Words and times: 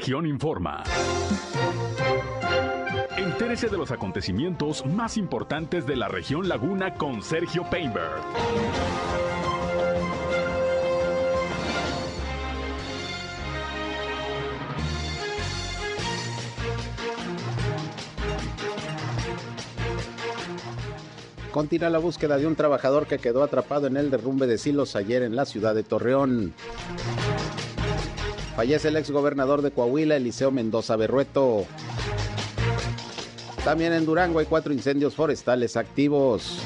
Región 0.00 0.26
Informa. 0.26 0.82
Entérese 3.18 3.68
de 3.68 3.76
los 3.76 3.90
acontecimientos 3.90 4.86
más 4.86 5.18
importantes 5.18 5.86
de 5.86 5.94
la 5.94 6.08
región 6.08 6.48
Laguna 6.48 6.94
con 6.94 7.22
Sergio 7.22 7.68
Painberg. 7.70 8.22
Continúa 21.50 21.90
la 21.90 21.98
búsqueda 21.98 22.38
de 22.38 22.46
un 22.46 22.56
trabajador 22.56 23.06
que 23.06 23.18
quedó 23.18 23.42
atrapado 23.42 23.86
en 23.86 23.98
el 23.98 24.10
derrumbe 24.10 24.46
de 24.46 24.56
silos 24.56 24.96
ayer 24.96 25.22
en 25.22 25.36
la 25.36 25.44
ciudad 25.44 25.74
de 25.74 25.82
Torreón. 25.82 26.54
Fallece 28.60 28.88
el 28.88 28.96
exgobernador 28.98 29.62
de 29.62 29.70
Coahuila, 29.70 30.16
Eliseo 30.16 30.50
Mendoza 30.50 30.94
Berrueto. 30.94 31.64
También 33.64 33.94
en 33.94 34.04
Durango 34.04 34.38
hay 34.38 34.44
cuatro 34.44 34.74
incendios 34.74 35.14
forestales 35.14 35.78
activos. 35.78 36.58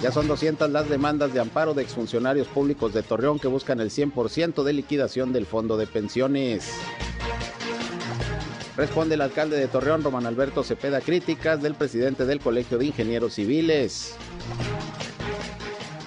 Ya 0.00 0.10
son 0.10 0.26
200 0.26 0.68
las 0.68 0.88
demandas 0.88 1.32
de 1.32 1.38
amparo 1.38 1.74
de 1.74 1.84
exfuncionarios 1.84 2.48
públicos 2.48 2.92
de 2.92 3.04
Torreón 3.04 3.38
que 3.38 3.46
buscan 3.46 3.78
el 3.78 3.90
100% 3.90 4.64
de 4.64 4.72
liquidación 4.72 5.32
del 5.32 5.46
fondo 5.46 5.76
de 5.76 5.86
pensiones. 5.86 6.72
Responde 8.76 9.14
el 9.14 9.20
alcalde 9.20 9.56
de 9.56 9.68
Torreón, 9.68 10.02
Román 10.02 10.26
Alberto 10.26 10.64
Cepeda, 10.64 11.00
críticas 11.00 11.62
del 11.62 11.76
presidente 11.76 12.26
del 12.26 12.40
Colegio 12.40 12.78
de 12.78 12.86
Ingenieros 12.86 13.34
Civiles. 13.34 14.16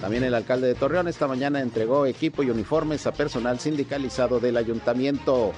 También 0.00 0.24
el 0.24 0.34
alcalde 0.34 0.68
de 0.68 0.74
Torreón 0.74 1.08
esta 1.08 1.26
mañana 1.26 1.60
entregó 1.60 2.06
equipo 2.06 2.42
y 2.42 2.50
uniformes 2.50 3.06
a 3.06 3.12
personal 3.12 3.58
sindicalizado 3.58 4.40
del 4.40 4.56
ayuntamiento. 4.56 5.52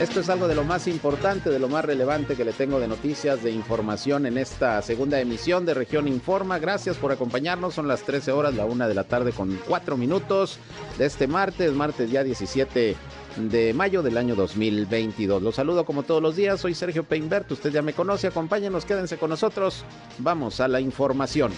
Esto 0.00 0.20
es 0.20 0.30
algo 0.30 0.48
de 0.48 0.54
lo 0.54 0.64
más 0.64 0.88
importante, 0.88 1.50
de 1.50 1.58
lo 1.58 1.68
más 1.68 1.84
relevante 1.84 2.34
que 2.34 2.44
le 2.44 2.52
tengo 2.52 2.80
de 2.80 2.88
noticias, 2.88 3.42
de 3.42 3.52
información 3.52 4.26
en 4.26 4.38
esta 4.38 4.80
segunda 4.82 5.20
emisión 5.20 5.66
de 5.66 5.74
Región 5.74 6.08
Informa. 6.08 6.58
Gracias 6.58 6.96
por 6.96 7.12
acompañarnos. 7.12 7.74
Son 7.74 7.86
las 7.86 8.02
13 8.02 8.32
horas, 8.32 8.54
la 8.54 8.64
una 8.64 8.88
de 8.88 8.94
la 8.94 9.04
tarde 9.04 9.32
con 9.32 9.60
cuatro 9.68 9.96
minutos 9.96 10.58
de 10.98 11.06
este 11.06 11.26
martes, 11.26 11.72
martes 11.72 12.10
ya 12.10 12.24
17 12.24 12.96
de 13.36 13.72
mayo 13.74 14.02
del 14.02 14.16
año 14.16 14.34
2022. 14.34 15.42
Los 15.42 15.54
saludo 15.56 15.84
como 15.84 16.02
todos 16.02 16.22
los 16.22 16.36
días, 16.36 16.60
soy 16.60 16.74
Sergio 16.74 17.04
Peinbert, 17.04 17.50
usted 17.50 17.70
ya 17.70 17.82
me 17.82 17.92
conoce, 17.92 18.26
acompáñenos, 18.26 18.84
quédense 18.84 19.16
con 19.16 19.30
nosotros, 19.30 19.84
vamos 20.18 20.60
a 20.60 20.68
la 20.68 20.80
información. 20.80 21.52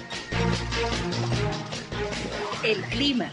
El 2.65 2.81
clima. 2.85 3.31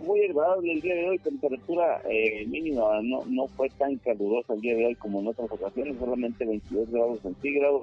Muy 0.00 0.24
agradable 0.24 0.72
el 0.72 0.80
día 0.80 0.94
de 0.94 1.08
hoy, 1.08 1.18
temperatura 1.18 2.02
eh, 2.08 2.46
mínima 2.46 3.00
no, 3.02 3.24
no 3.26 3.46
fue 3.48 3.68
tan 3.70 3.96
calurosa 3.96 4.54
el 4.54 4.60
día 4.60 4.74
de 4.76 4.86
hoy 4.86 4.94
como 4.94 5.20
en 5.20 5.28
otras 5.28 5.50
ocasiones, 5.50 5.96
solamente 5.98 6.44
22 6.44 6.90
grados 6.90 7.20
centígrados 7.20 7.82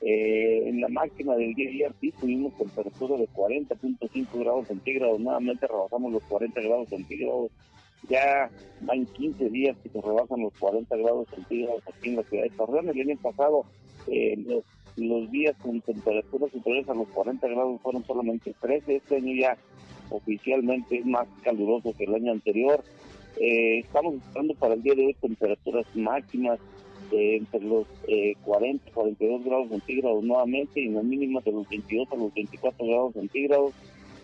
eh, 0.00 0.62
en 0.66 0.80
la 0.80 0.88
máxima 0.88 1.36
del 1.36 1.54
día 1.54 1.70
ayer 1.70 1.92
sí 2.00 2.12
tuvimos 2.20 2.56
temperatura 2.56 3.16
de 3.16 3.28
40.5 3.28 4.38
grados 4.38 4.68
centígrados, 4.68 5.20
nuevamente 5.20 5.66
rebasamos 5.66 6.12
los 6.12 6.22
40 6.24 6.60
grados 6.60 6.88
centígrados. 6.88 7.50
Ya 8.08 8.50
van 8.82 9.06
15 9.06 9.48
días 9.48 9.76
que 9.82 9.88
se 9.88 10.00
rebasan 10.00 10.42
los 10.42 10.52
40 10.58 10.94
grados 10.96 11.26
centígrados 11.34 11.82
aquí 11.88 12.10
en 12.10 12.16
la 12.16 12.22
ciudad 12.24 12.42
de 12.44 12.50
Torreón. 12.50 12.88
El 12.90 13.00
año 13.00 13.18
pasado 13.22 13.64
eh, 14.06 14.36
los, 14.46 14.64
los 14.96 15.30
días 15.30 15.56
con 15.62 15.80
temperaturas 15.80 16.52
superiores 16.52 16.88
a 16.90 16.94
los 16.94 17.08
40 17.08 17.48
grados 17.48 17.80
fueron 17.80 18.04
solamente 18.04 18.54
13. 18.60 18.96
Este 18.96 19.16
año 19.16 19.34
ya 19.40 19.56
oficialmente 20.10 20.98
es 20.98 21.06
más 21.06 21.26
caluroso 21.42 21.94
que 21.96 22.04
el 22.04 22.14
año 22.14 22.32
anterior. 22.32 22.84
Eh, 23.40 23.78
estamos 23.78 24.14
esperando 24.16 24.54
para 24.54 24.74
el 24.74 24.82
día 24.82 24.94
de 24.94 25.06
hoy 25.06 25.14
temperaturas 25.14 25.86
máximas 25.94 26.60
entre 27.10 27.60
los 27.60 27.86
eh, 28.08 28.34
40 28.44 28.90
42 28.92 29.44
grados 29.44 29.68
centígrados 29.68 30.24
nuevamente 30.24 30.80
y 30.80 30.88
las 30.88 31.04
mínimas 31.04 31.44
de 31.44 31.52
los 31.52 31.68
22 31.68 32.12
a 32.12 32.16
los 32.16 32.34
24 32.34 32.86
grados 32.86 33.12
centígrados 33.14 33.72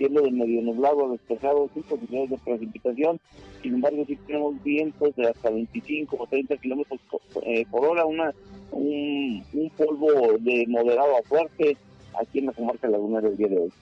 cielo 0.00 0.22
de 0.22 0.30
medio 0.30 0.62
nublado 0.62 1.10
despejado 1.10 1.68
sin 1.74 1.82
posibilidades 1.82 2.30
de 2.30 2.38
precipitación. 2.38 3.20
Sin 3.62 3.74
embargo 3.74 4.04
si 4.06 4.16
tenemos 4.16 4.62
vientos 4.62 5.14
de 5.16 5.28
hasta 5.28 5.50
25 5.50 6.16
o 6.18 6.26
30 6.26 6.56
kilómetros 6.56 7.00
eh, 7.42 7.66
por 7.70 7.84
hora 7.84 8.06
una 8.06 8.32
un, 8.72 9.44
un 9.52 9.70
polvo 9.70 10.38
de 10.38 10.64
moderado 10.68 11.18
a 11.18 11.22
fuerte 11.22 11.76
aquí 12.18 12.38
en 12.38 12.46
la 12.46 12.52
comarca 12.52 12.88
lagunera 12.88 13.28
el 13.28 13.36
día 13.36 13.48
de 13.48 13.58
hoy. 13.58 13.72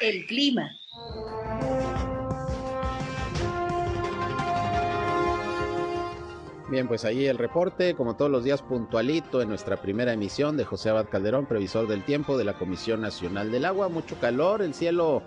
El 0.00 0.26
clima 0.26 0.70
Bien, 6.72 6.88
pues 6.88 7.04
ahí 7.04 7.26
el 7.26 7.36
reporte, 7.36 7.94
como 7.94 8.16
todos 8.16 8.30
los 8.30 8.44
días 8.44 8.62
puntualito 8.62 9.42
en 9.42 9.50
nuestra 9.50 9.76
primera 9.82 10.14
emisión 10.14 10.56
de 10.56 10.64
José 10.64 10.88
Abad 10.88 11.04
Calderón, 11.10 11.44
previsor 11.44 11.86
del 11.86 12.02
tiempo 12.02 12.38
de 12.38 12.44
la 12.44 12.54
Comisión 12.54 13.02
Nacional 13.02 13.52
del 13.52 13.66
Agua. 13.66 13.90
Mucho 13.90 14.16
calor, 14.18 14.62
el 14.62 14.72
cielo 14.72 15.22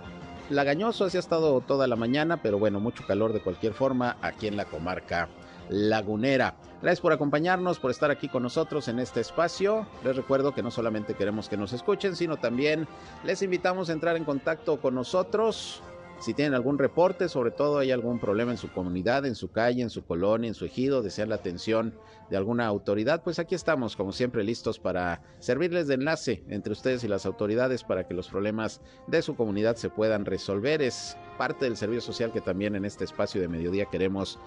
lagañoso, 0.50 1.06
así 1.06 1.18
ha 1.18 1.20
estado 1.20 1.62
toda 1.62 1.86
la 1.86 1.96
mañana, 1.96 2.38
pero 2.42 2.58
bueno, 2.58 2.80
mucho 2.80 3.06
calor 3.06 3.32
de 3.32 3.42
cualquier 3.42 3.74
forma 3.74 4.18
aquí 4.24 4.48
en 4.48 4.58
la 4.58 4.66
comarca 4.66 5.30
lagunera. 5.70 6.56
Gracias 6.82 7.02
por 7.02 7.14
acompañarnos, 7.14 7.78
por 7.78 7.92
estar 7.92 8.10
aquí 8.10 8.28
con 8.28 8.42
nosotros 8.42 8.88
en 8.88 8.98
este 8.98 9.22
espacio. 9.22 9.86
Les 10.04 10.16
recuerdo 10.16 10.56
que 10.56 10.64
no 10.64 10.72
solamente 10.72 11.14
queremos 11.14 11.48
que 11.48 11.58
nos 11.58 11.74
escuchen, 11.74 12.16
sino 12.16 12.38
también 12.38 12.88
les 13.24 13.44
invitamos 13.44 13.92
a 13.92 13.94
entrar 13.94 14.18
en 14.18 14.24
contacto 14.24 14.82
con 14.82 14.96
nosotros 14.96 15.84
si 16.26 16.34
tienen 16.34 16.56
algún 16.56 16.80
reporte, 16.80 17.30
sobre 17.30 17.52
todo 17.52 17.78
hay 17.78 17.92
algún 17.92 18.18
problema 18.18 18.50
en 18.50 18.58
su 18.58 18.72
comunidad, 18.72 19.28
en 19.28 19.36
su 19.36 19.52
calle, 19.52 19.84
en 19.84 19.92
su 19.92 20.04
colonia, 20.06 20.48
en 20.48 20.56
su 20.56 20.66
ejido, 20.66 21.04
desean 21.04 21.30
la 21.30 21.36
atención 21.36 21.94
de 22.32 22.36
alguna 22.36 22.66
autoridad, 22.66 23.22
pues 23.22 23.38
aquí 23.38 23.54
estamos, 23.54 23.96
como 23.96 24.12
siempre, 24.12 24.44
listos 24.44 24.80
para 24.80 25.22
servirles 25.38 25.86
de 25.86 25.94
enlace 25.94 26.44
entre 26.50 26.74
ustedes 26.74 27.04
y 27.04 27.08
las 27.08 27.28
autoridades 27.28 27.84
para 27.84 28.08
que 28.08 28.16
los 28.16 28.28
problemas 28.28 28.82
de 29.06 29.22
su 29.22 29.36
comunidad 29.36 29.76
se 29.76 29.92
puedan 29.92 30.26
resolver. 30.26 30.82
Es 30.82 31.16
parte 31.38 31.66
del 31.66 31.78
servicio 31.78 32.02
social 32.02 32.32
que 32.32 32.42
también 32.42 32.76
en 32.76 32.86
este 32.86 33.04
espacio 33.04 33.40
de 33.40 33.48
mediodía 33.48 33.86
queremos 33.86 34.40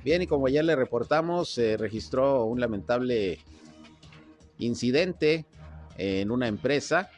Bien, 0.03 0.21
y 0.21 0.27
como 0.27 0.49
ya 0.49 0.61
le 0.61 0.75
reportamos, 0.75 1.49
se 1.49 1.77
registró 1.77 2.43
un 2.43 2.59
lamentable 2.59 3.39
incidente 4.57 5.45
en 5.97 6.31
una 6.31 6.47
empresa 6.47 7.09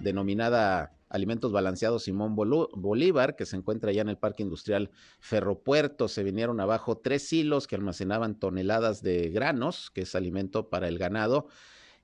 denominada 0.00 0.92
Alimentos 1.08 1.52
Balanceados 1.52 2.04
Simón 2.04 2.34
Bolívar, 2.34 3.36
que 3.36 3.46
se 3.46 3.56
encuentra 3.56 3.92
ya 3.92 4.02
en 4.02 4.08
el 4.08 4.18
Parque 4.18 4.42
Industrial 4.42 4.90
Ferropuerto. 5.20 6.08
Se 6.08 6.24
vinieron 6.24 6.60
abajo 6.60 6.98
tres 6.98 7.28
silos 7.28 7.66
que 7.66 7.76
almacenaban 7.76 8.38
toneladas 8.38 9.02
de 9.02 9.30
granos, 9.30 9.90
que 9.90 10.02
es 10.02 10.14
alimento 10.14 10.68
para 10.68 10.88
el 10.88 10.98
ganado. 10.98 11.46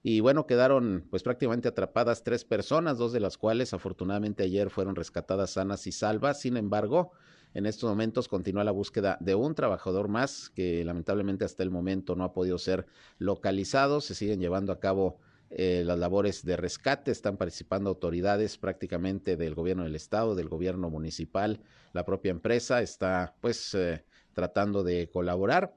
Y 0.04 0.20
bueno, 0.20 0.46
quedaron 0.46 1.06
pues 1.10 1.22
prácticamente 1.22 1.69
atrapadas 1.69 2.22
tres 2.22 2.44
personas, 2.44 2.99
dos 2.99 3.12
de 3.12 3.20
las 3.20 3.38
cuales 3.38 3.72
afortunadamente 3.75 4.44
ayer 4.44 4.70
fueron 4.70 4.96
rescatadas 4.96 5.50
sanas 5.50 5.87
y 5.87 5.93
salvas. 5.93 6.40
Sin 6.40 6.56
embargo, 6.56 7.12
en 7.54 7.66
estos 7.66 7.88
momentos 7.88 8.28
continúa 8.28 8.64
la 8.64 8.70
búsqueda 8.70 9.19
de 9.20 9.34
un 9.34 9.54
trabajador 9.54 10.08
más 10.08 10.50
que 10.50 10.84
lamentablemente 10.84 11.44
hasta 11.44 11.62
el 11.62 11.70
momento 11.70 12.16
no 12.16 12.25
ha 12.25 12.32
podido 12.32 12.58
ser 12.58 12.87
localizado. 13.19 14.00
Se 14.00 14.14
siguen 14.14 14.40
llevando 14.40 14.72
a 14.72 14.81
cabo 14.81 15.19
eh, 15.50 15.82
las 15.84 15.99
labores 15.99 16.44
de 16.44 16.56
rescate. 16.56 17.10
Están 17.10 17.37
participando 17.37 17.90
autoridades 17.90 18.56
prácticamente 18.56 19.37
del 19.37 19.54
gobierno 19.54 19.84
del 19.84 19.96
estado, 19.96 20.34
del 20.34 20.49
gobierno 20.49 20.88
municipal, 20.88 21.60
la 21.93 22.04
propia 22.04 22.31
empresa 22.31 22.81
está 22.81 23.37
pues 23.40 23.75
eh, 23.75 24.04
tratando 24.32 24.82
de 24.82 25.10
colaborar 25.10 25.75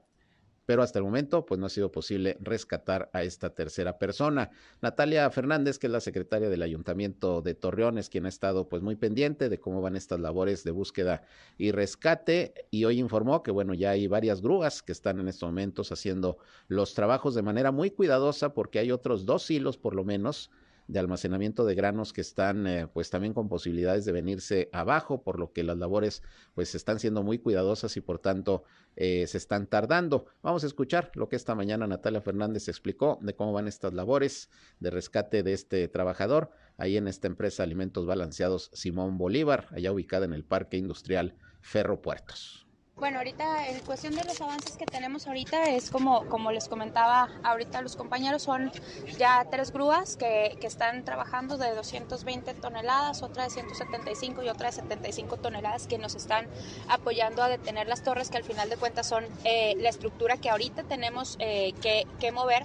pero 0.66 0.82
hasta 0.82 0.98
el 0.98 1.04
momento 1.04 1.46
pues 1.46 1.58
no 1.58 1.66
ha 1.66 1.70
sido 1.70 1.90
posible 1.90 2.36
rescatar 2.40 3.08
a 3.12 3.22
esta 3.22 3.54
tercera 3.54 3.98
persona. 3.98 4.50
Natalia 4.82 5.30
Fernández, 5.30 5.78
que 5.78 5.86
es 5.86 5.92
la 5.92 6.00
secretaria 6.00 6.50
del 6.50 6.62
Ayuntamiento 6.62 7.40
de 7.40 7.54
Torreón, 7.54 7.98
es 7.98 8.10
quien 8.10 8.26
ha 8.26 8.28
estado 8.28 8.68
pues 8.68 8.82
muy 8.82 8.96
pendiente 8.96 9.48
de 9.48 9.58
cómo 9.58 9.80
van 9.80 9.96
estas 9.96 10.20
labores 10.20 10.64
de 10.64 10.72
búsqueda 10.72 11.22
y 11.56 11.70
rescate 11.70 12.66
y 12.70 12.84
hoy 12.84 12.98
informó 12.98 13.42
que 13.42 13.52
bueno, 13.52 13.72
ya 13.72 13.90
hay 13.90 14.08
varias 14.08 14.42
grúas 14.42 14.82
que 14.82 14.92
están 14.92 15.20
en 15.20 15.28
estos 15.28 15.48
momentos 15.48 15.92
haciendo 15.92 16.38
los 16.68 16.94
trabajos 16.94 17.34
de 17.34 17.42
manera 17.42 17.70
muy 17.70 17.90
cuidadosa 17.90 18.52
porque 18.52 18.80
hay 18.80 18.90
otros 18.90 19.24
dos 19.24 19.50
hilos 19.50 19.78
por 19.78 19.94
lo 19.94 20.04
menos 20.04 20.50
de 20.88 20.98
almacenamiento 20.98 21.64
de 21.64 21.74
granos 21.74 22.12
que 22.12 22.20
están 22.20 22.66
eh, 22.66 22.86
pues 22.92 23.10
también 23.10 23.34
con 23.34 23.48
posibilidades 23.48 24.04
de 24.04 24.12
venirse 24.12 24.68
abajo, 24.72 25.22
por 25.22 25.38
lo 25.38 25.52
que 25.52 25.64
las 25.64 25.76
labores 25.78 26.22
pues 26.54 26.74
están 26.74 26.98
siendo 26.98 27.22
muy 27.22 27.38
cuidadosas 27.38 27.96
y 27.96 28.00
por 28.00 28.18
tanto 28.18 28.64
eh, 28.96 29.26
se 29.26 29.38
están 29.38 29.66
tardando. 29.66 30.26
Vamos 30.42 30.64
a 30.64 30.66
escuchar 30.66 31.10
lo 31.14 31.28
que 31.28 31.36
esta 31.36 31.54
mañana 31.54 31.86
Natalia 31.86 32.20
Fernández 32.20 32.68
explicó 32.68 33.18
de 33.22 33.34
cómo 33.34 33.52
van 33.52 33.68
estas 33.68 33.94
labores 33.94 34.50
de 34.80 34.90
rescate 34.90 35.42
de 35.42 35.52
este 35.52 35.88
trabajador 35.88 36.50
ahí 36.76 36.96
en 36.96 37.08
esta 37.08 37.26
empresa 37.26 37.62
Alimentos 37.62 38.06
Balanceados 38.06 38.70
Simón 38.72 39.18
Bolívar, 39.18 39.68
allá 39.72 39.92
ubicada 39.92 40.24
en 40.24 40.32
el 40.32 40.44
Parque 40.44 40.76
Industrial 40.76 41.34
Ferro 41.60 42.00
Puertos. 42.00 42.65
Bueno, 42.98 43.18
ahorita 43.18 43.68
en 43.68 43.80
cuestión 43.80 44.14
de 44.14 44.24
los 44.24 44.40
avances 44.40 44.78
que 44.78 44.86
tenemos 44.86 45.26
ahorita 45.26 45.68
es 45.68 45.90
como, 45.90 46.24
como 46.30 46.50
les 46.50 46.66
comentaba 46.66 47.28
ahorita 47.42 47.82
los 47.82 47.94
compañeros, 47.94 48.44
son 48.44 48.72
ya 49.18 49.46
tres 49.50 49.70
grúas 49.70 50.16
que, 50.16 50.56
que 50.62 50.66
están 50.66 51.04
trabajando 51.04 51.58
de 51.58 51.74
220 51.74 52.54
toneladas, 52.54 53.22
otra 53.22 53.44
de 53.44 53.50
175 53.50 54.42
y 54.44 54.48
otra 54.48 54.70
de 54.70 54.76
75 54.76 55.36
toneladas 55.36 55.86
que 55.86 55.98
nos 55.98 56.14
están 56.14 56.46
apoyando 56.88 57.42
a 57.42 57.50
detener 57.50 57.86
las 57.86 58.02
torres 58.02 58.30
que 58.30 58.38
al 58.38 58.44
final 58.44 58.70
de 58.70 58.78
cuentas 58.78 59.06
son 59.06 59.26
eh, 59.44 59.74
la 59.76 59.90
estructura 59.90 60.38
que 60.38 60.48
ahorita 60.48 60.82
tenemos 60.84 61.36
eh, 61.38 61.74
que, 61.82 62.06
que 62.18 62.32
mover 62.32 62.64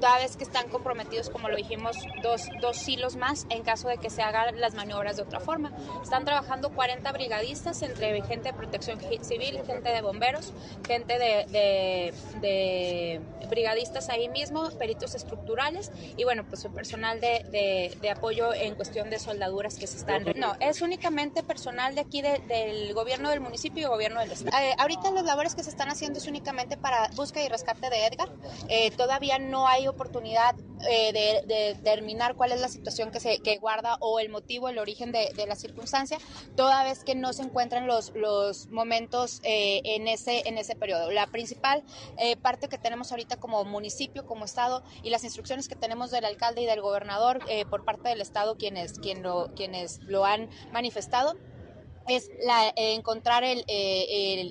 toda 0.00 0.18
vez 0.18 0.36
que 0.36 0.44
están 0.44 0.68
comprometidos, 0.68 1.30
como 1.30 1.48
lo 1.48 1.56
dijimos, 1.56 1.96
dos, 2.22 2.48
dos 2.60 2.76
silos 2.76 3.16
más 3.16 3.46
en 3.50 3.62
caso 3.62 3.88
de 3.88 3.98
que 3.98 4.10
se 4.10 4.22
hagan 4.22 4.58
las 4.60 4.74
maniobras 4.74 5.16
de 5.16 5.22
otra 5.22 5.40
forma. 5.40 5.70
Están 6.02 6.24
trabajando 6.24 6.70
40 6.70 7.12
brigadistas 7.12 7.82
entre 7.82 8.22
gente 8.22 8.48
de 8.48 8.54
protección 8.54 8.98
civil, 9.22 9.60
gente 9.70 9.90
de 9.90 10.02
bomberos, 10.02 10.52
gente 10.86 11.18
de, 11.18 12.12
de, 12.40 13.20
brigadistas 13.48 14.08
ahí 14.08 14.28
mismo, 14.28 14.68
peritos 14.78 15.14
estructurales 15.14 15.90
y 16.16 16.24
bueno, 16.24 16.44
pues 16.48 16.64
el 16.64 16.72
personal 16.72 17.20
de, 17.20 17.96
de, 18.00 18.10
apoyo 18.10 18.54
en 18.54 18.74
cuestión 18.74 19.10
de 19.10 19.18
soldaduras 19.18 19.76
que 19.76 19.86
se 19.86 19.98
están... 19.98 20.24
No, 20.36 20.54
es 20.60 20.82
únicamente 20.82 21.42
personal 21.42 21.94
de 21.94 22.02
aquí 22.02 22.22
del 22.22 22.94
gobierno 22.94 23.30
del 23.30 23.40
municipio 23.40 23.86
y 23.86 23.88
gobierno 23.88 24.20
del 24.20 24.32
estado. 24.32 24.56
Eh, 24.56 24.74
ahorita 24.78 25.10
las 25.10 25.24
labores 25.24 25.54
que 25.54 25.62
se 25.62 25.70
están 25.70 25.88
haciendo 25.88 26.18
es 26.18 26.26
únicamente 26.26 26.76
para 26.76 27.08
búsqueda 27.16 27.44
y 27.44 27.48
rescate 27.48 27.90
de 27.90 28.06
Edgar. 28.06 28.30
Eh, 28.68 28.90
todavía 28.92 29.38
no 29.38 29.66
hay 29.66 29.88
oportunidad 29.88 30.54
eh, 30.88 31.12
de, 31.46 31.74
determinar 31.74 32.34
cuál 32.36 32.52
es 32.52 32.60
la 32.60 32.68
situación 32.68 33.10
que 33.10 33.20
se 33.20 33.40
que 33.40 33.58
guarda 33.58 33.96
o 34.00 34.20
el 34.20 34.28
motivo, 34.28 34.68
el 34.68 34.78
origen 34.78 35.12
de, 35.12 35.30
la 35.46 35.56
circunstancia, 35.56 36.18
toda 36.56 36.84
vez 36.84 37.04
que 37.04 37.14
no 37.14 37.32
se 37.32 37.42
encuentran 37.42 37.86
los, 37.86 38.14
los 38.14 38.68
momentos 38.68 39.40
eh, 39.42 39.80
en, 39.84 40.08
ese, 40.08 40.48
en 40.48 40.58
ese 40.58 40.76
periodo. 40.76 41.10
La 41.10 41.26
principal 41.26 41.82
eh, 42.18 42.36
parte 42.36 42.68
que 42.68 42.78
tenemos 42.78 43.10
ahorita 43.10 43.36
como 43.36 43.64
municipio, 43.64 44.26
como 44.26 44.44
Estado, 44.44 44.82
y 45.02 45.10
las 45.10 45.24
instrucciones 45.24 45.68
que 45.68 45.76
tenemos 45.76 46.10
del 46.10 46.24
alcalde 46.24 46.62
y 46.62 46.66
del 46.66 46.80
gobernador 46.80 47.40
por 47.68 47.84
parte 47.84 48.08
del 48.08 48.20
Estado, 48.20 48.56
quienes, 48.56 48.98
quien 48.98 49.22
lo, 49.22 49.52
quienes 49.54 50.00
lo 50.00 50.24
han 50.24 50.48
manifestado, 50.72 51.36
es 52.08 52.30
la, 52.44 52.72
encontrar 52.76 53.44
el, 53.44 53.64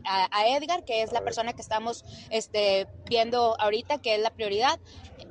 a, 0.05 0.47
Edgar, 0.47 0.83
que 0.85 1.01
es 1.01 1.11
la 1.11 1.21
persona 1.21 1.53
que 1.53 1.61
estamos 1.61 2.05
este, 2.29 2.87
viendo 3.09 3.59
ahorita, 3.59 3.99
que 4.01 4.15
es 4.15 4.21
la 4.21 4.31
prioridad, 4.31 4.79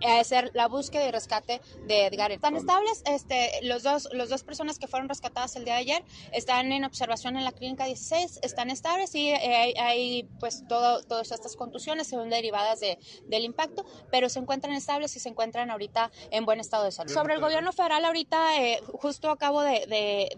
hacer 0.07 0.51
la 0.55 0.69
búsqueda 0.69 1.07
y 1.07 1.11
rescate 1.11 1.61
de 1.87 2.07
Edgar. 2.07 2.33
Están 2.33 2.57
estables, 2.57 3.03
este, 3.07 3.51
los 3.63 3.83
dos, 3.83 4.09
los 4.13 4.29
dos 4.29 4.43
personas 4.43 4.79
que 4.79 4.87
fueron 4.87 5.09
rescatadas 5.09 5.57
el 5.57 5.65
día 5.65 5.75
de 5.75 5.81
ayer 5.81 6.05
están 6.33 6.73
en 6.73 6.85
observación 6.85 7.37
en 7.37 7.45
la 7.45 7.53
clínica 7.53 7.85
16, 7.85 8.41
están 8.43 8.71
estables 8.71 9.15
y 9.15 9.31
eh, 9.31 9.75
hay, 9.79 10.29
pues 10.41 10.67
todo, 10.69 11.03
todas 11.03 11.33
estas 11.33 11.57
contusiones 11.57 12.09
son 12.09 12.31
derivadas 12.31 12.81
de, 12.81 12.99
del 13.27 13.45
impacto, 13.45 13.85
pero 14.11 14.29
se 14.29 14.39
encuentran 14.39 14.75
estables 14.75 15.15
y 15.17 15.21
se 15.21 15.29
encuentran 15.29 15.71
ahorita 15.71 16.11
en 16.31 16.45
buen 16.45 16.61
estado 16.61 16.85
de 16.85 16.93
salud. 16.93 17.13
Sobre 17.13 17.35
el 17.35 17.41
gobierno 17.41 17.73
federal 17.73 18.05
ahorita, 18.05 18.63
eh, 18.63 18.81
justo 18.93 19.31
acabo 19.31 19.63
de, 19.63 19.87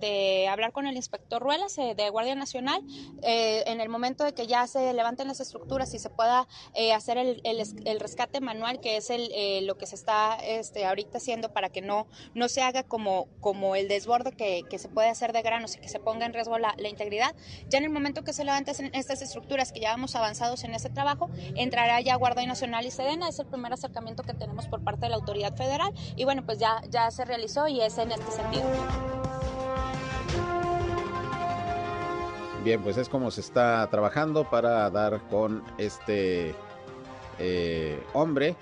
de, 0.01 0.49
hablar 0.49 0.73
con 0.73 0.87
el 0.87 0.97
inspector 0.97 1.41
Ruelas 1.41 1.77
eh, 1.79 1.95
de 1.97 2.11
Guardia 2.11 2.35
Nacional, 2.35 2.83
en 3.23 3.81
el 3.81 3.89
momento 3.89 4.25
de 4.25 4.33
que 4.33 4.47
ya 4.47 4.67
se 4.67 4.93
levanten 4.93 5.29
las 5.29 5.41
estructuras 5.41 5.93
y 5.95 5.99
se 5.99 6.11
pueda 6.11 6.49
hacer 6.95 7.19
el, 7.19 7.41
el, 7.45 7.63
el, 7.85 8.01
rescate 8.01 8.41
manual, 8.41 8.81
que 8.81 8.97
es 8.97 9.11
el 9.11 9.31
eh, 9.51 9.63
lo 9.63 9.77
que 9.77 9.87
se 9.87 9.95
está 9.95 10.37
este, 10.37 10.87
ahorita 10.87 11.19
haciendo 11.19 11.53
para 11.53 11.71
que 11.71 11.83
no, 11.83 12.07
no 12.35 12.49
se 12.49 12.63
haga 12.63 12.83
como, 12.83 13.29
como 13.41 13.77
el 13.77 13.89
desborde 13.89 14.33
que, 14.33 14.63
que 14.69 14.79
se 14.79 14.89
puede 14.89 15.09
hacer 15.09 15.33
de 15.33 15.43
granos 15.43 15.77
y 15.77 15.81
que 15.81 15.89
se 15.89 15.99
ponga 15.99 16.27
en 16.27 16.33
riesgo 16.33 16.59
la, 16.59 16.75
integridad. 16.89 17.35
Ya 17.69 17.79
en 17.79 17.85
el 17.85 17.91
momento 17.91 18.23
que 18.25 18.33
se 18.33 18.45
levanten 18.45 18.91
estas 18.95 19.23
estructuras, 19.23 19.73
que 19.73 19.81
ya 19.81 19.91
vamos 19.91 20.15
avanzados 20.17 20.65
en 20.65 20.75
ese 20.75 20.91
trabajo, 20.91 21.31
entrará 21.57 22.01
ya 22.01 22.17
Guardia 22.17 22.47
Nacional 22.47 22.87
y 22.87 22.91
Sedena, 22.91 23.29
es 23.29 23.39
el 23.39 23.47
primer 23.47 23.73
acercamiento 23.73 24.23
que 24.23 24.35
tenemos 24.35 24.69
por 24.69 24.83
parte 24.83 25.07
de 25.07 25.11
la 25.11 25.17
autoridad 25.17 25.57
federal 25.57 25.93
y 26.17 26.25
bueno, 26.25 26.45
pues 26.45 26.59
ya, 26.59 26.83
ya 26.89 27.11
se 27.11 27.25
realizó 27.25 27.69
y 27.69 27.81
es 27.81 27.99
en 27.99 28.13
este 28.13 28.31
sentido. 28.31 28.65
Bien, 32.65 32.83
pues 32.83 32.99
es 32.99 33.09
como 33.09 33.31
se 33.31 33.41
está 33.41 33.89
trabajando 33.91 34.49
para 34.51 34.91
dar 34.91 35.27
con 35.29 35.65
este 35.79 36.55
eh, 37.39 38.03
hombre 38.13 38.55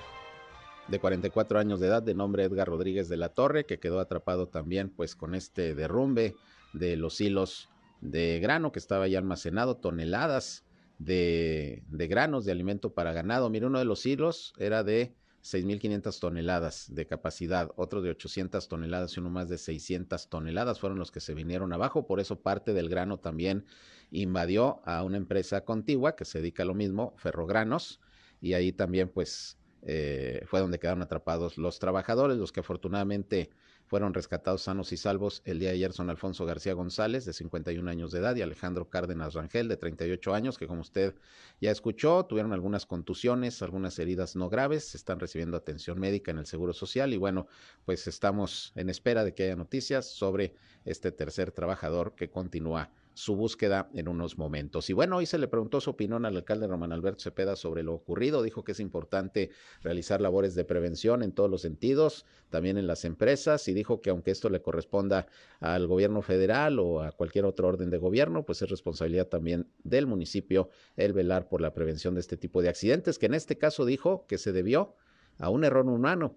de 0.89 0.99
44 0.99 1.59
años 1.59 1.81
de 1.81 1.87
edad 1.87 2.03
de 2.03 2.15
nombre 2.15 2.45
Edgar 2.45 2.69
Rodríguez 2.69 3.09
de 3.09 3.17
la 3.17 3.29
Torre, 3.31 3.67
que 3.67 3.79
quedó 3.79 4.01
atrapado 4.01 4.49
también 4.49 4.91
pues 4.91 5.15
con 5.15 5.35
este 5.35 5.75
derrumbe 5.75 6.35
de 6.73 6.97
los 6.97 7.21
hilos 7.21 7.69
de 8.01 8.41
grano 8.41 8.73
que 8.73 8.79
estaba 8.79 9.07
ya 9.09 9.19
almacenado, 9.19 9.77
toneladas 9.77 10.65
de, 10.99 11.83
de 11.89 12.07
granos 12.09 12.45
de 12.45 12.53
alimento 12.53 12.95
para 12.95 13.13
ganado. 13.13 13.51
Mire, 13.51 13.67
uno 13.67 13.79
de 13.79 13.85
los 13.85 14.07
hilos 14.07 14.55
era 14.59 14.83
de 14.83 15.15
6.500 15.43 16.19
toneladas 16.21 16.87
de 16.95 17.07
capacidad, 17.07 17.71
otro 17.77 18.03
de 18.03 18.11
800 18.11 18.69
toneladas 18.69 19.17
y 19.17 19.21
uno 19.21 19.31
más 19.31 19.49
de 19.49 19.59
600 19.59 20.29
toneladas 20.29 20.81
fueron 20.81 20.99
los 20.99 21.11
que 21.11 21.21
se 21.21 21.35
vinieron 21.35 21.73
abajo, 21.73 22.07
por 22.07 22.21
eso 22.21 22.41
parte 22.41 22.73
del 22.73 22.89
grano 22.89 23.19
también 23.19 23.65
invadió 24.11 24.81
a 24.85 25.03
una 25.03 25.17
empresa 25.17 25.65
contigua 25.65 26.17
que 26.17 26.25
se 26.25 26.41
dedica 26.41 26.65
a 26.65 26.67
lo 26.67 26.75
mismo, 26.75 27.15
Ferrogranos, 27.19 28.01
y 28.41 28.55
ahí 28.55 28.73
también 28.73 29.09
pues 29.09 29.58
eh, 29.83 30.43
fue 30.47 30.61
donde 30.61 30.79
quedaron 30.79 31.03
atrapados 31.03 31.59
los 31.59 31.79
trabajadores, 31.79 32.37
los 32.37 32.53
que 32.53 32.61
afortunadamente 32.61 33.51
fueron 33.87 34.13
rescatados 34.13 34.63
sanos 34.63 34.93
y 34.93 34.97
salvos. 34.97 35.41
El 35.45 35.59
día 35.59 35.71
de 35.71 35.77
ayer 35.77 35.93
son 35.93 36.11
Alfonso 36.11 36.45
García 36.45 36.75
González, 36.75 37.25
de 37.25 37.33
51 37.33 37.91
años 37.91 38.13
de 38.13 38.21
edad, 38.21 38.37
y 38.37 38.43
Alejandro 38.43 38.91
Cárdenas 38.91 39.35
Rangel, 39.35 39.67
de 39.67 39.77
38 39.77 40.35
años, 40.35 40.59
que 40.59 40.67
como 40.67 40.83
usted 40.83 41.15
ya 41.61 41.71
escuchó, 41.71 42.27
tuvieron 42.27 42.53
algunas 42.53 42.85
contusiones, 42.85 43.63
algunas 43.63 43.99
heridas 43.99 44.37
no 44.37 44.51
graves, 44.51 44.95
están 44.95 45.19
recibiendo 45.19 45.57
atención 45.57 45.99
médica 45.99 46.31
en 46.31 46.39
el 46.39 46.47
Seguro 46.47 46.75
Social 46.75 47.15
y 47.15 47.17
bueno, 47.17 47.47
pues 47.87 48.07
estamos 48.07 48.73
en 48.77 48.91
espera 48.91 49.25
de 49.25 49.35
que 49.35 49.45
haya 49.45 49.57
noticias 49.57 50.07
sobre 50.07 50.55
este 50.85 51.11
tercer 51.11 51.51
trabajador 51.51 52.15
que 52.15 52.31
continúa 52.31 52.91
su 53.19 53.35
búsqueda 53.35 53.91
en 53.95 54.07
unos 54.07 54.39
momentos. 54.39 54.89
Y 54.91 54.93
bueno, 54.93 55.17
hoy 55.17 55.27
se 55.27 55.39
le 55.39 55.49
preguntó 55.49 55.81
su 55.81 55.91
opinión 55.91 56.25
al 56.25 56.37
alcalde 56.37 56.69
Román 56.69 56.93
Alberto 56.93 57.25
Cepeda 57.25 57.57
sobre 57.57 57.83
lo 57.83 57.93
ocurrido. 57.93 58.45
Dijo 58.45 58.63
que 58.63 58.73
es 58.73 58.81
importante 58.81 59.51
realizar 59.83 60.21
labores 60.21 60.55
de 60.55 60.65
prevención 60.65 61.25
en 61.25 61.33
todos 61.33 61.51
los 61.51 61.63
sentidos, 61.63 62.27
también 62.49 62.79
en 62.79 62.87
las 62.87 63.05
empresas, 63.05 63.67
y 63.67 63.75
dijo 63.75 64.01
que 64.01 64.11
aunque 64.11 64.31
esto 64.31 64.51
le 64.51 64.63
corresponda 64.63 65.27
al 65.59 65.89
gobierno 65.89 66.23
federal 66.23 66.79
o 66.79 67.03
a 67.03 67.11
cualquier 67.11 67.45
otro 67.45 67.67
orden 67.67 67.91
de 67.91 67.99
gobierno, 67.99 68.47
pues 68.47 68.63
es 68.63 68.71
responsabilidad 68.71 69.27
también 69.27 69.69
del 69.83 70.07
municipio 70.07 70.71
el 70.95 71.13
velar 71.13 71.49
por 71.49 71.61
la 71.61 71.75
prevención 71.75 72.15
de 72.15 72.21
este 72.21 72.37
tipo 72.37 72.63
de 72.63 72.69
accidentes, 72.69 73.19
que 73.19 73.27
en 73.27 73.35
este 73.35 73.59
caso 73.59 73.85
dijo 73.85 74.27
que 74.29 74.39
se 74.39 74.53
debió 74.53 74.95
a 75.39 75.51
un 75.51 75.65
error 75.65 75.87
humano 75.87 76.37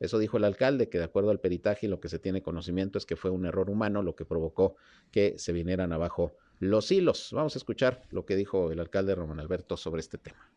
eso 0.00 0.18
dijo 0.18 0.36
el 0.36 0.44
alcalde, 0.44 0.88
que 0.88 0.98
de 0.98 1.04
acuerdo 1.04 1.30
al 1.30 1.40
peritaje 1.40 1.86
y 1.86 1.88
lo 1.88 2.00
que 2.00 2.08
se 2.08 2.18
tiene 2.18 2.42
conocimiento 2.42 2.98
es 2.98 3.06
que 3.06 3.16
fue 3.16 3.30
un 3.30 3.46
error 3.46 3.70
humano 3.70 4.02
lo 4.02 4.14
que 4.14 4.24
provocó 4.24 4.76
que 5.10 5.38
se 5.38 5.52
vinieran 5.52 5.92
abajo 5.92 6.32
los 6.60 6.90
hilos. 6.90 7.30
Vamos 7.32 7.56
a 7.56 7.58
escuchar 7.58 8.02
lo 8.10 8.24
que 8.24 8.36
dijo 8.36 8.70
el 8.70 8.80
alcalde 8.80 9.14
Román 9.14 9.40
Alberto 9.40 9.76
sobre 9.76 10.00
este 10.00 10.18
tema. 10.18 10.47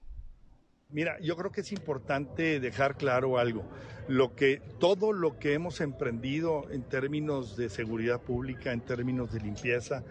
Mira, 0.91 1.17
yo 1.21 1.37
creo 1.37 1.51
que 1.51 1.61
es 1.61 1.71
importante 1.71 2.59
dejar 2.59 2.97
claro 2.97 3.37
algo. 3.37 3.63
Lo 4.09 4.35
que, 4.35 4.61
todo 4.79 5.13
lo 5.13 5.39
que 5.39 5.53
hemos 5.53 5.79
emprendido 5.79 6.69
en 6.69 6.83
términos 6.83 7.55
de 7.55 7.69
seguridad 7.69 8.19
pública, 8.19 8.73
en 8.73 8.81
términos 8.81 9.31
de 9.31 9.39
limpieza, 9.39 10.03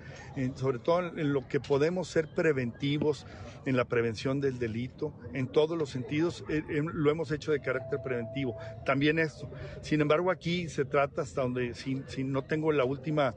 sobre 0.55 0.79
todo 0.79 1.19
en 1.19 1.35
lo 1.35 1.47
que 1.47 1.61
podemos 1.61 2.09
ser 2.09 2.29
preventivos, 2.29 3.27
en 3.67 3.77
la 3.77 3.85
prevención 3.85 4.41
del 4.41 4.59
delito, 4.59 5.13
en 5.35 5.49
todos 5.49 5.77
los 5.77 5.91
sentidos, 5.91 6.45
eh, 6.49 6.63
eh, 6.71 6.83
lo 6.83 7.11
hemos 7.11 7.31
hecho 7.31 7.53
de 7.53 7.61
carácter 7.61 8.01
preventivo. 8.03 8.57
También 8.87 9.19
esto. 9.19 9.51
Sin 9.83 10.01
embargo, 10.01 10.31
aquí 10.31 10.71
se 10.71 10.87
trata 10.87 11.21
hasta 11.21 11.43
donde, 11.43 11.75
si, 11.75 12.03
si 12.07 12.25
no 12.25 12.43
tengo 12.43 12.73
la 12.73 12.85
última 12.85 13.35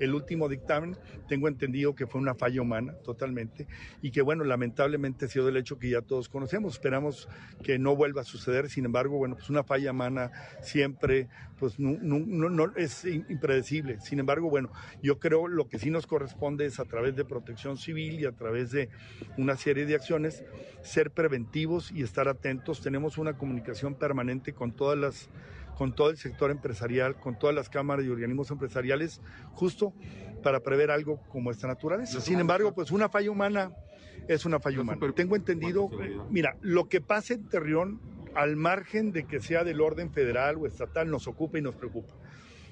el 0.00 0.14
último 0.14 0.48
dictamen, 0.48 0.96
tengo 1.28 1.48
entendido 1.48 1.94
que 1.94 2.06
fue 2.06 2.20
una 2.20 2.34
falla 2.34 2.62
humana 2.62 2.94
totalmente 3.04 3.66
y 4.02 4.10
que 4.10 4.22
bueno, 4.22 4.44
lamentablemente 4.44 5.26
ha 5.26 5.28
sido 5.28 5.48
el 5.48 5.56
hecho 5.56 5.78
que 5.78 5.90
ya 5.90 6.02
todos 6.02 6.28
conocemos. 6.28 6.74
Esperamos 6.74 7.28
que 7.62 7.78
no 7.78 7.96
vuelva 7.96 8.22
a 8.22 8.24
suceder, 8.24 8.68
sin 8.68 8.84
embargo, 8.84 9.18
bueno, 9.18 9.36
pues 9.36 9.50
una 9.50 9.64
falla 9.64 9.90
humana 9.90 10.30
siempre 10.62 11.28
pues 11.58 11.78
no, 11.78 11.96
no, 12.00 12.76
es 12.76 13.04
impredecible. 13.04 14.00
Sin 14.00 14.18
embargo, 14.18 14.50
bueno, 14.50 14.70
yo 15.02 15.18
creo 15.18 15.48
lo 15.48 15.68
que 15.68 15.78
sí 15.78 15.90
nos 15.90 16.06
corresponde 16.06 16.66
es 16.66 16.78
a 16.80 16.84
través 16.84 17.16
de 17.16 17.24
protección 17.24 17.78
civil 17.78 18.20
y 18.20 18.26
a 18.26 18.32
través 18.32 18.70
de 18.70 18.90
una 19.38 19.56
serie 19.56 19.86
de 19.86 19.94
acciones 19.94 20.44
ser 20.82 21.10
preventivos 21.10 21.90
y 21.92 22.02
estar 22.02 22.28
atentos. 22.28 22.82
Tenemos 22.82 23.18
una 23.18 23.38
comunicación 23.38 23.94
permanente 23.94 24.52
con 24.52 24.72
todas 24.72 24.98
las 24.98 25.30
con 25.76 25.94
todo 25.94 26.10
el 26.10 26.16
sector 26.16 26.50
empresarial, 26.50 27.16
con 27.16 27.38
todas 27.38 27.54
las 27.54 27.68
cámaras 27.68 28.04
y 28.06 28.08
organismos 28.08 28.50
empresariales, 28.50 29.20
justo 29.52 29.92
para 30.42 30.60
prever 30.60 30.90
algo 30.90 31.20
como 31.28 31.50
esta 31.50 31.66
naturaleza. 31.66 32.20
Sin 32.20 32.40
embargo, 32.40 32.72
pues 32.74 32.90
una 32.90 33.08
falla 33.08 33.30
humana 33.30 33.72
es 34.26 34.44
una 34.46 34.58
falla 34.58 34.80
humana. 34.80 35.00
Tengo 35.14 35.36
entendido, 35.36 35.90
mira, 36.30 36.56
lo 36.62 36.88
que 36.88 37.00
pasa 37.00 37.34
en 37.34 37.48
Terrión 37.48 38.00
al 38.34 38.56
margen 38.56 39.12
de 39.12 39.24
que 39.24 39.40
sea 39.40 39.64
del 39.64 39.80
orden 39.80 40.10
federal 40.12 40.56
o 40.56 40.66
estatal, 40.66 41.10
nos 41.10 41.26
ocupa 41.26 41.58
y 41.58 41.62
nos 41.62 41.74
preocupa. 41.74 42.14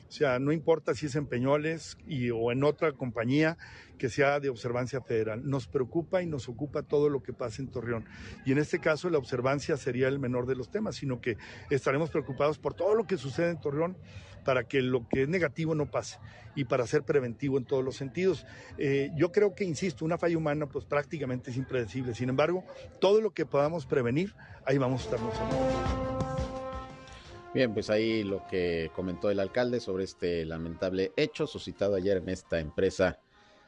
O 0.08 0.12
sea, 0.12 0.38
no 0.38 0.52
importa 0.52 0.94
si 0.94 1.06
es 1.06 1.16
en 1.16 1.26
Peñoles 1.26 1.96
y, 2.06 2.30
o 2.30 2.52
en 2.52 2.62
otra 2.62 2.92
compañía 2.92 3.56
que 3.98 4.08
sea 4.08 4.40
de 4.40 4.48
observancia 4.48 5.00
federal. 5.00 5.48
Nos 5.48 5.66
preocupa 5.66 6.22
y 6.22 6.26
nos 6.26 6.48
ocupa 6.48 6.82
todo 6.82 7.08
lo 7.08 7.22
que 7.22 7.32
pasa 7.32 7.62
en 7.62 7.68
Torreón. 7.68 8.04
Y 8.44 8.52
en 8.52 8.58
este 8.58 8.78
caso 8.78 9.10
la 9.10 9.18
observancia 9.18 9.76
sería 9.76 10.08
el 10.08 10.18
menor 10.18 10.46
de 10.46 10.56
los 10.56 10.70
temas, 10.70 10.96
sino 10.96 11.20
que 11.20 11.36
estaremos 11.70 12.10
preocupados 12.10 12.58
por 12.58 12.74
todo 12.74 12.94
lo 12.94 13.06
que 13.06 13.16
sucede 13.16 13.50
en 13.50 13.60
Torreón 13.60 13.96
para 14.44 14.64
que 14.64 14.82
lo 14.82 15.08
que 15.08 15.22
es 15.22 15.28
negativo 15.28 15.74
no 15.74 15.90
pase 15.90 16.18
y 16.54 16.64
para 16.64 16.86
ser 16.86 17.02
preventivo 17.02 17.58
en 17.58 17.64
todos 17.64 17.82
los 17.82 17.96
sentidos. 17.96 18.46
Eh, 18.78 19.10
yo 19.16 19.32
creo 19.32 19.54
que, 19.54 19.64
insisto, 19.64 20.04
una 20.04 20.18
falla 20.18 20.36
humana 20.36 20.66
pues 20.66 20.84
prácticamente 20.84 21.50
es 21.50 21.56
impredecible. 21.56 22.14
Sin 22.14 22.28
embargo, 22.28 22.64
todo 23.00 23.20
lo 23.20 23.32
que 23.32 23.46
podamos 23.46 23.86
prevenir, 23.86 24.34
ahí 24.66 24.78
vamos 24.78 25.02
a 25.02 25.04
estar 25.04 25.20
nosotros. 25.20 26.23
Bien, 27.54 27.72
pues 27.72 27.88
ahí 27.88 28.24
lo 28.24 28.44
que 28.48 28.90
comentó 28.96 29.30
el 29.30 29.38
alcalde 29.38 29.78
sobre 29.78 30.02
este 30.02 30.44
lamentable 30.44 31.12
hecho 31.16 31.46
suscitado 31.46 31.94
ayer 31.94 32.16
en 32.16 32.28
esta 32.28 32.58
empresa 32.58 33.20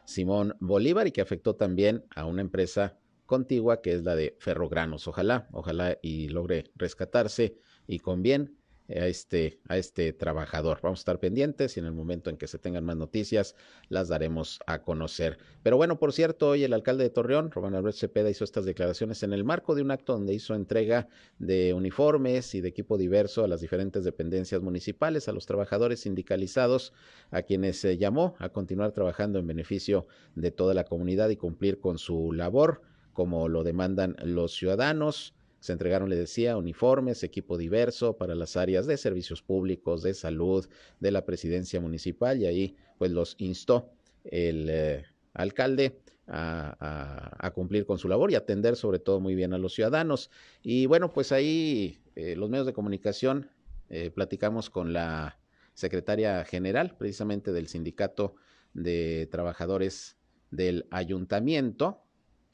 Simón 0.04 0.56
Bolívar 0.58 1.06
y 1.06 1.12
que 1.12 1.20
afectó 1.20 1.54
también 1.54 2.04
a 2.16 2.24
una 2.24 2.40
empresa 2.40 2.98
contigua 3.26 3.82
que 3.82 3.92
es 3.92 4.02
la 4.02 4.16
de 4.16 4.36
Ferrogranos. 4.40 5.06
Ojalá, 5.06 5.48
ojalá 5.52 5.98
y 6.02 6.28
logre 6.30 6.64
rescatarse 6.74 7.58
y 7.86 8.00
con 8.00 8.22
bien 8.22 8.58
a 8.88 9.06
este, 9.06 9.60
a 9.68 9.76
este 9.78 10.12
trabajador. 10.12 10.78
Vamos 10.82 11.00
a 11.00 11.02
estar 11.02 11.20
pendientes 11.20 11.76
y 11.76 11.80
en 11.80 11.86
el 11.86 11.92
momento 11.92 12.30
en 12.30 12.36
que 12.36 12.46
se 12.46 12.58
tengan 12.58 12.84
más 12.84 12.96
noticias 12.96 13.54
las 13.88 14.08
daremos 14.08 14.60
a 14.66 14.82
conocer. 14.82 15.38
Pero 15.62 15.76
bueno, 15.76 15.98
por 15.98 16.12
cierto, 16.12 16.50
hoy 16.50 16.64
el 16.64 16.72
alcalde 16.72 17.04
de 17.04 17.10
Torreón, 17.10 17.50
Román 17.50 17.74
Alberto 17.74 17.98
Cepeda, 17.98 18.30
hizo 18.30 18.44
estas 18.44 18.64
declaraciones 18.64 19.22
en 19.22 19.32
el 19.32 19.44
marco 19.44 19.74
de 19.74 19.82
un 19.82 19.90
acto 19.90 20.12
donde 20.12 20.34
hizo 20.34 20.54
entrega 20.54 21.08
de 21.38 21.74
uniformes 21.74 22.54
y 22.54 22.60
de 22.60 22.68
equipo 22.68 22.98
diverso 22.98 23.44
a 23.44 23.48
las 23.48 23.60
diferentes 23.60 24.04
dependencias 24.04 24.62
municipales, 24.62 25.28
a 25.28 25.32
los 25.32 25.46
trabajadores 25.46 26.00
sindicalizados, 26.00 26.92
a 27.30 27.42
quienes 27.42 27.80
se 27.80 27.98
llamó 27.98 28.34
a 28.38 28.48
continuar 28.50 28.92
trabajando 28.92 29.38
en 29.38 29.46
beneficio 29.46 30.06
de 30.34 30.50
toda 30.50 30.74
la 30.74 30.84
comunidad 30.84 31.28
y 31.30 31.36
cumplir 31.36 31.80
con 31.80 31.98
su 31.98 32.32
labor 32.32 32.82
como 33.16 33.48
lo 33.48 33.64
demandan 33.64 34.14
los 34.22 34.54
ciudadanos. 34.54 35.35
Se 35.66 35.72
entregaron, 35.72 36.08
le 36.08 36.16
decía, 36.16 36.56
uniformes, 36.56 37.24
equipo 37.24 37.58
diverso 37.58 38.16
para 38.16 38.34
las 38.36 38.56
áreas 38.56 38.86
de 38.86 38.96
servicios 38.96 39.42
públicos, 39.42 40.02
de 40.02 40.14
salud, 40.14 40.68
de 41.00 41.10
la 41.10 41.24
presidencia 41.24 41.80
municipal 41.80 42.40
y 42.40 42.46
ahí 42.46 42.76
pues 42.98 43.10
los 43.10 43.34
instó 43.38 43.90
el 44.24 44.68
eh, 44.70 45.04
alcalde 45.34 46.00
a, 46.28 47.52
cumplir 47.54 47.86
con 47.86 47.98
su 47.98 48.08
labor 48.08 48.30
y 48.30 48.34
atender 48.34 48.76
sobre 48.76 48.98
todo 48.98 49.20
muy 49.20 49.34
bien 49.34 49.52
a 49.52 49.58
los 49.58 49.74
ciudadanos. 49.74 50.30
Y 50.62 50.86
bueno, 50.86 51.12
pues 51.12 51.32
ahí 51.32 52.00
eh, 52.14 52.36
los 52.36 52.48
medios 52.48 52.66
de 52.66 52.72
comunicación 52.72 53.50
eh, 53.88 54.10
platicamos 54.10 54.70
con 54.70 54.92
la 54.92 55.38
secretaria 55.74 56.44
general 56.44 56.96
precisamente 56.96 57.52
del 57.52 57.68
sindicato 57.68 58.34
de 58.72 59.28
trabajadores 59.30 60.16
del 60.50 60.86
ayuntamiento, 60.90 62.05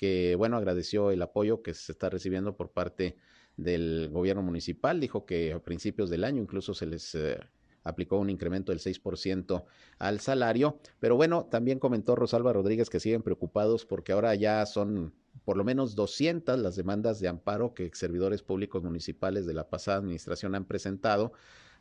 que, 0.03 0.35
bueno, 0.35 0.57
agradeció 0.57 1.13
el 1.13 1.23
apoyo 1.23 1.63
que 1.63 1.75
se 1.75 1.93
está 1.93 2.11
recibiendo 2.11 2.57
por 2.57 2.73
parte 2.73 3.15
del 3.57 4.09
gobierno 4.11 4.43
municipal. 4.43 4.99
Dijo 4.99 5.27
que 5.27 5.53
a 5.53 5.61
principios 5.61 6.11
del 6.11 6.25
año 6.25 6.43
incluso 6.43 6.75
se 6.75 6.87
les 6.87 7.15
eh, 7.15 7.39
aplicó 7.85 8.19
un 8.19 8.29
incremento 8.29 8.73
del 8.73 8.81
6% 8.81 9.65
al 10.01 10.19
salario. 10.19 10.81
Pero 10.99 11.15
bueno, 11.15 11.47
también 11.49 11.79
comentó 11.79 12.17
Rosalba 12.17 12.53
Rodríguez 12.53 12.91
que 12.91 12.99
siguen 12.99 13.23
preocupados 13.23 13.87
porque 13.87 14.11
ahora 14.11 14.35
ya 14.35 14.67
son 14.67 15.15
por 15.45 15.57
lo 15.57 15.63
menos 15.63 15.95
200 15.95 16.59
las 16.59 16.75
demandas 16.75 17.21
de 17.21 17.29
amparo 17.29 17.73
que 17.73 17.89
servidores 17.95 18.43
públicos 18.43 18.83
municipales 18.83 19.47
de 19.47 19.55
la 19.55 19.71
pasada 19.71 19.99
administración 19.99 20.57
han 20.57 20.65
presentado 20.65 21.33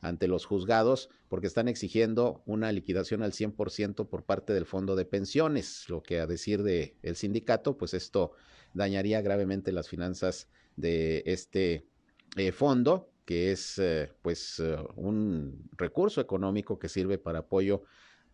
ante 0.01 0.27
los 0.27 0.45
juzgados 0.45 1.09
porque 1.29 1.47
están 1.47 1.67
exigiendo 1.67 2.41
una 2.45 2.71
liquidación 2.71 3.21
al 3.21 3.31
100% 3.31 4.09
por 4.09 4.25
parte 4.25 4.53
del 4.53 4.65
fondo 4.65 4.95
de 4.95 5.05
pensiones, 5.05 5.85
lo 5.87 6.01
que 6.01 6.19
a 6.19 6.27
decir 6.27 6.63
de 6.63 6.97
el 7.03 7.15
sindicato, 7.15 7.77
pues 7.77 7.93
esto 7.93 8.33
dañaría 8.73 9.21
gravemente 9.21 9.71
las 9.71 9.87
finanzas 9.87 10.49
de 10.75 11.23
este 11.25 11.85
eh, 12.35 12.51
fondo, 12.51 13.11
que 13.25 13.51
es 13.51 13.77
eh, 13.77 14.11
pues 14.21 14.59
eh, 14.59 14.77
un 14.95 15.69
recurso 15.77 16.19
económico 16.19 16.79
que 16.79 16.89
sirve 16.89 17.17
para 17.17 17.39
apoyo 17.39 17.83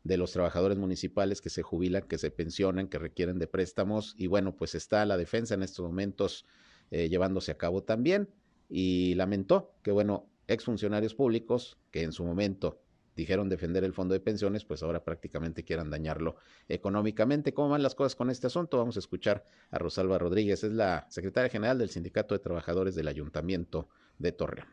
de 0.04 0.16
los 0.16 0.32
trabajadores 0.32 0.78
municipales 0.78 1.42
que 1.42 1.50
se 1.50 1.64
jubilan, 1.64 2.04
que 2.04 2.18
se 2.18 2.32
pensionan, 2.32 2.88
que 2.88 2.98
requieren 2.98 3.40
de 3.40 3.48
préstamos 3.48 4.16
y 4.18 4.28
bueno, 4.28 4.56
pues 4.56 4.74
está 4.74 5.06
la 5.06 5.18
defensa 5.18 5.56
en 5.56 5.64
estos 5.64 5.86
momentos 5.86 6.46
llevándose 6.90 7.52
a 7.52 7.58
cabo 7.58 7.84
también 7.84 8.30
y 8.70 9.14
lamentó 9.16 9.74
que 9.84 9.92
bueno, 9.92 10.30
exfuncionarios 10.48 11.14
públicos 11.14 11.78
que 11.92 12.04
en 12.04 12.12
su 12.12 12.24
momento 12.24 12.82
dijeron 13.18 13.50
defender 13.50 13.84
el 13.84 13.94
fondo 13.94 14.14
de 14.14 14.20
pensiones, 14.20 14.64
pues 14.64 14.84
ahora 14.84 15.04
prácticamente 15.04 15.64
quieran 15.64 15.90
dañarlo 15.90 16.36
económicamente. 16.70 17.54
¿Cómo 17.54 17.70
van 17.70 17.84
las 17.84 17.96
cosas 17.96 18.16
con 18.16 18.30
este 18.30 18.48
asunto? 18.48 18.78
Vamos 18.78 18.96
a 18.96 19.00
escuchar 19.00 19.44
a 19.72 19.80
Rosalba 19.80 20.18
Rodríguez, 20.20 20.64
es 20.64 20.72
la 20.72 21.08
secretaria 21.10 21.50
general 21.50 21.80
del 21.80 21.90
Sindicato 21.90 22.36
de 22.36 22.40
Trabajadores 22.40 22.96
del 22.96 23.08
Ayuntamiento 23.08 23.90
de 24.20 24.32
Torreón. 24.32 24.68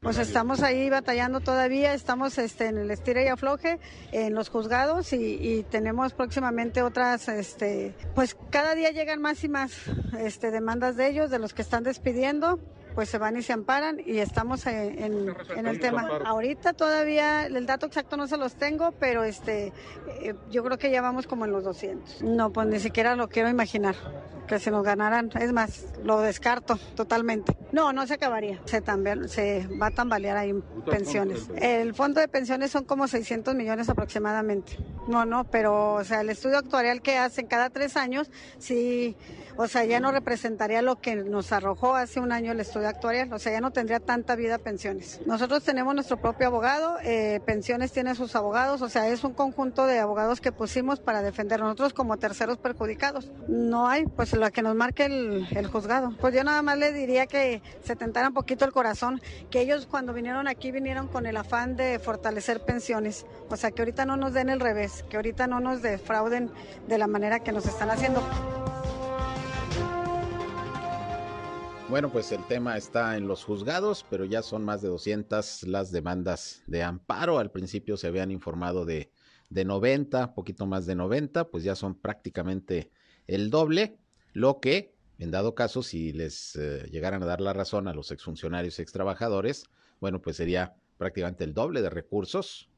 Pues 0.00 0.18
estamos 0.18 0.62
ahí 0.62 0.88
batallando 0.90 1.40
todavía, 1.40 1.94
estamos 1.94 2.38
este, 2.38 2.66
en 2.66 2.78
el 2.78 2.90
estira 2.90 3.24
y 3.24 3.28
afloje 3.28 3.80
en 4.12 4.34
los 4.34 4.50
juzgados 4.50 5.12
y, 5.12 5.64
tenemos 5.70 6.12
próximamente 6.12 6.82
otras, 6.82 7.28
este, 7.28 7.94
pues 8.14 8.36
cada 8.50 8.74
día 8.74 8.90
llegan 8.90 9.20
más 9.20 9.42
y 9.42 9.48
más 9.48 9.72
este, 10.20 10.50
demandas 10.50 10.96
de 10.96 11.08
ellos, 11.08 11.30
de 11.30 11.38
los 11.38 11.54
que 11.54 11.62
están 11.62 11.82
despidiendo 11.82 12.60
pues 12.96 13.10
se 13.10 13.18
van 13.18 13.36
y 13.36 13.42
se 13.42 13.52
amparan 13.52 14.00
y 14.04 14.20
estamos 14.20 14.66
en, 14.66 15.34
el 15.54 15.80
tema. 15.80 16.08
Ahorita 16.24 16.72
todavía 16.72 17.44
el 17.44 17.66
dato 17.66 17.84
exacto 17.84 18.16
no 18.16 18.26
se 18.26 18.38
los 18.38 18.54
tengo, 18.54 18.92
pero 18.92 19.22
este 19.22 19.74
eh, 20.22 20.34
yo 20.50 20.64
creo 20.64 20.78
que 20.78 20.90
ya 20.90 21.02
vamos 21.02 21.26
como 21.26 21.44
en 21.44 21.52
los 21.52 21.62
200. 21.62 22.22
No, 22.22 22.50
pues 22.54 22.66
ni 22.68 22.80
siquiera 22.80 23.14
lo 23.14 23.28
quiero 23.28 23.50
imaginar 23.50 23.94
que 24.46 24.58
se 24.58 24.70
nos 24.70 24.82
ganaran. 24.82 25.30
Es 25.38 25.52
más, 25.52 25.84
lo 26.04 26.20
descarto 26.20 26.78
totalmente. 26.94 27.54
No, 27.70 27.92
no 27.92 28.06
se 28.06 28.14
acabaría. 28.14 28.62
Se, 28.64 28.80
también, 28.80 29.28
se 29.28 29.68
va 29.80 29.88
a 29.88 29.90
tambalear 29.90 30.38
ahí 30.38 30.54
pensiones. 30.90 31.50
El 31.56 31.92
fondo 31.92 32.20
de 32.20 32.28
pensiones 32.28 32.70
son 32.70 32.84
como 32.84 33.08
600 33.08 33.54
millones 33.54 33.90
aproximadamente. 33.90 34.78
No, 35.06 35.24
no, 35.24 35.44
pero 35.44 35.94
o 35.94 36.04
sea, 36.04 36.20
el 36.20 36.30
estudio 36.30 36.58
actuarial 36.58 37.00
que 37.00 37.16
hacen 37.16 37.46
cada 37.46 37.70
tres 37.70 37.96
años, 37.96 38.30
sí, 38.58 39.16
o 39.56 39.68
sea, 39.68 39.84
ya 39.84 40.00
no 40.00 40.10
representaría 40.12 40.82
lo 40.82 41.00
que 41.00 41.16
nos 41.16 41.52
arrojó 41.52 41.94
hace 41.94 42.20
un 42.20 42.32
año 42.32 42.52
el 42.52 42.60
estudio 42.60 42.88
actuarial, 42.88 43.32
o 43.32 43.38
sea, 43.38 43.52
ya 43.52 43.60
no 43.60 43.70
tendría 43.70 44.00
tanta 44.00 44.34
vida 44.36 44.58
pensiones. 44.58 45.20
Nosotros 45.24 45.62
tenemos 45.62 45.94
nuestro 45.94 46.18
propio 46.18 46.48
abogado, 46.48 46.98
eh, 47.02 47.40
pensiones 47.46 47.92
tiene 47.92 48.14
sus 48.14 48.36
abogados, 48.36 48.82
o 48.82 48.88
sea, 48.88 49.08
es 49.08 49.24
un 49.24 49.32
conjunto 49.32 49.86
de 49.86 49.98
abogados 49.98 50.40
que 50.40 50.52
pusimos 50.52 51.00
para 51.00 51.22
defender 51.22 51.60
nosotros 51.60 51.94
como 51.94 52.16
terceros 52.16 52.58
perjudicados. 52.58 53.30
No 53.48 53.88
hay, 53.88 54.06
pues 54.06 54.34
lo 54.34 54.50
que 54.50 54.62
nos 54.62 54.74
marque 54.74 55.04
el, 55.04 55.46
el 55.52 55.66
juzgado. 55.68 56.12
Pues 56.20 56.34
yo 56.34 56.44
nada 56.44 56.62
más 56.62 56.78
le 56.78 56.92
diría 56.92 57.26
que 57.26 57.62
se 57.82 57.96
tentara 57.96 58.28
un 58.28 58.34
poquito 58.34 58.64
el 58.64 58.72
corazón, 58.72 59.20
que 59.50 59.60
ellos 59.60 59.86
cuando 59.86 60.12
vinieron 60.12 60.48
aquí 60.48 60.70
vinieron 60.70 61.08
con 61.08 61.26
el 61.26 61.36
afán 61.36 61.76
de 61.76 61.98
fortalecer 61.98 62.60
pensiones, 62.64 63.24
o 63.48 63.56
sea, 63.56 63.70
que 63.70 63.82
ahorita 63.82 64.04
no 64.04 64.16
nos 64.16 64.34
den 64.34 64.48
el 64.48 64.60
revés, 64.60 64.95
que 65.04 65.16
ahorita 65.16 65.46
no 65.46 65.60
nos 65.60 65.82
defrauden 65.82 66.50
de 66.88 66.98
la 66.98 67.06
manera 67.06 67.40
que 67.40 67.52
nos 67.52 67.66
están 67.66 67.90
haciendo. 67.90 68.22
Bueno, 71.88 72.10
pues 72.10 72.32
el 72.32 72.44
tema 72.44 72.76
está 72.76 73.16
en 73.16 73.28
los 73.28 73.44
juzgados, 73.44 74.04
pero 74.10 74.24
ya 74.24 74.42
son 74.42 74.64
más 74.64 74.82
de 74.82 74.88
200 74.88 75.62
las 75.64 75.92
demandas 75.92 76.62
de 76.66 76.82
amparo. 76.82 77.38
Al 77.38 77.52
principio 77.52 77.96
se 77.96 78.08
habían 78.08 78.32
informado 78.32 78.84
de, 78.84 79.12
de 79.50 79.64
90, 79.64 80.34
poquito 80.34 80.66
más 80.66 80.86
de 80.86 80.96
90, 80.96 81.48
pues 81.48 81.62
ya 81.62 81.76
son 81.76 81.94
prácticamente 81.94 82.90
el 83.28 83.50
doble, 83.50 83.98
lo 84.32 84.60
que, 84.60 84.96
en 85.18 85.30
dado 85.30 85.54
caso, 85.54 85.82
si 85.82 86.12
les 86.12 86.56
eh, 86.56 86.88
llegaran 86.90 87.22
a 87.22 87.26
dar 87.26 87.40
la 87.40 87.52
razón 87.52 87.88
a 87.88 87.94
los 87.94 88.10
exfuncionarios 88.10 88.78
y 88.78 88.82
extrabajadores, 88.82 89.64
bueno, 90.00 90.20
pues 90.20 90.36
sería 90.36 90.74
prácticamente 90.98 91.44
el 91.44 91.54
doble 91.54 91.82
de 91.82 91.90
recursos 91.90 92.68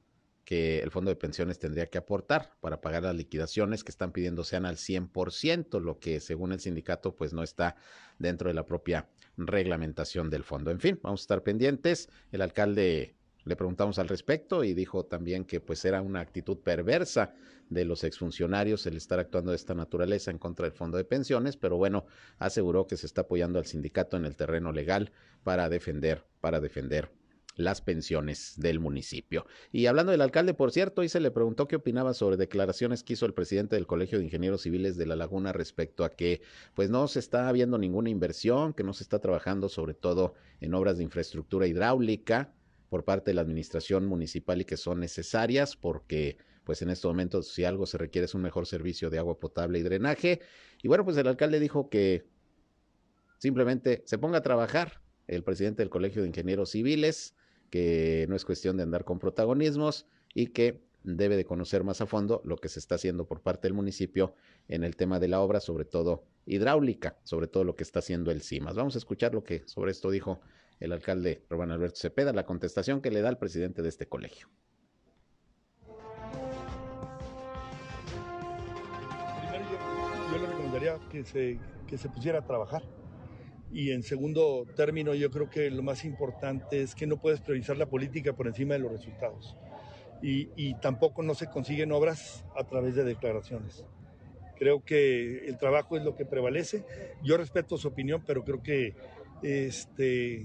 que 0.48 0.78
el 0.78 0.90
fondo 0.90 1.10
de 1.10 1.16
pensiones 1.16 1.58
tendría 1.58 1.88
que 1.90 1.98
aportar 1.98 2.54
para 2.60 2.80
pagar 2.80 3.02
las 3.02 3.14
liquidaciones 3.14 3.84
que 3.84 3.90
están 3.90 4.12
pidiendo 4.12 4.44
sean 4.44 4.64
al 4.64 4.76
100%, 4.76 5.78
lo 5.78 5.98
que 5.98 6.20
según 6.20 6.52
el 6.52 6.60
sindicato 6.60 7.14
pues 7.14 7.34
no 7.34 7.42
está 7.42 7.76
dentro 8.18 8.48
de 8.48 8.54
la 8.54 8.64
propia 8.64 9.10
reglamentación 9.36 10.30
del 10.30 10.44
fondo. 10.44 10.70
En 10.70 10.80
fin, 10.80 10.98
vamos 11.02 11.20
a 11.20 11.24
estar 11.24 11.42
pendientes. 11.42 12.08
El 12.32 12.40
alcalde 12.40 13.14
le 13.44 13.56
preguntamos 13.56 13.98
al 13.98 14.08
respecto 14.08 14.64
y 14.64 14.72
dijo 14.72 15.04
también 15.04 15.44
que 15.44 15.60
pues 15.60 15.84
era 15.84 16.00
una 16.00 16.20
actitud 16.20 16.56
perversa 16.60 17.34
de 17.68 17.84
los 17.84 18.02
exfuncionarios 18.02 18.86
el 18.86 18.96
estar 18.96 19.18
actuando 19.18 19.50
de 19.50 19.56
esta 19.56 19.74
naturaleza 19.74 20.30
en 20.30 20.38
contra 20.38 20.64
del 20.64 20.72
fondo 20.72 20.96
de 20.96 21.04
pensiones, 21.04 21.58
pero 21.58 21.76
bueno, 21.76 22.06
aseguró 22.38 22.86
que 22.86 22.96
se 22.96 23.04
está 23.04 23.20
apoyando 23.20 23.58
al 23.58 23.66
sindicato 23.66 24.16
en 24.16 24.24
el 24.24 24.34
terreno 24.34 24.72
legal 24.72 25.12
para 25.44 25.68
defender, 25.68 26.24
para 26.40 26.58
defender 26.58 27.17
las 27.58 27.80
pensiones 27.80 28.54
del 28.56 28.78
municipio. 28.78 29.44
Y 29.72 29.86
hablando 29.86 30.12
del 30.12 30.20
alcalde, 30.20 30.54
por 30.54 30.70
cierto, 30.70 31.02
y 31.02 31.08
se 31.08 31.18
le 31.18 31.32
preguntó 31.32 31.66
qué 31.66 31.76
opinaba 31.76 32.14
sobre 32.14 32.36
declaraciones 32.36 33.02
que 33.02 33.14
hizo 33.14 33.26
el 33.26 33.34
presidente 33.34 33.74
del 33.74 33.86
Colegio 33.86 34.18
de 34.18 34.24
Ingenieros 34.24 34.62
Civiles 34.62 34.96
de 34.96 35.06
La 35.06 35.16
Laguna 35.16 35.52
respecto 35.52 36.04
a 36.04 36.10
que 36.10 36.40
pues 36.74 36.88
no 36.88 37.08
se 37.08 37.18
está 37.18 37.50
viendo 37.50 37.76
ninguna 37.76 38.10
inversión, 38.10 38.72
que 38.74 38.84
no 38.84 38.92
se 38.92 39.02
está 39.02 39.18
trabajando 39.18 39.68
sobre 39.68 39.94
todo 39.94 40.34
en 40.60 40.72
obras 40.72 40.98
de 40.98 41.04
infraestructura 41.04 41.66
hidráulica 41.66 42.54
por 42.88 43.04
parte 43.04 43.32
de 43.32 43.34
la 43.34 43.42
administración 43.42 44.06
municipal 44.06 44.60
y 44.60 44.64
que 44.64 44.76
son 44.76 45.00
necesarias 45.00 45.76
porque 45.76 46.38
pues 46.62 46.80
en 46.82 46.90
estos 46.90 47.10
momentos 47.10 47.48
si 47.48 47.64
algo 47.64 47.86
se 47.86 47.98
requiere 47.98 48.26
es 48.26 48.34
un 48.34 48.42
mejor 48.42 48.66
servicio 48.66 49.10
de 49.10 49.18
agua 49.18 49.40
potable 49.40 49.80
y 49.80 49.82
drenaje. 49.82 50.40
Y 50.80 50.86
bueno, 50.86 51.04
pues 51.04 51.16
el 51.16 51.26
alcalde 51.26 51.58
dijo 51.58 51.90
que 51.90 52.24
simplemente 53.38 54.04
se 54.06 54.16
ponga 54.16 54.38
a 54.38 54.42
trabajar 54.42 55.00
el 55.28 55.44
presidente 55.44 55.82
del 55.82 55.90
Colegio 55.90 56.22
de 56.22 56.28
Ingenieros 56.28 56.70
Civiles, 56.70 57.34
que 57.70 58.26
no 58.28 58.36
es 58.36 58.44
cuestión 58.44 58.76
de 58.76 58.82
andar 58.82 59.04
con 59.04 59.18
protagonismos 59.18 60.06
y 60.34 60.48
que 60.48 60.82
debe 61.04 61.36
de 61.36 61.44
conocer 61.44 61.84
más 61.84 62.00
a 62.00 62.06
fondo 62.06 62.40
lo 62.44 62.56
que 62.56 62.68
se 62.68 62.78
está 62.78 62.96
haciendo 62.96 63.26
por 63.26 63.40
parte 63.40 63.68
del 63.68 63.74
municipio 63.74 64.34
en 64.68 64.84
el 64.84 64.96
tema 64.96 65.18
de 65.18 65.28
la 65.28 65.40
obra, 65.40 65.60
sobre 65.60 65.84
todo 65.84 66.24
hidráulica, 66.44 67.18
sobre 67.24 67.46
todo 67.46 67.64
lo 67.64 67.76
que 67.76 67.84
está 67.84 68.00
haciendo 68.00 68.30
el 68.30 68.42
CIMAS. 68.42 68.76
Vamos 68.76 68.94
a 68.94 68.98
escuchar 68.98 69.34
lo 69.34 69.44
que 69.44 69.62
sobre 69.66 69.92
esto 69.92 70.10
dijo 70.10 70.40
el 70.80 70.92
alcalde 70.92 71.44
Román 71.48 71.70
Alberto 71.70 71.98
Cepeda, 71.98 72.32
la 72.32 72.46
contestación 72.46 73.00
que 73.00 73.10
le 73.10 73.20
da 73.20 73.28
al 73.28 73.38
presidente 73.38 73.82
de 73.82 73.88
este 73.88 74.06
colegio. 74.06 74.48
Primero 79.40 79.64
yo, 80.30 80.38
le 80.38 80.46
recomendaría 80.46 80.98
que 81.10 81.24
se, 81.24 81.58
que 81.86 81.98
se 81.98 82.08
pusiera 82.08 82.40
a 82.40 82.46
trabajar 82.46 82.82
y 83.70 83.90
en 83.90 84.02
segundo 84.02 84.66
término, 84.76 85.14
yo 85.14 85.30
creo 85.30 85.50
que 85.50 85.70
lo 85.70 85.82
más 85.82 86.04
importante 86.04 86.80
es 86.80 86.94
que 86.94 87.06
no 87.06 87.18
puedes 87.18 87.40
priorizar 87.40 87.76
la 87.76 87.86
política 87.86 88.32
por 88.32 88.46
encima 88.46 88.74
de 88.74 88.80
los 88.80 88.92
resultados. 88.92 89.56
Y, 90.20 90.74
tampoco 90.74 91.22
no 91.22 91.34
se 91.34 91.46
consiguen 91.46 91.92
obras 91.92 92.44
a 92.56 92.64
través 92.64 92.96
de 92.96 93.04
declaraciones. 93.04 93.84
Creo 94.58 94.82
que 94.84 95.46
el 95.46 95.56
trabajo 95.58 95.96
es 95.96 96.02
lo 96.02 96.16
que 96.16 96.24
prevalece. 96.24 96.84
Yo 97.22 97.36
respeto 97.36 97.78
su 97.78 97.88
opinión, 97.88 98.24
pero 98.26 98.42
creo 98.42 98.60
que 98.60 98.96
este, 99.42 100.44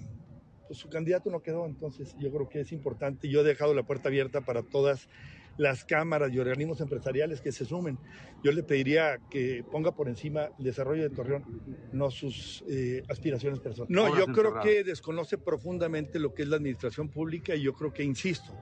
pues 0.67 0.77
su 0.77 0.89
candidato 0.89 1.31
no 1.31 1.41
quedó. 1.41 1.65
Entonces 1.65 2.15
yo 2.19 2.31
creo 2.31 2.47
que 2.49 2.59
es 2.61 2.71
importante. 2.71 3.29
Yo 3.29 3.41
he 3.41 3.43
dejado 3.43 3.73
la 3.73 3.81
puerta 3.81 4.09
abierta 4.09 4.41
para 4.41 4.61
todas 4.61 5.09
las 5.57 5.85
cámaras 5.85 6.31
y 6.33 6.39
organismos 6.39 6.81
empresariales 6.81 7.41
que 7.41 7.51
se 7.51 7.65
sumen. 7.65 7.97
Yo 8.43 8.51
le 8.51 8.63
pediría 8.63 9.19
que 9.29 9.63
ponga 9.71 9.91
por 9.91 10.09
encima 10.09 10.49
el 10.57 10.65
desarrollo 10.65 11.03
de 11.03 11.09
Torreón, 11.09 11.43
no 11.91 12.11
sus 12.11 12.63
eh, 12.67 13.03
aspiraciones 13.09 13.59
personales. 13.59 13.95
No, 13.95 14.17
yo 14.17 14.25
creo 14.33 14.59
que 14.61 14.83
desconoce 14.83 15.37
profundamente 15.37 16.19
lo 16.19 16.33
que 16.33 16.43
es 16.43 16.47
la 16.47 16.57
administración 16.57 17.09
pública 17.09 17.55
y 17.55 17.61
yo 17.61 17.73
creo 17.73 17.93
que, 17.93 18.03
insisto, 18.03 18.53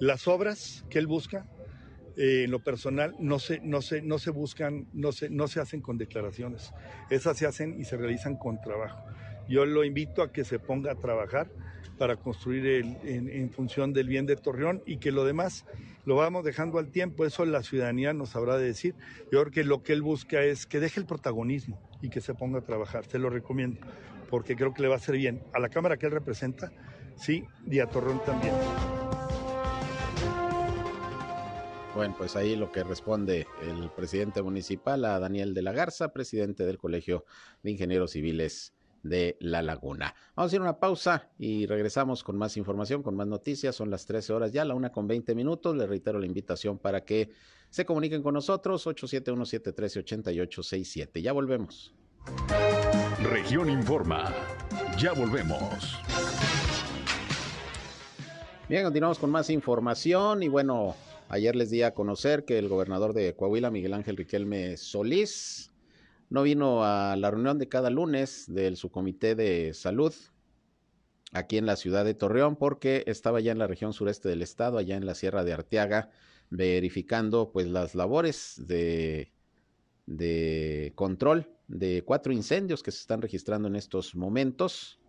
las 0.00 0.28
obras 0.28 0.84
que 0.88 0.98
él 0.98 1.06
busca 1.06 1.46
eh, 2.16 2.44
en 2.44 2.50
lo 2.50 2.60
personal 2.60 3.14
no 3.18 3.38
se, 3.38 3.60
no 3.60 3.82
se, 3.82 4.00
no 4.00 4.18
se 4.18 4.30
buscan, 4.30 4.86
no 4.94 5.12
se, 5.12 5.28
no 5.28 5.48
se 5.48 5.60
hacen 5.60 5.80
con 5.82 5.98
declaraciones. 5.98 6.72
Esas 7.10 7.36
se 7.36 7.46
hacen 7.46 7.78
y 7.78 7.84
se 7.84 7.96
realizan 7.96 8.36
con 8.36 8.60
trabajo. 8.60 9.04
Yo 9.48 9.64
lo 9.66 9.84
invito 9.84 10.22
a 10.22 10.32
que 10.32 10.44
se 10.44 10.58
ponga 10.58 10.92
a 10.92 10.94
trabajar 10.96 11.50
para 11.98 12.16
construir 12.16 12.66
en, 13.04 13.50
función 13.50 13.92
del 13.92 14.08
bien 14.08 14.26
de 14.26 14.36
Torreón 14.36 14.82
y 14.86 14.98
que 14.98 15.12
lo 15.12 15.24
demás 15.24 15.64
lo 16.06 16.14
vamos 16.14 16.44
dejando 16.44 16.78
al 16.78 16.90
tiempo, 16.90 17.26
eso 17.26 17.44
la 17.44 17.64
ciudadanía 17.64 18.14
nos 18.14 18.30
sabrá 18.30 18.56
de 18.56 18.64
decir. 18.64 18.94
Yo 19.32 19.40
creo 19.42 19.50
que 19.50 19.64
lo 19.64 19.82
que 19.82 19.92
él 19.92 20.02
busca 20.02 20.40
es 20.42 20.64
que 20.64 20.78
deje 20.78 21.00
el 21.00 21.06
protagonismo 21.06 21.80
y 22.00 22.08
que 22.08 22.20
se 22.20 22.32
ponga 22.32 22.60
a 22.60 22.62
trabajar, 22.62 23.04
se 23.04 23.18
lo 23.18 23.28
recomiendo, 23.28 23.80
porque 24.30 24.54
creo 24.54 24.72
que 24.72 24.82
le 24.82 24.88
va 24.88 24.94
a 24.94 24.98
hacer 24.98 25.16
bien 25.16 25.42
a 25.52 25.58
la 25.58 25.68
Cámara 25.68 25.96
que 25.96 26.06
él 26.06 26.12
representa, 26.12 26.70
sí, 27.16 27.44
y 27.68 27.80
a 27.80 27.86
Torreón 27.86 28.22
también. 28.24 28.54
Bueno, 31.96 32.14
pues 32.16 32.36
ahí 32.36 32.54
lo 32.54 32.70
que 32.70 32.84
responde 32.84 33.48
el 33.62 33.90
presidente 33.90 34.42
municipal 34.42 35.04
a 35.06 35.18
Daniel 35.18 35.54
de 35.54 35.62
la 35.62 35.72
Garza, 35.72 36.12
presidente 36.12 36.64
del 36.66 36.78
Colegio 36.78 37.24
de 37.64 37.72
Ingenieros 37.72 38.12
Civiles 38.12 38.75
de 39.08 39.36
La 39.40 39.62
Laguna. 39.62 40.14
Vamos 40.34 40.48
a 40.48 40.50
hacer 40.50 40.60
una 40.60 40.78
pausa 40.78 41.30
y 41.38 41.66
regresamos 41.66 42.22
con 42.22 42.36
más 42.36 42.56
información, 42.56 43.02
con 43.02 43.16
más 43.16 43.26
noticias. 43.26 43.74
Son 43.74 43.90
las 43.90 44.06
13 44.06 44.32
horas 44.32 44.52
ya, 44.52 44.64
la 44.64 44.74
una 44.74 44.92
con 44.92 45.06
20 45.06 45.34
minutos. 45.34 45.76
Les 45.76 45.88
reitero 45.88 46.18
la 46.18 46.26
invitación 46.26 46.78
para 46.78 47.04
que 47.04 47.30
se 47.70 47.84
comuniquen 47.84 48.22
con 48.22 48.34
nosotros, 48.34 48.86
871-713-8867. 48.86 51.20
Ya 51.20 51.32
volvemos. 51.32 51.94
Región 53.22 53.70
Informa. 53.70 54.32
Ya 54.98 55.12
volvemos. 55.12 55.98
Bien, 58.68 58.82
continuamos 58.82 59.18
con 59.18 59.30
más 59.30 59.48
información 59.50 60.42
y 60.42 60.48
bueno, 60.48 60.96
ayer 61.28 61.54
les 61.54 61.70
di 61.70 61.82
a 61.82 61.94
conocer 61.94 62.44
que 62.44 62.58
el 62.58 62.68
gobernador 62.68 63.12
de 63.12 63.36
Coahuila, 63.36 63.70
Miguel 63.70 63.94
Ángel 63.94 64.16
Riquelme 64.16 64.76
Solís, 64.76 65.70
no 66.28 66.42
vino 66.42 66.84
a 66.84 67.16
la 67.16 67.30
reunión 67.30 67.58
de 67.58 67.68
cada 67.68 67.90
lunes 67.90 68.44
del 68.48 68.76
subcomité 68.76 69.34
de 69.34 69.74
salud 69.74 70.14
aquí 71.32 71.58
en 71.58 71.66
la 71.66 71.76
ciudad 71.76 72.04
de 72.04 72.14
Torreón 72.14 72.56
porque 72.56 73.04
estaba 73.06 73.40
ya 73.40 73.52
en 73.52 73.58
la 73.58 73.66
región 73.66 73.92
sureste 73.92 74.28
del 74.28 74.42
estado, 74.42 74.78
allá 74.78 74.96
en 74.96 75.06
la 75.06 75.14
Sierra 75.14 75.44
de 75.44 75.52
Arteaga, 75.52 76.10
verificando 76.50 77.50
pues 77.52 77.66
las 77.66 77.94
labores 77.94 78.62
de, 78.66 79.32
de 80.06 80.92
control 80.94 81.50
de 81.68 82.02
cuatro 82.04 82.32
incendios 82.32 82.82
que 82.82 82.92
se 82.92 83.00
están 83.00 83.22
registrando 83.22 83.68
en 83.68 83.76
estos 83.76 84.14
momentos 84.14 85.00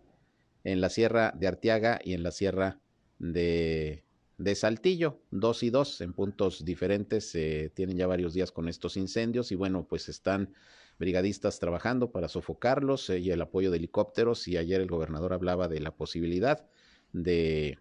en 0.64 0.80
la 0.80 0.90
Sierra 0.90 1.32
de 1.36 1.46
Arteaga 1.46 2.00
y 2.02 2.14
en 2.14 2.22
la 2.22 2.32
Sierra 2.32 2.80
de, 3.18 4.04
de 4.38 4.54
Saltillo, 4.54 5.20
dos 5.30 5.62
y 5.62 5.70
dos 5.70 6.00
en 6.00 6.12
puntos 6.12 6.64
diferentes, 6.64 7.30
se 7.30 7.70
tienen 7.74 7.96
ya 7.96 8.06
varios 8.06 8.34
días 8.34 8.52
con 8.52 8.68
estos 8.68 8.96
incendios 8.96 9.52
y 9.52 9.54
bueno, 9.54 9.86
pues 9.88 10.08
están 10.08 10.52
brigadistas 10.98 11.58
trabajando 11.58 12.10
para 12.10 12.28
sofocarlos 12.28 13.10
eh, 13.10 13.18
y 13.18 13.30
el 13.30 13.40
apoyo 13.40 13.70
de 13.70 13.78
helicópteros. 13.78 14.48
Y 14.48 14.56
ayer 14.56 14.80
el 14.80 14.88
gobernador 14.88 15.32
hablaba 15.32 15.68
de 15.68 15.80
la 15.80 15.94
posibilidad 15.94 16.66
de, 17.12 17.78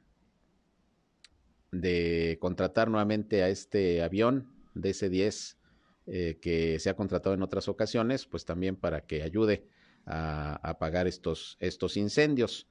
de 1.71 2.37
contratar 2.39 2.89
nuevamente 2.89 3.43
a 3.43 3.49
este 3.49 4.01
avión 4.01 4.51
DC-10 4.75 5.57
eh, 6.09 6.39
que 6.41 6.79
se 6.79 6.89
ha 6.89 6.95
contratado 6.95 7.35
en 7.35 7.43
otras 7.43 7.67
ocasiones, 7.67 8.25
pues 8.25 8.45
también 8.45 8.77
para 8.77 9.05
que 9.05 9.23
ayude 9.23 9.67
a, 10.05 10.55
apagar 10.67 11.05
estos, 11.05 11.57
estos 11.59 11.97
incendios. 11.97 12.67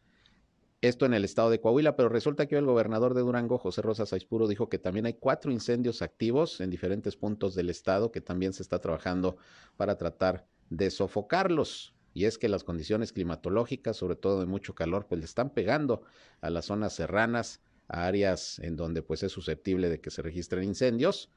Esto 0.82 1.06
en 1.06 1.14
el 1.14 1.24
estado 1.24 1.48
de 1.48 1.58
Coahuila, 1.58 1.96
pero 1.96 2.10
resulta 2.10 2.46
que 2.46 2.56
el 2.56 2.66
gobernador 2.66 3.14
de 3.14 3.22
Durango, 3.22 3.56
José 3.56 3.80
Rosa 3.80 4.04
Saispuro, 4.04 4.46
dijo 4.46 4.68
que 4.68 4.78
también 4.78 5.06
hay 5.06 5.14
cuatro 5.14 5.50
incendios 5.50 6.02
activos 6.02 6.60
en 6.60 6.68
diferentes 6.68 7.16
puntos 7.16 7.54
del 7.54 7.70
estado 7.70 8.12
que 8.12 8.20
también 8.20 8.52
se 8.52 8.62
está 8.62 8.78
trabajando 8.78 9.38
para 9.78 9.96
tratar 9.96 10.46
de 10.68 10.90
sofocarlos. 10.90 11.94
Y 12.12 12.26
es 12.26 12.36
que 12.36 12.50
las 12.50 12.62
condiciones 12.62 13.14
climatológicas, 13.14 13.96
sobre 13.96 14.16
todo 14.16 14.40
de 14.40 14.46
mucho 14.46 14.74
calor, 14.74 15.06
pues 15.06 15.18
le 15.18 15.24
están 15.24 15.48
pegando 15.50 16.02
a 16.42 16.50
las 16.50 16.66
zonas 16.66 16.92
serranas, 16.92 17.62
a 17.88 18.06
áreas 18.06 18.58
en 18.58 18.76
donde 18.76 19.00
pues 19.00 19.22
es 19.22 19.32
susceptible 19.32 19.88
de 19.88 20.00
que 20.00 20.10
se 20.10 20.20
registren 20.20 20.64
incendios, 20.64 21.30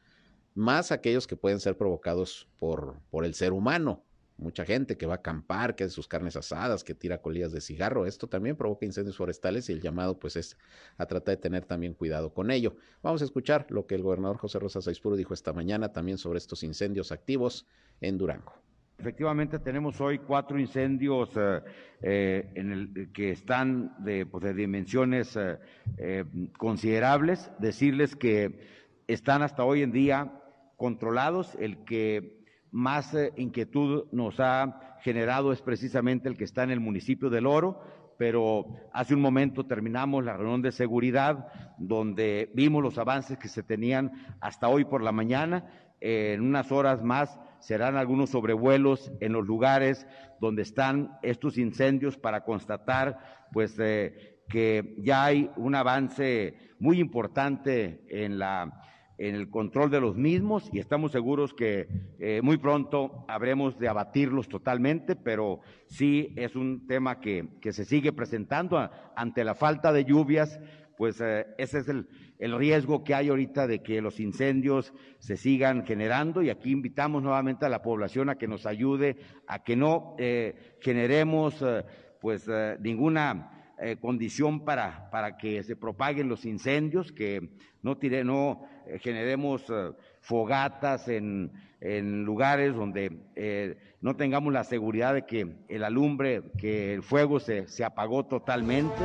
más 0.53 0.91
aquellos 0.91 1.27
que 1.27 1.37
pueden 1.37 1.61
ser 1.61 1.77
provocados 1.77 2.49
por, 2.59 2.99
por 3.09 3.23
el 3.23 3.33
ser 3.35 3.53
humano 3.53 4.03
mucha 4.39 4.65
gente 4.65 4.97
que 4.97 5.05
va 5.05 5.13
a 5.13 5.17
acampar, 5.17 5.75
que 5.75 5.83
hace 5.83 5.93
sus 5.93 6.07
carnes 6.07 6.35
asadas, 6.35 6.83
que 6.83 6.95
tira 6.95 7.21
colillas 7.21 7.51
de 7.51 7.61
cigarro. 7.61 8.05
Esto 8.05 8.27
también 8.27 8.55
provoca 8.55 8.85
incendios 8.85 9.17
forestales 9.17 9.69
y 9.69 9.73
el 9.73 9.81
llamado 9.81 10.17
pues 10.17 10.35
es 10.35 10.57
a 10.97 11.05
tratar 11.05 11.35
de 11.35 11.41
tener 11.41 11.65
también 11.65 11.93
cuidado 11.93 12.33
con 12.33 12.49
ello. 12.49 12.75
Vamos 13.03 13.21
a 13.21 13.25
escuchar 13.25 13.67
lo 13.69 13.85
que 13.85 13.95
el 13.95 14.01
gobernador 14.01 14.37
José 14.37 14.59
Rosa 14.59 14.81
Saispuro 14.81 15.15
dijo 15.15 15.33
esta 15.33 15.53
mañana 15.53 15.91
también 15.91 16.17
sobre 16.17 16.37
estos 16.37 16.63
incendios 16.63 17.11
activos 17.11 17.67
en 18.01 18.17
Durango. 18.17 18.53
Efectivamente, 18.99 19.59
tenemos 19.59 20.01
hoy 20.01 20.19
cuatro 20.19 20.59
incendios 20.59 21.29
eh, 21.37 21.61
eh, 22.01 22.51
en 22.55 22.71
el, 22.71 23.11
que 23.13 23.31
están 23.31 23.95
de, 24.03 24.25
pues, 24.25 24.53
dimensiones 24.53 25.37
eh, 25.97 26.25
considerables. 26.57 27.49
Decirles 27.59 28.17
que 28.17 28.59
están 29.07 29.41
hasta 29.41 29.63
hoy 29.63 29.83
en 29.83 29.93
día 29.93 30.33
controlados. 30.75 31.55
El 31.59 31.85
que 31.85 32.38
más 32.71 33.13
eh, 33.13 33.33
inquietud 33.37 34.05
nos 34.11 34.39
ha 34.39 34.97
generado 35.01 35.51
es 35.51 35.61
precisamente 35.61 36.29
el 36.29 36.37
que 36.37 36.43
está 36.43 36.63
en 36.63 36.71
el 36.71 36.79
municipio 36.79 37.29
del 37.29 37.47
Oro, 37.47 37.81
pero 38.17 38.65
hace 38.91 39.15
un 39.15 39.21
momento 39.21 39.65
terminamos 39.65 40.25
la 40.25 40.35
reunión 40.35 40.61
de 40.61 40.71
seguridad 40.71 41.47
donde 41.77 42.51
vimos 42.53 42.83
los 42.83 42.97
avances 42.97 43.37
que 43.37 43.47
se 43.47 43.63
tenían 43.63 44.11
hasta 44.41 44.67
hoy 44.67 44.85
por 44.85 45.01
la 45.01 45.11
mañana. 45.11 45.65
en 46.01 46.41
unas 46.41 46.71
horas 46.71 47.03
más 47.03 47.39
serán 47.59 47.97
algunos 47.97 48.29
sobrevuelos 48.29 49.11
en 49.19 49.33
los 49.33 49.45
lugares 49.45 50.07
donde 50.39 50.61
están 50.61 51.17
estos 51.21 51.57
incendios 51.57 52.17
para 52.17 52.43
constatar 52.43 53.17
pues 53.51 53.77
eh, 53.79 54.39
que 54.47 54.95
ya 54.99 55.25
hay 55.25 55.49
un 55.57 55.75
avance 55.75 56.55
muy 56.79 56.99
importante 56.99 58.01
en 58.09 58.39
la 58.39 58.81
en 59.19 59.35
el 59.35 59.49
control 59.49 59.91
de 59.91 59.99
los 59.99 60.15
mismos 60.15 60.69
y 60.71 60.79
estamos 60.79 61.11
seguros 61.11 61.53
que 61.53 61.87
eh, 62.19 62.39
muy 62.41 62.57
pronto 62.57 63.25
habremos 63.27 63.77
de 63.77 63.89
abatirlos 63.89 64.47
totalmente, 64.47 65.17
pero 65.17 65.59
sí 65.87 66.33
es 66.37 66.55
un 66.55 66.87
tema 66.87 67.19
que, 67.19 67.49
que 67.61 67.73
se 67.73 67.83
sigue 67.83 68.13
presentando 68.13 68.89
ante 69.15 69.43
la 69.43 69.55
falta 69.55 69.91
de 69.91 70.05
lluvias, 70.05 70.57
pues 70.97 71.19
eh, 71.19 71.47
ese 71.57 71.79
es 71.79 71.89
el, 71.89 72.07
el, 72.39 72.57
riesgo 72.57 73.03
que 73.03 73.13
hay 73.13 73.27
ahorita 73.27 73.67
de 73.67 73.83
que 73.83 74.01
los 74.01 74.21
incendios 74.21 74.93
se 75.19 75.35
sigan 75.35 75.85
generando 75.85 76.41
y 76.41 76.49
aquí 76.49 76.71
invitamos 76.71 77.21
nuevamente 77.21 77.65
a 77.65 77.69
la 77.69 77.81
población 77.81 78.29
a 78.29 78.37
que 78.37 78.47
nos 78.47 78.65
ayude 78.65 79.17
a 79.47 79.63
que 79.63 79.75
no 79.75 80.15
eh, 80.17 80.77
generemos 80.79 81.63
pues 82.21 82.49
ninguna 82.79 83.58
condición 84.01 84.65
para, 84.65 85.09
para 85.09 85.37
que 85.37 85.63
se 85.63 85.75
propaguen 85.75 86.27
los 86.27 86.45
incendios, 86.45 87.11
que 87.11 87.49
no, 87.81 87.97
tire, 87.97 88.23
no 88.23 88.67
eh, 88.85 88.99
generemos 88.99 89.63
eh, 89.69 89.91
fogatas 90.21 91.07
en, 91.07 91.51
en, 91.79 92.23
lugares 92.25 92.75
donde 92.75 93.17
eh, 93.35 93.77
no 94.01 94.15
tengamos 94.15 94.51
la 94.51 94.63
seguridad 94.63 95.13
de 95.13 95.25
que 95.25 95.47
el 95.69 95.83
alumbre, 95.83 96.43
que 96.57 96.93
el 96.93 97.03
fuego 97.03 97.39
se, 97.39 97.67
se 97.67 97.83
apagó 97.83 98.25
totalmente. 98.25 99.03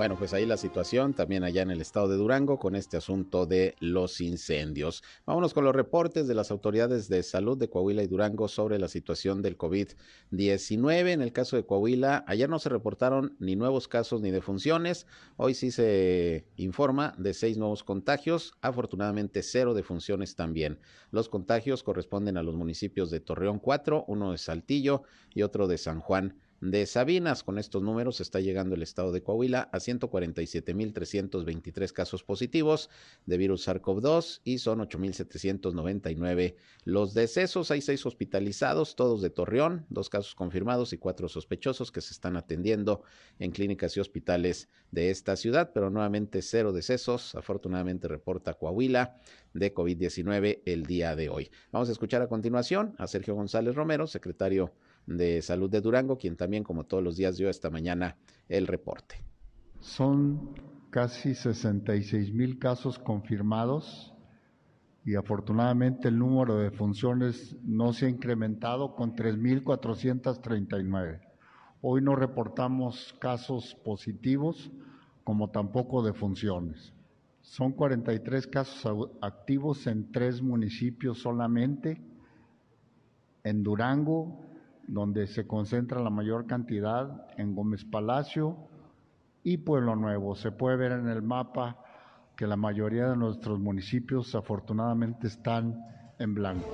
Bueno, 0.00 0.16
pues 0.16 0.32
ahí 0.32 0.46
la 0.46 0.56
situación 0.56 1.12
también 1.12 1.44
allá 1.44 1.60
en 1.60 1.70
el 1.70 1.82
estado 1.82 2.08
de 2.08 2.16
Durango 2.16 2.58
con 2.58 2.74
este 2.74 2.96
asunto 2.96 3.44
de 3.44 3.74
los 3.80 4.22
incendios. 4.22 5.02
Vámonos 5.26 5.52
con 5.52 5.62
los 5.62 5.76
reportes 5.76 6.26
de 6.26 6.34
las 6.34 6.50
autoridades 6.50 7.10
de 7.10 7.22
salud 7.22 7.58
de 7.58 7.68
Coahuila 7.68 8.02
y 8.02 8.06
Durango 8.06 8.48
sobre 8.48 8.78
la 8.78 8.88
situación 8.88 9.42
del 9.42 9.58
COVID-19. 9.58 11.10
En 11.10 11.20
el 11.20 11.34
caso 11.34 11.56
de 11.56 11.66
Coahuila, 11.66 12.24
ayer 12.26 12.48
no 12.48 12.58
se 12.58 12.70
reportaron 12.70 13.36
ni 13.40 13.56
nuevos 13.56 13.88
casos 13.88 14.22
ni 14.22 14.30
defunciones. 14.30 15.06
Hoy 15.36 15.52
sí 15.52 15.70
se 15.70 16.46
informa 16.56 17.12
de 17.18 17.34
seis 17.34 17.58
nuevos 17.58 17.84
contagios, 17.84 18.54
afortunadamente 18.62 19.42
cero 19.42 19.74
defunciones 19.74 20.34
también. 20.34 20.80
Los 21.10 21.28
contagios 21.28 21.82
corresponden 21.82 22.38
a 22.38 22.42
los 22.42 22.54
municipios 22.54 23.10
de 23.10 23.20
Torreón 23.20 23.58
4, 23.58 24.06
uno 24.08 24.32
de 24.32 24.38
Saltillo 24.38 25.02
y 25.34 25.42
otro 25.42 25.68
de 25.68 25.76
San 25.76 26.00
Juan 26.00 26.38
de 26.60 26.86
Sabinas. 26.86 27.42
Con 27.42 27.58
estos 27.58 27.82
números 27.82 28.20
está 28.20 28.40
llegando 28.40 28.74
el 28.74 28.82
estado 28.82 29.12
de 29.12 29.22
Coahuila 29.22 29.70
a 29.72 29.78
147.323 29.78 31.92
casos 31.92 32.22
positivos 32.22 32.90
de 33.26 33.38
virus 33.38 33.66
SARS-CoV-2 33.66 34.40
y 34.44 34.58
son 34.58 34.80
8.799 34.80 36.56
los 36.84 37.14
decesos. 37.14 37.70
Hay 37.70 37.80
seis 37.80 38.04
hospitalizados, 38.04 38.96
todos 38.96 39.22
de 39.22 39.30
Torreón, 39.30 39.86
dos 39.88 40.10
casos 40.10 40.34
confirmados 40.34 40.92
y 40.92 40.98
cuatro 40.98 41.28
sospechosos 41.28 41.90
que 41.90 42.00
se 42.00 42.12
están 42.12 42.36
atendiendo 42.36 43.02
en 43.38 43.52
clínicas 43.52 43.96
y 43.96 44.00
hospitales 44.00 44.68
de 44.90 45.10
esta 45.10 45.36
ciudad, 45.36 45.70
pero 45.72 45.90
nuevamente 45.90 46.42
cero 46.42 46.72
decesos. 46.72 47.34
Afortunadamente 47.34 48.08
reporta 48.08 48.54
Coahuila 48.54 49.16
de 49.54 49.74
COVID-19 49.74 50.62
el 50.64 50.84
día 50.84 51.16
de 51.16 51.28
hoy. 51.28 51.50
Vamos 51.72 51.88
a 51.88 51.92
escuchar 51.92 52.22
a 52.22 52.28
continuación 52.28 52.94
a 52.98 53.06
Sergio 53.06 53.34
González 53.34 53.74
Romero, 53.74 54.06
secretario 54.06 54.72
de 55.06 55.42
Salud 55.42 55.70
de 55.70 55.80
Durango, 55.80 56.18
quien 56.18 56.36
también, 56.36 56.64
como 56.64 56.84
todos 56.84 57.02
los 57.02 57.16
días, 57.16 57.36
dio 57.36 57.48
esta 57.48 57.70
mañana 57.70 58.16
el 58.48 58.66
reporte. 58.66 59.24
Son 59.80 60.54
casi 60.90 61.34
66 61.34 62.32
mil 62.32 62.58
casos 62.58 62.98
confirmados 62.98 64.12
y 65.04 65.14
afortunadamente 65.14 66.08
el 66.08 66.18
número 66.18 66.58
de 66.58 66.70
funciones 66.70 67.56
no 67.62 67.92
se 67.92 68.06
ha 68.06 68.08
incrementado 68.08 68.94
con 68.94 69.14
3.439. 69.14 71.20
Hoy 71.80 72.02
no 72.02 72.14
reportamos 72.14 73.14
casos 73.18 73.74
positivos 73.84 74.70
como 75.24 75.50
tampoco 75.50 76.02
de 76.02 76.12
funciones. 76.12 76.92
Son 77.40 77.72
43 77.72 78.46
casos 78.48 79.10
activos 79.22 79.86
en 79.86 80.12
tres 80.12 80.42
municipios 80.42 81.20
solamente, 81.20 82.02
en 83.42 83.62
Durango, 83.62 84.49
donde 84.90 85.28
se 85.28 85.46
concentra 85.46 86.00
la 86.00 86.10
mayor 86.10 86.46
cantidad 86.46 87.28
en 87.36 87.54
Gómez 87.54 87.84
Palacio 87.84 88.56
y 89.44 89.58
Pueblo 89.58 89.94
Nuevo. 89.94 90.34
Se 90.34 90.50
puede 90.50 90.76
ver 90.76 90.92
en 90.92 91.08
el 91.08 91.22
mapa 91.22 91.78
que 92.36 92.48
la 92.48 92.56
mayoría 92.56 93.08
de 93.08 93.16
nuestros 93.16 93.60
municipios 93.60 94.34
afortunadamente 94.34 95.28
están 95.28 95.80
en 96.18 96.34
blanco. 96.34 96.68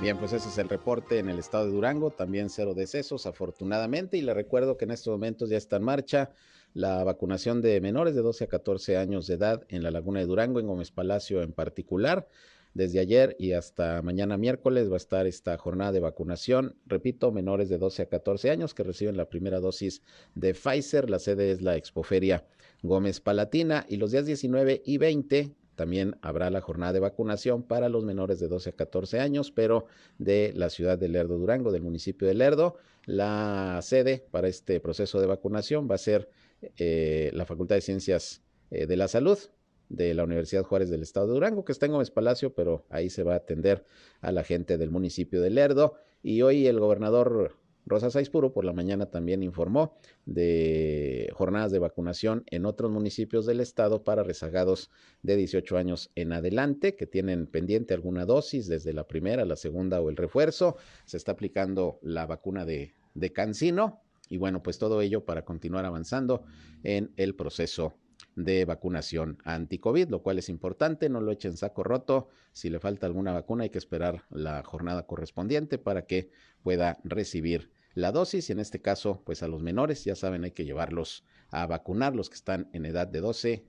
Bien, 0.00 0.18
pues 0.18 0.32
ese 0.32 0.48
es 0.48 0.58
el 0.58 0.68
reporte 0.68 1.20
en 1.20 1.28
el 1.28 1.38
estado 1.38 1.66
de 1.66 1.72
Durango, 1.72 2.10
también 2.10 2.50
cero 2.50 2.74
decesos 2.74 3.24
afortunadamente 3.24 4.18
y 4.18 4.22
le 4.22 4.34
recuerdo 4.34 4.76
que 4.76 4.84
en 4.84 4.90
estos 4.90 5.12
momentos 5.12 5.48
ya 5.48 5.56
está 5.56 5.76
en 5.76 5.84
marcha 5.84 6.30
la 6.74 7.04
vacunación 7.04 7.62
de 7.62 7.80
menores 7.80 8.14
de 8.14 8.20
12 8.20 8.44
a 8.44 8.48
14 8.48 8.96
años 8.98 9.28
de 9.28 9.34
edad 9.34 9.64
en 9.68 9.82
la 9.82 9.90
Laguna 9.90 10.20
de 10.20 10.26
Durango, 10.26 10.58
en 10.58 10.66
Gómez 10.66 10.90
Palacio 10.90 11.40
en 11.40 11.52
particular. 11.52 12.28
Desde 12.76 13.00
ayer 13.00 13.34
y 13.38 13.52
hasta 13.52 14.02
mañana 14.02 14.36
miércoles 14.36 14.90
va 14.90 14.94
a 14.94 14.98
estar 14.98 15.26
esta 15.26 15.56
jornada 15.56 15.92
de 15.92 16.00
vacunación. 16.00 16.76
Repito, 16.84 17.32
menores 17.32 17.70
de 17.70 17.78
12 17.78 18.02
a 18.02 18.08
14 18.10 18.50
años 18.50 18.74
que 18.74 18.82
reciben 18.82 19.16
la 19.16 19.30
primera 19.30 19.60
dosis 19.60 20.02
de 20.34 20.52
Pfizer. 20.52 21.08
La 21.08 21.18
sede 21.18 21.52
es 21.52 21.62
la 21.62 21.76
Expoferia 21.76 22.44
Gómez 22.82 23.20
Palatina 23.20 23.86
y 23.88 23.96
los 23.96 24.10
días 24.10 24.26
19 24.26 24.82
y 24.84 24.98
20 24.98 25.54
también 25.74 26.18
habrá 26.20 26.50
la 26.50 26.60
jornada 26.60 26.92
de 26.92 27.00
vacunación 27.00 27.62
para 27.62 27.88
los 27.88 28.04
menores 28.04 28.40
de 28.40 28.48
12 28.48 28.68
a 28.68 28.72
14 28.74 29.20
años, 29.20 29.50
pero 29.50 29.86
de 30.18 30.52
la 30.54 30.68
ciudad 30.68 30.98
de 30.98 31.08
Lerdo 31.08 31.38
Durango, 31.38 31.72
del 31.72 31.82
municipio 31.82 32.28
de 32.28 32.34
Lerdo. 32.34 32.76
La 33.06 33.80
sede 33.80 34.26
para 34.30 34.48
este 34.48 34.80
proceso 34.80 35.18
de 35.18 35.26
vacunación 35.26 35.88
va 35.90 35.94
a 35.94 35.98
ser 35.98 36.28
eh, 36.76 37.30
la 37.32 37.46
Facultad 37.46 37.76
de 37.76 37.80
Ciencias 37.80 38.42
eh, 38.70 38.86
de 38.86 38.96
la 38.96 39.08
Salud, 39.08 39.38
de 39.88 40.14
la 40.14 40.24
Universidad 40.24 40.64
Juárez 40.64 40.90
del 40.90 41.02
Estado 41.02 41.26
de 41.26 41.34
Durango, 41.34 41.64
que 41.64 41.72
está 41.72 41.86
en 41.86 41.92
Gómez 41.92 42.10
Palacio, 42.10 42.54
pero 42.54 42.84
ahí 42.90 43.10
se 43.10 43.22
va 43.22 43.34
a 43.34 43.38
atender 43.38 43.84
a 44.20 44.32
la 44.32 44.44
gente 44.44 44.78
del 44.78 44.90
municipio 44.90 45.40
de 45.40 45.50
Lerdo. 45.50 45.94
Y 46.22 46.42
hoy 46.42 46.66
el 46.66 46.80
gobernador 46.80 47.56
Rosa 47.86 48.10
Saizpuro 48.10 48.52
por 48.52 48.64
la 48.64 48.72
mañana 48.72 49.06
también 49.06 49.44
informó 49.44 49.96
de 50.24 51.30
jornadas 51.34 51.70
de 51.70 51.78
vacunación 51.78 52.42
en 52.50 52.66
otros 52.66 52.90
municipios 52.90 53.46
del 53.46 53.60
estado 53.60 54.02
para 54.02 54.24
rezagados 54.24 54.90
de 55.22 55.36
18 55.36 55.76
años 55.76 56.10
en 56.16 56.32
adelante 56.32 56.96
que 56.96 57.06
tienen 57.06 57.46
pendiente 57.46 57.94
alguna 57.94 58.26
dosis 58.26 58.66
desde 58.66 58.92
la 58.92 59.06
primera, 59.06 59.44
la 59.44 59.54
segunda 59.54 60.00
o 60.00 60.10
el 60.10 60.16
refuerzo. 60.16 60.76
Se 61.04 61.16
está 61.16 61.32
aplicando 61.32 62.00
la 62.02 62.26
vacuna 62.26 62.64
de, 62.64 62.92
de 63.14 63.32
Cancino 63.32 64.02
y 64.28 64.38
bueno, 64.38 64.64
pues 64.64 64.78
todo 64.78 65.00
ello 65.00 65.24
para 65.24 65.44
continuar 65.44 65.84
avanzando 65.84 66.42
en 66.82 67.12
el 67.16 67.36
proceso 67.36 67.94
de 68.36 68.64
vacunación 68.66 69.38
anti-COVID, 69.44 70.10
lo 70.10 70.22
cual 70.22 70.38
es 70.38 70.48
importante, 70.48 71.08
no 71.08 71.20
lo 71.20 71.32
echen 71.32 71.56
saco 71.56 71.82
roto. 71.82 72.28
Si 72.52 72.70
le 72.70 72.78
falta 72.78 73.06
alguna 73.06 73.32
vacuna, 73.32 73.64
hay 73.64 73.70
que 73.70 73.78
esperar 73.78 74.24
la 74.30 74.62
jornada 74.62 75.06
correspondiente 75.06 75.78
para 75.78 76.06
que 76.06 76.30
pueda 76.62 76.98
recibir 77.02 77.72
la 77.94 78.12
dosis 78.12 78.50
y 78.50 78.52
en 78.52 78.60
este 78.60 78.82
caso, 78.82 79.22
pues 79.24 79.42
a 79.42 79.48
los 79.48 79.62
menores, 79.62 80.04
ya 80.04 80.14
saben, 80.14 80.44
hay 80.44 80.50
que 80.50 80.66
llevarlos 80.66 81.24
a 81.48 81.66
vacunar, 81.66 82.14
los 82.14 82.28
que 82.28 82.36
están 82.36 82.68
en 82.74 82.84
edad 82.84 83.08
de 83.08 83.20
12 83.20 83.64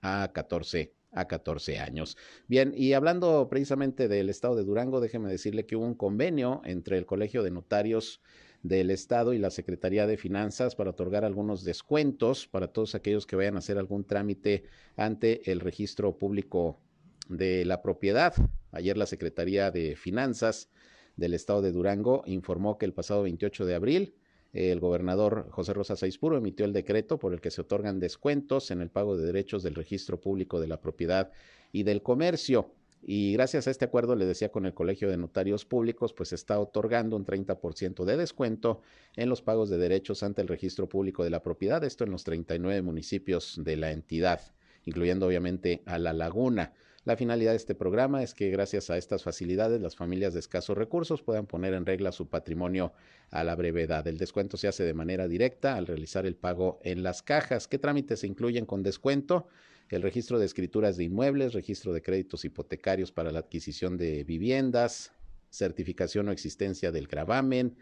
a 0.00 0.30
14 0.32 0.94
a 1.10 1.26
14 1.26 1.78
años. 1.78 2.16
Bien, 2.46 2.72
y 2.76 2.92
hablando 2.92 3.48
precisamente 3.48 4.08
del 4.08 4.30
estado 4.30 4.56
de 4.56 4.64
Durango, 4.64 5.00
déjeme 5.00 5.28
decirle 5.28 5.66
que 5.66 5.76
hubo 5.76 5.84
un 5.84 5.94
convenio 5.94 6.60
entre 6.64 6.98
el 6.98 7.06
Colegio 7.06 7.42
de 7.42 7.50
Notarios 7.50 8.20
del 8.64 8.90
Estado 8.90 9.34
y 9.34 9.38
la 9.38 9.50
Secretaría 9.50 10.06
de 10.06 10.16
Finanzas 10.16 10.74
para 10.74 10.90
otorgar 10.90 11.24
algunos 11.24 11.64
descuentos 11.64 12.48
para 12.48 12.68
todos 12.68 12.94
aquellos 12.94 13.26
que 13.26 13.36
vayan 13.36 13.56
a 13.56 13.58
hacer 13.58 13.76
algún 13.76 14.04
trámite 14.04 14.64
ante 14.96 15.52
el 15.52 15.60
registro 15.60 16.18
público 16.18 16.80
de 17.28 17.66
la 17.66 17.82
propiedad. 17.82 18.34
Ayer 18.72 18.96
la 18.96 19.06
Secretaría 19.06 19.70
de 19.70 19.96
Finanzas 19.96 20.70
del 21.16 21.34
Estado 21.34 21.60
de 21.60 21.72
Durango 21.72 22.22
informó 22.26 22.78
que 22.78 22.86
el 22.86 22.94
pasado 22.94 23.22
28 23.22 23.66
de 23.66 23.74
abril 23.74 24.14
el 24.54 24.80
gobernador 24.80 25.48
José 25.50 25.74
Rosa 25.74 25.96
Saizpuro 25.96 26.38
emitió 26.38 26.64
el 26.64 26.72
decreto 26.72 27.18
por 27.18 27.34
el 27.34 27.40
que 27.40 27.50
se 27.50 27.60
otorgan 27.60 28.00
descuentos 28.00 28.70
en 28.70 28.80
el 28.80 28.88
pago 28.88 29.16
de 29.16 29.26
derechos 29.26 29.62
del 29.62 29.74
registro 29.74 30.20
público 30.20 30.58
de 30.58 30.68
la 30.68 30.80
propiedad 30.80 31.32
y 31.70 31.82
del 31.82 32.02
comercio. 32.02 32.70
Y 33.06 33.34
gracias 33.34 33.66
a 33.66 33.70
este 33.70 33.84
acuerdo, 33.84 34.16
le 34.16 34.24
decía 34.24 34.50
con 34.50 34.64
el 34.64 34.72
Colegio 34.72 35.10
de 35.10 35.18
Notarios 35.18 35.66
Públicos, 35.66 36.14
pues 36.14 36.32
está 36.32 36.58
otorgando 36.58 37.16
un 37.16 37.26
30% 37.26 38.04
de 38.06 38.16
descuento 38.16 38.80
en 39.14 39.28
los 39.28 39.42
pagos 39.42 39.68
de 39.68 39.76
derechos 39.76 40.22
ante 40.22 40.40
el 40.40 40.48
registro 40.48 40.88
público 40.88 41.22
de 41.22 41.28
la 41.28 41.42
propiedad, 41.42 41.84
esto 41.84 42.04
en 42.04 42.10
los 42.10 42.24
39 42.24 42.80
municipios 42.80 43.60
de 43.62 43.76
la 43.76 43.90
entidad. 43.90 44.40
incluyendo 44.86 45.26
obviamente 45.26 45.82
a 45.86 45.98
La 45.98 46.12
Laguna. 46.12 46.74
La 47.04 47.16
finalidad 47.16 47.52
de 47.52 47.56
este 47.56 47.74
programa 47.74 48.22
es 48.22 48.34
que 48.34 48.50
gracias 48.50 48.88
a 48.88 48.96
estas 48.96 49.22
facilidades 49.22 49.80
las 49.80 49.96
familias 49.96 50.34
de 50.34 50.40
escasos 50.40 50.76
recursos 50.76 51.22
puedan 51.22 51.46
poner 51.46 51.74
en 51.74 51.86
regla 51.86 52.12
su 52.12 52.28
patrimonio 52.28 52.92
a 53.30 53.44
la 53.44 53.54
brevedad. 53.54 54.06
El 54.06 54.18
descuento 54.18 54.56
se 54.58 54.68
hace 54.68 54.84
de 54.84 54.94
manera 54.94 55.28
directa 55.28 55.76
al 55.76 55.86
realizar 55.86 56.24
el 56.24 56.36
pago 56.36 56.80
en 56.82 57.02
las 57.02 57.22
cajas. 57.22 57.66
¿Qué 57.68 57.78
trámites 57.78 58.20
se 58.20 58.26
incluyen 58.26 58.64
con 58.64 58.82
descuento? 58.82 59.46
El 59.90 60.02
registro 60.02 60.38
de 60.38 60.46
escrituras 60.46 60.96
de 60.96 61.04
inmuebles, 61.04 61.52
registro 61.52 61.92
de 61.92 62.00
créditos 62.00 62.44
hipotecarios 62.44 63.12
para 63.12 63.30
la 63.30 63.40
adquisición 63.40 63.98
de 63.98 64.24
viviendas, 64.24 65.12
certificación 65.50 66.28
o 66.28 66.32
existencia 66.32 66.90
del 66.90 67.06
gravamen, 67.06 67.76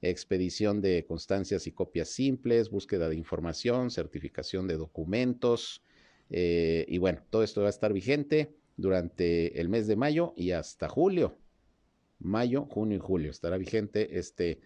expedición 0.00 0.80
de 0.80 1.04
constancias 1.04 1.66
y 1.66 1.72
copias 1.72 2.08
simples, 2.08 2.70
búsqueda 2.70 3.08
de 3.08 3.16
información, 3.16 3.90
certificación 3.90 4.66
de 4.66 4.76
documentos. 4.76 5.84
Eh, 6.30 6.86
y 6.88 6.98
bueno, 6.98 7.22
todo 7.28 7.42
esto 7.42 7.60
va 7.60 7.66
a 7.68 7.70
estar 7.70 7.92
vigente 7.92 8.56
durante 8.76 9.60
el 9.60 9.68
mes 9.68 9.86
de 9.86 9.96
mayo 9.96 10.32
y 10.36 10.52
hasta 10.52 10.88
julio. 10.88 11.38
Mayo, 12.18 12.64
junio 12.64 12.96
y 12.96 13.00
julio 13.00 13.30
estará 13.30 13.58
vigente 13.58 14.18
este 14.18 14.60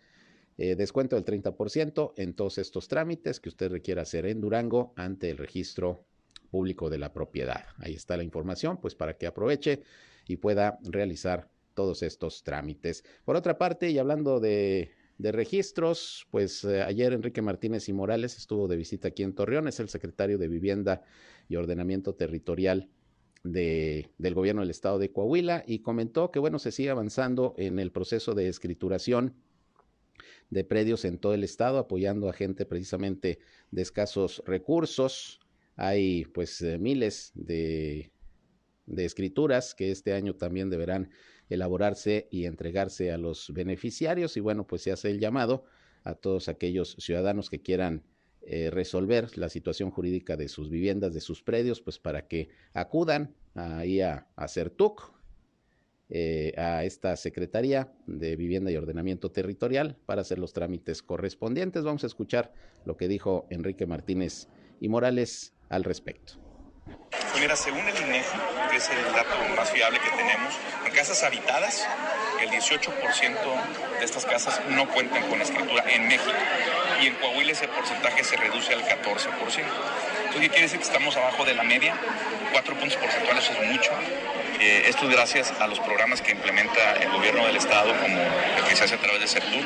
eh, 0.56 0.76
descuento 0.76 1.16
del 1.16 1.24
30% 1.24 2.12
en 2.16 2.34
todos 2.34 2.58
estos 2.58 2.86
trámites 2.86 3.40
que 3.40 3.48
usted 3.48 3.70
requiera 3.70 4.02
hacer 4.02 4.24
en 4.26 4.40
Durango 4.40 4.92
ante 4.96 5.30
el 5.30 5.36
registro 5.36 6.06
público 6.46 6.90
de 6.90 6.98
la 6.98 7.12
propiedad. 7.12 7.64
Ahí 7.78 7.94
está 7.94 8.16
la 8.16 8.24
información, 8.24 8.80
pues 8.80 8.94
para 8.94 9.16
que 9.16 9.26
aproveche 9.26 9.82
y 10.26 10.36
pueda 10.36 10.78
realizar 10.82 11.48
todos 11.74 12.02
estos 12.02 12.42
trámites. 12.42 13.04
Por 13.24 13.36
otra 13.36 13.58
parte, 13.58 13.90
y 13.90 13.98
hablando 13.98 14.40
de, 14.40 14.90
registros, 15.18 16.26
pues 16.30 16.64
eh, 16.64 16.82
ayer 16.82 17.12
Enrique 17.12 17.42
Martínez 17.42 17.88
y 17.88 17.92
Morales 17.92 18.36
estuvo 18.36 18.68
de 18.68 18.76
visita 18.76 19.08
aquí 19.08 19.22
en 19.22 19.34
Torreón, 19.34 19.68
es 19.68 19.80
el 19.80 19.88
secretario 19.88 20.38
de 20.38 20.48
Vivienda 20.48 21.02
y 21.48 21.56
Ordenamiento 21.56 22.14
Territorial 22.14 22.90
del 23.42 24.34
gobierno 24.34 24.62
del 24.62 24.70
estado 24.70 24.98
de 24.98 25.12
Coahuila 25.12 25.62
y 25.66 25.78
comentó 25.78 26.32
que, 26.32 26.40
bueno, 26.40 26.58
se 26.58 26.72
sigue 26.72 26.90
avanzando 26.90 27.54
en 27.56 27.78
el 27.78 27.92
proceso 27.92 28.34
de 28.34 28.48
escrituración 28.48 29.34
de 30.50 30.64
predios 30.64 31.04
en 31.04 31.18
todo 31.18 31.34
el 31.34 31.44
estado, 31.44 31.78
apoyando 31.78 32.28
a 32.28 32.32
gente 32.32 32.66
precisamente 32.66 33.38
de 33.70 33.82
escasos 33.82 34.42
recursos. 34.46 35.40
Hay 35.76 36.24
pues 36.26 36.60
eh, 36.62 36.78
miles 36.78 37.32
de, 37.34 38.10
de 38.86 39.04
escrituras 39.04 39.74
que 39.74 39.90
este 39.90 40.12
año 40.12 40.34
también 40.34 40.70
deberán 40.70 41.10
elaborarse 41.48 42.28
y 42.30 42.46
entregarse 42.46 43.12
a 43.12 43.18
los 43.18 43.52
beneficiarios 43.52 44.36
y 44.36 44.40
bueno, 44.40 44.66
pues 44.66 44.82
se 44.82 44.92
hace 44.92 45.10
el 45.10 45.20
llamado 45.20 45.64
a 46.02 46.14
todos 46.14 46.48
aquellos 46.48 46.96
ciudadanos 46.98 47.50
que 47.50 47.62
quieran 47.62 48.02
eh, 48.42 48.70
resolver 48.70 49.36
la 49.36 49.48
situación 49.48 49.90
jurídica 49.90 50.36
de 50.36 50.48
sus 50.48 50.70
viviendas, 50.70 51.12
de 51.14 51.20
sus 51.20 51.42
predios, 51.42 51.80
pues 51.80 51.98
para 51.98 52.28
que 52.28 52.48
acudan 52.74 53.34
ahí 53.54 54.00
a, 54.00 54.28
a 54.36 54.48
CERTUC, 54.48 55.16
eh, 56.08 56.52
a 56.56 56.84
esta 56.84 57.16
Secretaría 57.16 57.92
de 58.06 58.36
Vivienda 58.36 58.70
y 58.70 58.76
Ordenamiento 58.76 59.32
Territorial 59.32 59.96
para 60.06 60.20
hacer 60.20 60.38
los 60.38 60.52
trámites 60.52 61.02
correspondientes. 61.02 61.82
Vamos 61.82 62.04
a 62.04 62.06
escuchar 62.06 62.52
lo 62.84 62.96
que 62.96 63.08
dijo 63.08 63.48
Enrique 63.50 63.86
Martínez 63.86 64.46
y 64.80 64.88
Morales 64.88 65.55
al 65.68 65.84
respecto. 65.84 66.34
Pues 67.10 67.40
mira, 67.40 67.56
según 67.56 67.80
el 67.80 67.96
INEGI, 67.96 68.38
que 68.70 68.76
es 68.76 68.88
el 68.90 69.12
dato 69.12 69.36
más 69.56 69.70
fiable 69.70 69.98
que 69.98 70.10
tenemos, 70.10 70.54
en 70.84 70.92
casas 70.92 71.22
habitadas, 71.22 71.86
el 72.40 72.50
18% 72.50 73.98
de 73.98 74.04
estas 74.04 74.24
casas 74.24 74.60
no 74.68 74.88
cuentan 74.88 75.28
con 75.28 75.40
escritura 75.40 75.84
en 75.88 76.08
México 76.08 76.32
y 77.00 77.06
en 77.06 77.14
Coahuila 77.16 77.52
ese 77.52 77.68
porcentaje 77.68 78.24
se 78.24 78.36
reduce 78.36 78.72
al 78.72 78.82
14%. 78.82 79.64
Entonces, 80.36 80.50
¿qué 80.50 80.54
quiere 80.54 80.66
decir 80.66 80.78
que 80.78 80.84
estamos 80.84 81.16
abajo 81.16 81.46
de 81.46 81.54
la 81.54 81.62
media? 81.62 81.96
Cuatro 82.52 82.74
puntos 82.74 82.98
porcentuales 82.98 83.48
es 83.48 83.72
mucho. 83.72 83.90
Eh, 84.60 84.84
esto 84.86 85.08
es 85.08 85.16
gracias 85.16 85.54
a 85.58 85.66
los 85.66 85.80
programas 85.80 86.20
que 86.20 86.32
implementa 86.32 86.92
el 87.00 87.10
gobierno 87.10 87.46
del 87.46 87.56
estado, 87.56 87.88
como 87.98 88.18
el 88.18 88.64
que 88.68 88.76
se 88.76 88.84
hace 88.84 88.96
a 88.96 88.98
través 88.98 89.20
de 89.20 89.28
CERTUR, 89.28 89.62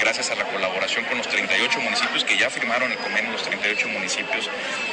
gracias 0.00 0.30
a 0.30 0.34
la 0.36 0.44
colaboración 0.44 1.04
con 1.04 1.18
los 1.18 1.28
38 1.28 1.78
municipios 1.80 2.24
que 2.24 2.38
ya 2.38 2.48
firmaron 2.48 2.90
el 2.90 2.96
convenio, 2.98 3.32
los 3.32 3.42
38 3.42 3.86
municipios, 3.88 4.48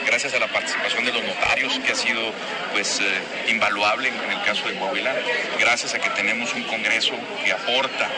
gracias 0.05 0.33
a 0.33 0.39
la 0.39 0.47
participación 0.47 1.05
de 1.05 1.13
los 1.13 1.23
notarios, 1.23 1.79
que 1.79 1.93
ha 1.93 1.95
sido 1.95 2.33
pues 2.73 2.99
eh, 2.99 3.51
invaluable 3.51 4.09
en 4.09 4.31
el 4.31 4.41
caso 4.43 4.67
de 4.67 4.75
Coahuila, 4.75 5.15
gracias 5.59 5.93
a 5.93 5.99
que 5.99 6.09
tenemos 6.09 6.53
un 6.55 6.63
Congreso 6.63 7.13
que 7.43 7.53
aporta 7.53 8.09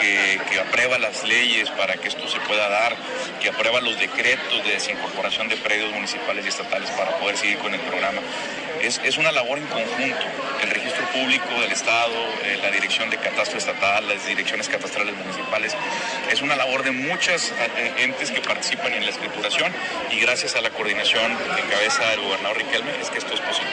que, 0.00 0.40
aprueba 0.60 0.98
las 0.98 1.26
leyes 1.26 1.70
para 1.70 1.94
que 1.94 2.08
esto 2.08 2.26
se 2.28 2.38
pueda 2.40 2.68
dar, 2.68 2.96
que 3.40 3.48
aprueba 3.48 3.80
los 3.80 3.98
decretos 3.98 4.64
de 4.64 4.72
desincorporación 4.72 5.48
de 5.48 5.56
predios 5.56 5.92
municipales 5.92 6.44
y 6.44 6.48
estatales 6.48 6.90
para 6.90 7.18
poder 7.18 7.36
seguir 7.36 7.58
con 7.58 7.74
el 7.74 7.80
programa. 7.80 8.20
Es, 8.80 9.00
es 9.04 9.18
una 9.18 9.30
labor 9.30 9.58
en 9.58 9.66
conjunto, 9.66 10.26
el 10.62 10.70
registro 10.70 11.06
público 11.12 11.48
del 11.60 11.70
Estado, 11.70 12.14
eh, 12.44 12.58
la 12.60 12.70
dirección 12.70 13.10
de 13.10 13.16
catastro 13.16 13.58
estatal, 13.58 14.08
las 14.08 14.26
direcciones 14.26 14.68
catastrales 14.68 15.16
municipales. 15.16 15.76
Es 16.30 16.42
una 16.42 16.56
labor 16.56 16.82
de 16.82 16.90
muchas 16.90 17.52
eh, 17.52 17.94
entes 17.98 18.30
que 18.30 18.40
participan 18.40 18.92
en 18.92 19.04
la 19.04 19.10
escrituración 19.10 19.72
y 20.10 20.20
gracias 20.20 20.56
a 20.56 20.60
la 20.60 20.70
coordinación 20.70 21.30
en 21.32 21.70
cabeza 21.70 22.08
del 22.10 22.22
gobernador 22.22 22.58
Riquelme 22.58 22.90
es 23.00 23.10
que 23.10 23.18
esto 23.18 23.34
es 23.34 23.40
posible. 23.40 23.72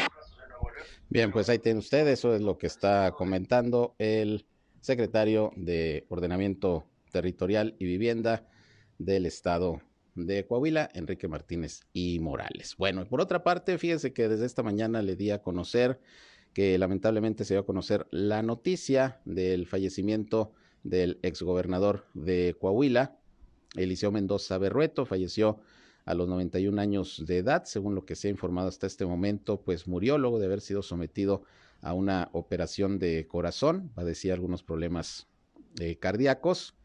Bien, 1.09 1.31
pues 1.31 1.49
ahí 1.49 1.57
tienen 1.57 1.79
ustedes, 1.79 2.19
eso 2.19 2.35
es 2.35 2.41
lo 2.41 2.57
que 2.59 2.67
está 2.67 3.11
comentando 3.13 3.95
el 3.97 4.45
secretario 4.81 5.51
de 5.55 6.05
Ordenamiento 6.09 6.85
Territorial 7.11 7.75
y 7.79 7.85
Vivienda 7.85 8.47
del 8.97 9.25
Estado 9.25 9.81
de 10.15 10.45
Coahuila, 10.45 10.89
Enrique 10.93 11.27
Martínez 11.27 11.81
y 11.93 12.19
Morales. 12.19 12.75
Bueno, 12.77 13.05
por 13.05 13.21
otra 13.21 13.43
parte, 13.43 13.77
fíjense 13.77 14.13
que 14.13 14.27
desde 14.27 14.45
esta 14.45 14.63
mañana 14.63 15.01
le 15.01 15.15
di 15.15 15.31
a 15.31 15.41
conocer 15.41 15.99
que 16.53 16.77
lamentablemente 16.77 17.45
se 17.45 17.53
dio 17.53 17.61
a 17.61 17.65
conocer 17.65 18.07
la 18.11 18.41
noticia 18.41 19.21
del 19.25 19.67
fallecimiento 19.67 20.51
del 20.83 21.19
exgobernador 21.21 22.05
de 22.13 22.55
Coahuila, 22.59 23.17
Eliseo 23.75 24.11
Mendoza 24.11 24.57
Berrueto, 24.57 25.05
falleció 25.05 25.59
a 26.05 26.15
los 26.15 26.27
91 26.27 26.81
años 26.81 27.23
de 27.25 27.37
edad, 27.37 27.65
según 27.65 27.93
lo 27.93 28.05
que 28.05 28.15
se 28.15 28.27
ha 28.27 28.31
informado 28.31 28.67
hasta 28.67 28.87
este 28.87 29.05
momento, 29.05 29.61
pues 29.61 29.87
murió 29.87 30.17
luego 30.17 30.39
de 30.39 30.47
haber 30.47 30.61
sido 30.61 30.81
sometido 30.81 31.43
a 31.43 31.43
una 31.81 32.29
operación 32.33 32.99
de 32.99 33.27
corazón, 33.27 33.89
padecía 33.93 34.33
algunos 34.33 34.63
problemas 34.63 35.27
eh, 35.79 35.97
cardíacos 35.97 36.75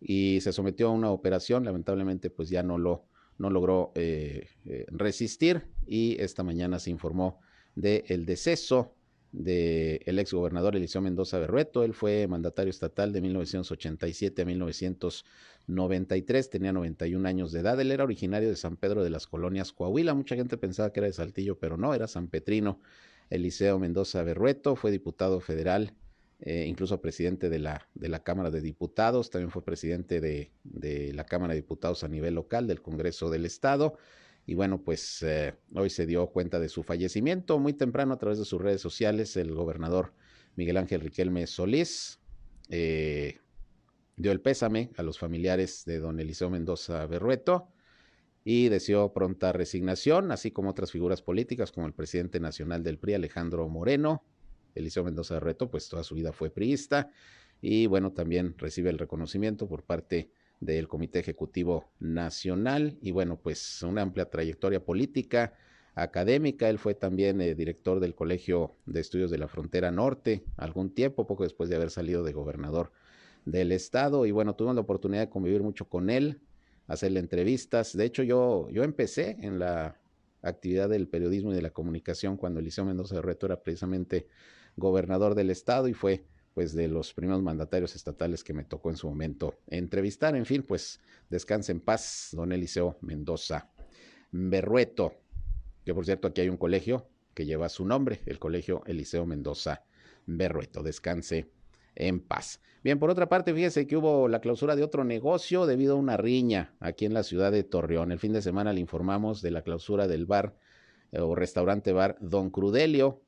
y 0.00 0.40
se 0.40 0.52
sometió 0.52 0.88
a 0.88 0.92
una 0.92 1.10
operación, 1.10 1.64
lamentablemente 1.64 2.30
pues 2.30 2.48
ya 2.48 2.62
no 2.62 2.78
lo 2.78 3.04
no 3.38 3.48
logró 3.48 3.90
eh, 3.94 4.48
eh, 4.66 4.84
resistir 4.90 5.66
y 5.86 6.20
esta 6.20 6.42
mañana 6.42 6.78
se 6.78 6.90
informó 6.90 7.40
del 7.74 8.04
el 8.08 8.26
deceso 8.26 8.94
del 9.32 10.00
ex 10.04 10.18
exgobernador 10.18 10.76
Eliseo 10.76 11.00
Mendoza 11.00 11.38
Berrueto. 11.38 11.84
Él 11.84 11.94
fue 11.94 12.26
mandatario 12.26 12.70
estatal 12.70 13.12
de 13.12 13.20
1987 13.20 14.42
a 14.42 14.44
1993, 14.44 16.50
tenía 16.50 16.72
91 16.72 17.28
años 17.28 17.52
de 17.52 17.60
edad. 17.60 17.80
Él 17.80 17.92
era 17.92 18.04
originario 18.04 18.48
de 18.48 18.56
San 18.56 18.76
Pedro 18.76 19.04
de 19.04 19.10
las 19.10 19.26
Colonias 19.26 19.72
Coahuila. 19.72 20.14
Mucha 20.14 20.34
gente 20.34 20.56
pensaba 20.58 20.92
que 20.92 21.00
era 21.00 21.06
de 21.06 21.12
Saltillo, 21.12 21.58
pero 21.58 21.76
no, 21.76 21.94
era 21.94 22.08
San 22.08 22.28
Petrino. 22.28 22.80
Eliseo 23.30 23.78
Mendoza 23.78 24.22
Berrueto, 24.22 24.76
fue 24.76 24.90
diputado 24.90 25.40
federal, 25.40 25.94
eh, 26.40 26.66
incluso 26.66 27.00
presidente 27.00 27.48
de 27.48 27.58
la, 27.58 27.88
de 27.94 28.08
la 28.08 28.22
Cámara 28.22 28.50
de 28.50 28.60
Diputados, 28.60 29.30
también 29.30 29.50
fue 29.50 29.64
presidente 29.64 30.20
de, 30.20 30.50
de, 30.64 31.12
la 31.12 31.24
Cámara 31.24 31.54
de 31.54 31.60
Diputados 31.60 32.02
a 32.02 32.08
nivel 32.08 32.34
local 32.34 32.66
del 32.66 32.82
Congreso 32.82 33.30
del 33.30 33.46
Estado. 33.46 33.96
Y 34.46 34.54
bueno, 34.54 34.82
pues 34.82 35.22
eh, 35.22 35.54
hoy 35.74 35.90
se 35.90 36.06
dio 36.06 36.26
cuenta 36.28 36.58
de 36.58 36.68
su 36.68 36.82
fallecimiento 36.82 37.58
muy 37.58 37.72
temprano 37.72 38.14
a 38.14 38.18
través 38.18 38.38
de 38.38 38.44
sus 38.44 38.60
redes 38.60 38.80
sociales. 38.80 39.36
El 39.36 39.54
gobernador 39.54 40.12
Miguel 40.56 40.78
Ángel 40.78 41.02
Riquelme 41.02 41.46
Solís 41.46 42.18
eh, 42.68 43.38
dio 44.16 44.32
el 44.32 44.40
pésame 44.40 44.90
a 44.96 45.02
los 45.02 45.18
familiares 45.18 45.84
de 45.84 45.98
don 45.98 46.18
Eliseo 46.18 46.50
Mendoza 46.50 47.06
Berrueto 47.06 47.68
y 48.44 48.68
deseó 48.68 49.12
pronta 49.12 49.52
resignación, 49.52 50.32
así 50.32 50.50
como 50.50 50.70
otras 50.70 50.90
figuras 50.90 51.22
políticas 51.22 51.72
como 51.72 51.86
el 51.86 51.92
presidente 51.92 52.40
nacional 52.40 52.82
del 52.82 52.98
PRI, 52.98 53.14
Alejandro 53.14 53.68
Moreno. 53.68 54.22
Eliseo 54.74 55.04
Mendoza 55.04 55.40
Reto, 55.40 55.70
pues 55.70 55.88
toda 55.88 56.04
su 56.04 56.14
vida 56.14 56.32
fue 56.32 56.50
priista 56.50 57.10
y 57.60 57.86
bueno, 57.86 58.12
también 58.12 58.54
recibe 58.56 58.90
el 58.90 58.98
reconocimiento 58.98 59.68
por 59.68 59.82
parte 59.82 60.30
del 60.60 60.88
Comité 60.88 61.18
Ejecutivo 61.18 61.90
Nacional 61.98 62.96
y 63.00 63.10
bueno, 63.10 63.38
pues 63.38 63.82
una 63.82 64.02
amplia 64.02 64.26
trayectoria 64.26 64.84
política, 64.84 65.54
académica. 65.94 66.68
Él 66.68 66.78
fue 66.78 66.94
también 66.94 67.40
eh, 67.40 67.54
director 67.54 68.00
del 68.00 68.14
Colegio 68.14 68.76
de 68.86 69.00
Estudios 69.00 69.30
de 69.30 69.38
la 69.38 69.48
Frontera 69.48 69.90
Norte 69.90 70.44
algún 70.56 70.90
tiempo, 70.94 71.26
poco 71.26 71.44
después 71.44 71.68
de 71.68 71.76
haber 71.76 71.90
salido 71.90 72.22
de 72.22 72.32
gobernador 72.32 72.92
del 73.44 73.72
estado 73.72 74.26
y 74.26 74.30
bueno, 74.30 74.54
tuve 74.54 74.74
la 74.74 74.82
oportunidad 74.82 75.22
de 75.22 75.30
convivir 75.30 75.62
mucho 75.62 75.88
con 75.88 76.10
él, 76.10 76.40
hacerle 76.90 77.20
entrevistas. 77.20 77.96
De 77.96 78.04
hecho, 78.04 78.24
yo, 78.24 78.68
yo 78.70 78.82
empecé 78.82 79.36
en 79.42 79.60
la 79.60 79.96
actividad 80.42 80.88
del 80.88 81.06
periodismo 81.06 81.52
y 81.52 81.54
de 81.54 81.62
la 81.62 81.70
comunicación 81.70 82.36
cuando 82.36 82.58
Eliseo 82.58 82.84
Mendoza 82.84 83.22
Reto 83.22 83.46
era 83.46 83.62
precisamente 83.62 84.26
gobernador 84.76 85.36
del 85.36 85.50
estado 85.50 85.86
y 85.86 85.94
fue 85.94 86.24
pues 86.52 86.74
de 86.74 86.88
los 86.88 87.14
primeros 87.14 87.42
mandatarios 87.42 87.94
estatales 87.94 88.42
que 88.42 88.52
me 88.52 88.64
tocó 88.64 88.90
en 88.90 88.96
su 88.96 89.08
momento 89.08 89.60
entrevistar. 89.68 90.34
En 90.34 90.44
fin, 90.44 90.64
pues 90.64 91.00
descanse 91.28 91.70
en 91.70 91.80
paz, 91.80 92.30
don 92.32 92.50
Eliseo 92.50 92.98
Mendoza 93.02 93.70
Berrueto. 94.32 95.14
que 95.84 95.94
por 95.94 96.04
cierto 96.04 96.26
aquí 96.26 96.40
hay 96.40 96.48
un 96.48 96.56
colegio 96.56 97.06
que 97.34 97.46
lleva 97.46 97.68
su 97.68 97.86
nombre, 97.86 98.20
el 98.26 98.40
Colegio 98.40 98.82
Eliseo 98.86 99.26
Mendoza 99.26 99.84
Berrueto. 100.26 100.82
Descanse 100.82 101.52
en 101.94 102.20
paz. 102.20 102.60
Bien, 102.82 102.98
por 102.98 103.10
otra 103.10 103.28
parte, 103.28 103.52
fíjese 103.52 103.86
que 103.86 103.96
hubo 103.96 104.26
la 104.28 104.40
clausura 104.40 104.74
de 104.74 104.82
otro 104.82 105.04
negocio 105.04 105.66
debido 105.66 105.94
a 105.94 105.98
una 105.98 106.16
riña 106.16 106.74
aquí 106.80 107.04
en 107.04 107.12
la 107.12 107.22
ciudad 107.22 107.52
de 107.52 107.62
Torreón. 107.62 108.10
El 108.10 108.18
fin 108.18 108.32
de 108.32 108.40
semana 108.40 108.72
le 108.72 108.80
informamos 108.80 109.42
de 109.42 109.50
la 109.50 109.62
clausura 109.62 110.08
del 110.08 110.24
bar 110.24 110.56
eh, 111.12 111.20
o 111.20 111.34
restaurante 111.34 111.92
bar 111.92 112.16
Don 112.20 112.50
Crudelio. 112.50 113.20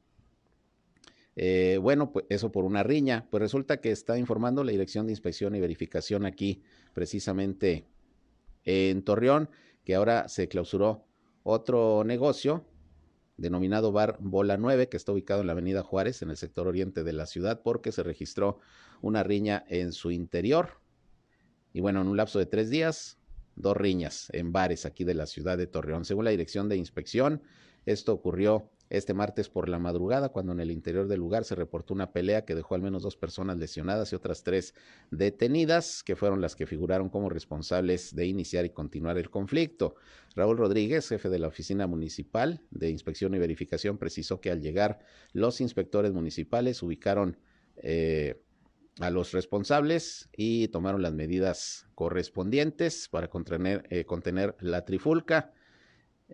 Eh, 1.37 1.79
bueno, 1.83 2.13
pues 2.13 2.25
eso 2.31 2.51
por 2.51 2.65
una 2.65 2.83
riña. 2.83 3.27
Pues 3.31 3.43
resulta 3.43 3.79
que 3.81 3.91
está 3.91 4.19
informando 4.19 4.65
la 4.65 4.73
Dirección 4.73 5.07
de 5.07 5.13
Inspección 5.13 5.55
y 5.55 5.61
Verificación 5.61 6.25
aquí, 6.25 6.63
precisamente 6.95 7.87
en 8.65 9.03
Torreón, 9.03 9.51
que 9.85 9.95
ahora 9.95 10.29
se 10.29 10.49
clausuró 10.49 11.05
otro 11.43 12.05
negocio 12.05 12.65
denominado 13.43 13.93
Bar 13.93 14.17
Bola 14.21 14.57
9, 14.57 14.89
que 14.89 14.97
está 14.97 15.13
ubicado 15.13 15.41
en 15.41 15.49
la 15.49 15.53
Avenida 15.53 15.83
Juárez, 15.83 16.23
en 16.23 16.31
el 16.31 16.37
sector 16.37 16.69
oriente 16.69 17.03
de 17.03 17.13
la 17.13 17.27
ciudad, 17.27 17.61
porque 17.63 17.93
se 17.93 18.03
registró 18.03 18.61
una 19.03 19.25
riña 19.25 19.65
en 19.69 19.93
su 19.93 20.13
interior. 20.13 20.79
Y 21.73 21.81
bueno, 21.81 22.01
en 22.01 22.09
un 22.09 22.17
lapso 22.17 22.39
de 22.39 22.47
tres 22.47 22.71
días, 22.71 23.19
dos 23.57 23.77
riñas 23.77 24.29
en 24.33 24.53
bares 24.53 24.87
aquí 24.87 25.05
de 25.05 25.15
la 25.15 25.27
ciudad 25.27 25.59
de 25.59 25.67
Torreón. 25.67 26.05
Según 26.05 26.25
la 26.25 26.31
Dirección 26.31 26.69
de 26.69 26.77
Inspección, 26.77 27.43
esto 27.85 28.13
ocurrió 28.13 28.71
este 28.93 29.15
martes 29.15 29.49
por 29.49 29.71
la 29.71 29.79
madrugada, 29.79 30.29
cuando 30.29 30.53
en 30.53 30.61
el 30.61 30.71
interior 30.71 31.09
del 31.09 31.19
lugar 31.19 31.45
se 31.45 31.55
reportó 31.55 31.95
una 31.95 32.13
pelea 32.13 32.45
que 32.45 32.55
dejó 32.55 32.75
al 32.75 32.83
menos 32.83 33.03
dos 33.03 33.17
personas 33.17 33.57
lesionadas 33.57 34.13
y 34.13 34.17
otras 34.17 34.43
tres 34.45 34.75
detenidas, 35.11 36.03
que 36.03 36.15
fueron 36.15 36.43
las 36.43 36.55
que 36.55 36.67
figuraron 36.67 37.09
como 37.09 37.31
responsables 37.31 38.15
de 38.15 38.27
iniciar 38.27 38.67
y 38.67 38.71
continuar 38.71 39.17
el 39.17 39.31
conflicto. 39.31 39.95
Raúl 40.37 40.59
Rodríguez, 40.59 41.09
jefe 41.09 41.31
de 41.31 41.39
la 41.39 41.49
Oficina 41.49 41.87
Municipal 41.87 42.61
de 42.71 42.91
Inspección 42.91 43.35
y 43.35 43.39
Verificación, 43.39 43.97
precisó 43.97 44.43
que 44.43 44.51
al 44.51 44.61
llegar 44.61 44.99
los 45.33 45.63
inspectores 45.63 46.13
municipales 46.13 46.83
ubicaron 46.83 47.39
eh, 47.77 48.43
a 49.01 49.09
los 49.09 49.33
responsables 49.33 50.29
y 50.37 50.69
tomaron 50.69 51.01
las 51.01 51.15
medidas 51.15 51.87
correspondientes 51.95 53.09
para 53.09 53.29
contener, 53.29 53.87
eh, 53.89 54.05
contener 54.05 54.55
la 54.61 54.85
trifulca 54.85 55.55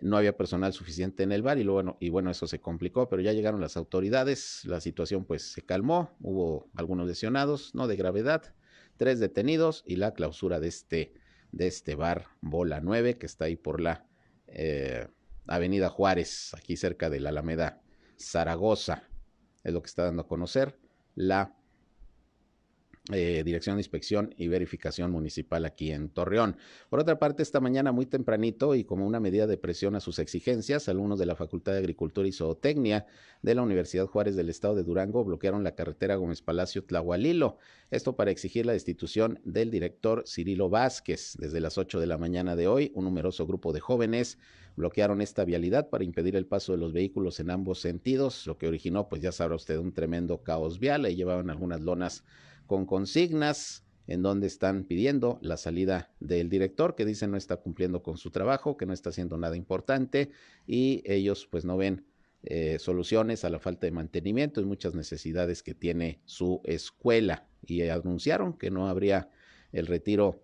no 0.01 0.17
había 0.17 0.37
personal 0.37 0.73
suficiente 0.73 1.23
en 1.23 1.31
el 1.31 1.41
bar 1.41 1.57
y, 1.57 1.63
luego, 1.63 1.97
y 1.99 2.09
bueno, 2.09 2.31
eso 2.31 2.47
se 2.47 2.59
complicó, 2.59 3.09
pero 3.09 3.21
ya 3.21 3.33
llegaron 3.33 3.61
las 3.61 3.77
autoridades, 3.77 4.61
la 4.65 4.81
situación 4.81 5.25
pues 5.25 5.51
se 5.51 5.61
calmó, 5.61 6.15
hubo 6.21 6.69
algunos 6.75 7.07
lesionados, 7.07 7.75
no 7.75 7.87
de 7.87 7.95
gravedad, 7.95 8.53
tres 8.97 9.19
detenidos 9.19 9.83
y 9.85 9.97
la 9.97 10.13
clausura 10.13 10.59
de 10.59 10.67
este, 10.67 11.13
de 11.51 11.67
este 11.67 11.95
bar 11.95 12.27
Bola 12.41 12.81
9 12.81 13.17
que 13.17 13.25
está 13.25 13.45
ahí 13.45 13.55
por 13.55 13.81
la 13.81 14.05
eh, 14.47 15.07
Avenida 15.47 15.89
Juárez, 15.89 16.53
aquí 16.53 16.77
cerca 16.77 17.09
de 17.09 17.19
la 17.19 17.29
Alameda 17.29 17.81
Zaragoza, 18.17 19.03
es 19.63 19.73
lo 19.73 19.81
que 19.81 19.87
está 19.87 20.03
dando 20.03 20.23
a 20.23 20.27
conocer 20.27 20.77
la 21.15 21.58
eh, 23.11 23.43
Dirección 23.43 23.75
de 23.75 23.81
Inspección 23.81 24.33
y 24.37 24.47
Verificación 24.47 25.11
Municipal 25.11 25.65
aquí 25.65 25.91
en 25.91 26.09
Torreón. 26.09 26.57
Por 26.89 26.99
otra 26.99 27.19
parte, 27.19 27.43
esta 27.43 27.59
mañana 27.59 27.91
muy 27.91 28.05
tempranito 28.05 28.75
y 28.75 28.83
como 28.83 29.05
una 29.05 29.19
medida 29.19 29.47
de 29.47 29.57
presión 29.57 29.95
a 29.95 29.99
sus 29.99 30.19
exigencias, 30.19 30.89
alumnos 30.89 31.19
de 31.19 31.25
la 31.25 31.35
Facultad 31.35 31.73
de 31.73 31.79
Agricultura 31.79 32.27
y 32.27 32.31
Zootecnia 32.31 33.05
de 33.41 33.55
la 33.55 33.61
Universidad 33.61 34.05
Juárez 34.05 34.35
del 34.35 34.49
Estado 34.49 34.75
de 34.75 34.83
Durango 34.83 35.23
bloquearon 35.23 35.63
la 35.63 35.75
carretera 35.75 36.15
Gómez 36.15 36.41
Palacio 36.41 36.83
Tlahualilo. 36.83 37.57
Esto 37.91 38.15
para 38.15 38.31
exigir 38.31 38.65
la 38.65 38.73
destitución 38.73 39.39
del 39.43 39.71
director 39.71 40.23
Cirilo 40.27 40.69
Vázquez. 40.69 41.35
Desde 41.39 41.59
las 41.59 41.77
8 41.77 41.99
de 41.99 42.07
la 42.07 42.17
mañana 42.17 42.55
de 42.55 42.67
hoy, 42.67 42.91
un 42.95 43.05
numeroso 43.05 43.47
grupo 43.47 43.73
de 43.73 43.79
jóvenes 43.79 44.37
bloquearon 44.75 45.21
esta 45.21 45.43
vialidad 45.45 45.89
para 45.89 46.03
impedir 46.03 46.35
el 46.35 46.45
paso 46.45 46.71
de 46.71 46.77
los 46.77 46.93
vehículos 46.93 47.39
en 47.39 47.49
ambos 47.49 47.79
sentidos, 47.79 48.47
lo 48.47 48.57
que 48.57 48.67
originó, 48.67 49.09
pues 49.09 49.21
ya 49.21 49.31
sabrá 49.31 49.55
usted, 49.55 49.77
un 49.77 49.91
tremendo 49.91 50.41
caos 50.41 50.79
vial. 50.79 51.05
Ahí 51.05 51.15
llevaban 51.15 51.49
algunas 51.49 51.81
lonas 51.81 52.23
con 52.69 52.85
consignas 52.85 53.83
en 54.05 54.21
donde 54.21 54.45
están 54.45 54.83
pidiendo 54.83 55.39
la 55.41 55.57
salida 55.57 56.11
del 56.19 56.49
director 56.49 56.93
que 56.95 57.03
dice 57.03 57.27
no 57.27 57.35
está 57.35 57.57
cumpliendo 57.57 58.03
con 58.03 58.17
su 58.17 58.29
trabajo, 58.29 58.77
que 58.77 58.85
no 58.85 58.93
está 58.93 59.09
haciendo 59.09 59.37
nada 59.37 59.57
importante 59.57 60.29
y 60.67 61.01
ellos 61.03 61.47
pues 61.49 61.65
no 61.65 61.77
ven 61.77 62.05
eh, 62.43 62.77
soluciones 62.77 63.43
a 63.43 63.49
la 63.49 63.57
falta 63.57 63.87
de 63.87 63.91
mantenimiento 63.91 64.61
y 64.61 64.65
muchas 64.65 64.93
necesidades 64.93 65.63
que 65.63 65.73
tiene 65.73 66.21
su 66.25 66.61
escuela 66.63 67.47
y 67.65 67.81
anunciaron 67.89 68.53
que 68.53 68.69
no 68.69 68.87
habría 68.87 69.31
el 69.71 69.87
retiro 69.87 70.43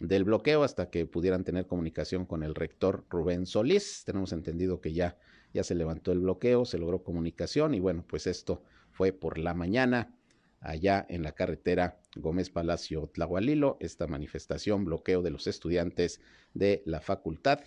del 0.00 0.24
bloqueo 0.24 0.62
hasta 0.62 0.88
que 0.88 1.04
pudieran 1.04 1.44
tener 1.44 1.66
comunicación 1.66 2.24
con 2.24 2.42
el 2.42 2.54
rector 2.54 3.04
Rubén 3.10 3.44
Solís. 3.44 4.04
Tenemos 4.06 4.32
entendido 4.32 4.80
que 4.80 4.94
ya, 4.94 5.18
ya 5.52 5.64
se 5.64 5.74
levantó 5.74 6.12
el 6.12 6.20
bloqueo, 6.20 6.64
se 6.64 6.78
logró 6.78 7.02
comunicación 7.02 7.74
y 7.74 7.80
bueno, 7.80 8.06
pues 8.08 8.26
esto 8.26 8.62
fue 8.90 9.12
por 9.12 9.36
la 9.36 9.52
mañana 9.52 10.17
allá 10.60 11.06
en 11.08 11.22
la 11.22 11.32
carretera 11.32 12.00
Gómez 12.16 12.50
Palacio 12.50 13.08
Tlahualilo, 13.12 13.76
esta 13.80 14.06
manifestación, 14.06 14.84
bloqueo 14.84 15.22
de 15.22 15.30
los 15.30 15.46
estudiantes 15.46 16.20
de 16.54 16.82
la 16.86 17.00
Facultad 17.00 17.60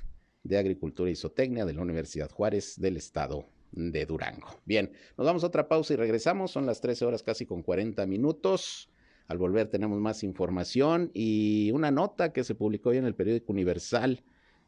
de 0.44 0.58
Agricultura 0.58 1.10
y 1.10 1.16
Zootecnia 1.16 1.66
de 1.66 1.74
la 1.74 1.82
Universidad 1.82 2.30
Juárez 2.32 2.80
del 2.80 2.98
Estado 2.98 3.46
de 3.72 4.06
Durango. 4.06 4.60
Bien, 4.66 4.92
nos 5.18 5.26
damos 5.26 5.44
a 5.44 5.48
otra 5.48 5.68
pausa 5.68 5.94
y 5.94 5.98
regresamos, 5.98 6.52
son 6.52 6.66
las 6.66 6.82
13 6.82 7.06
horas 7.06 7.24
casi 7.24 7.46
con 7.46 7.64
40 7.64 8.06
minutos. 8.06 8.90
Al 9.28 9.38
volver 9.38 9.68
tenemos 9.68 10.00
más 10.00 10.24
información 10.24 11.10
y 11.14 11.72
una 11.72 11.90
nota 11.90 12.34
que 12.34 12.44
se 12.44 12.56
publicó 12.56 12.90
hoy 12.90 12.98
en 12.98 13.06
el 13.06 13.16
periódico 13.16 13.54
Universal 13.54 14.24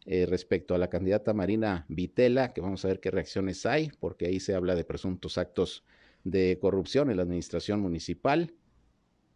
eh, 0.05 0.25
respecto 0.25 0.73
a 0.73 0.77
la 0.77 0.89
candidata 0.89 1.33
Marina 1.33 1.85
Vitela, 1.89 2.53
que 2.53 2.61
vamos 2.61 2.85
a 2.85 2.87
ver 2.87 3.01
qué 3.01 3.11
reacciones 3.11 3.65
hay, 3.65 3.91
porque 3.99 4.27
ahí 4.27 4.39
se 4.39 4.55
habla 4.55 4.75
de 4.75 4.85
presuntos 4.85 5.37
actos 5.37 5.83
de 6.23 6.57
corrupción 6.59 7.09
en 7.09 7.17
la 7.17 7.23
administración 7.23 7.79
municipal. 7.81 8.53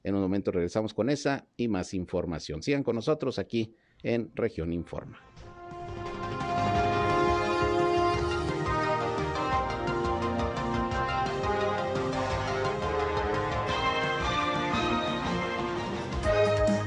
En 0.04 0.16
un 0.16 0.22
momento 0.22 0.52
regresamos 0.52 0.94
con 0.94 1.10
esa 1.10 1.48
y 1.58 1.68
más 1.68 1.94
información. 1.94 2.64
Sigan 2.64 2.84
con 2.84 2.96
nosotros 2.96 3.40
aquí 3.40 3.76
en 4.04 4.32
Región 4.36 4.72
Informa. 4.74 5.20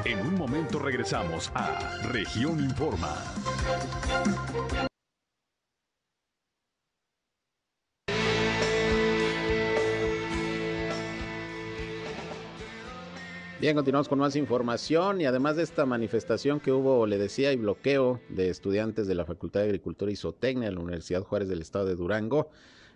En 0.04 0.20
un 0.26 0.34
momento 0.34 0.78
regresamos 0.78 1.50
a 1.54 1.98
Región 2.08 2.60
Informa. 2.60 3.16
Bien, 13.60 13.76
continuamos 13.76 14.08
con 14.08 14.18
más 14.18 14.36
información 14.36 15.20
y 15.20 15.26
además 15.26 15.54
de 15.54 15.64
esta 15.64 15.84
manifestación 15.84 16.60
que 16.60 16.72
hubo, 16.72 17.06
le 17.06 17.18
decía, 17.18 17.52
y 17.52 17.56
bloqueo 17.56 18.18
de 18.30 18.48
estudiantes 18.48 19.06
de 19.06 19.14
la 19.14 19.26
Facultad 19.26 19.60
de 19.60 19.66
Agricultura 19.66 20.10
y 20.10 20.16
Zootecnia 20.16 20.70
de 20.70 20.74
la 20.74 20.80
Universidad 20.80 21.20
Juárez 21.24 21.46
del 21.50 21.60
Estado 21.60 21.84
de 21.84 21.94
Durango, 21.94 22.48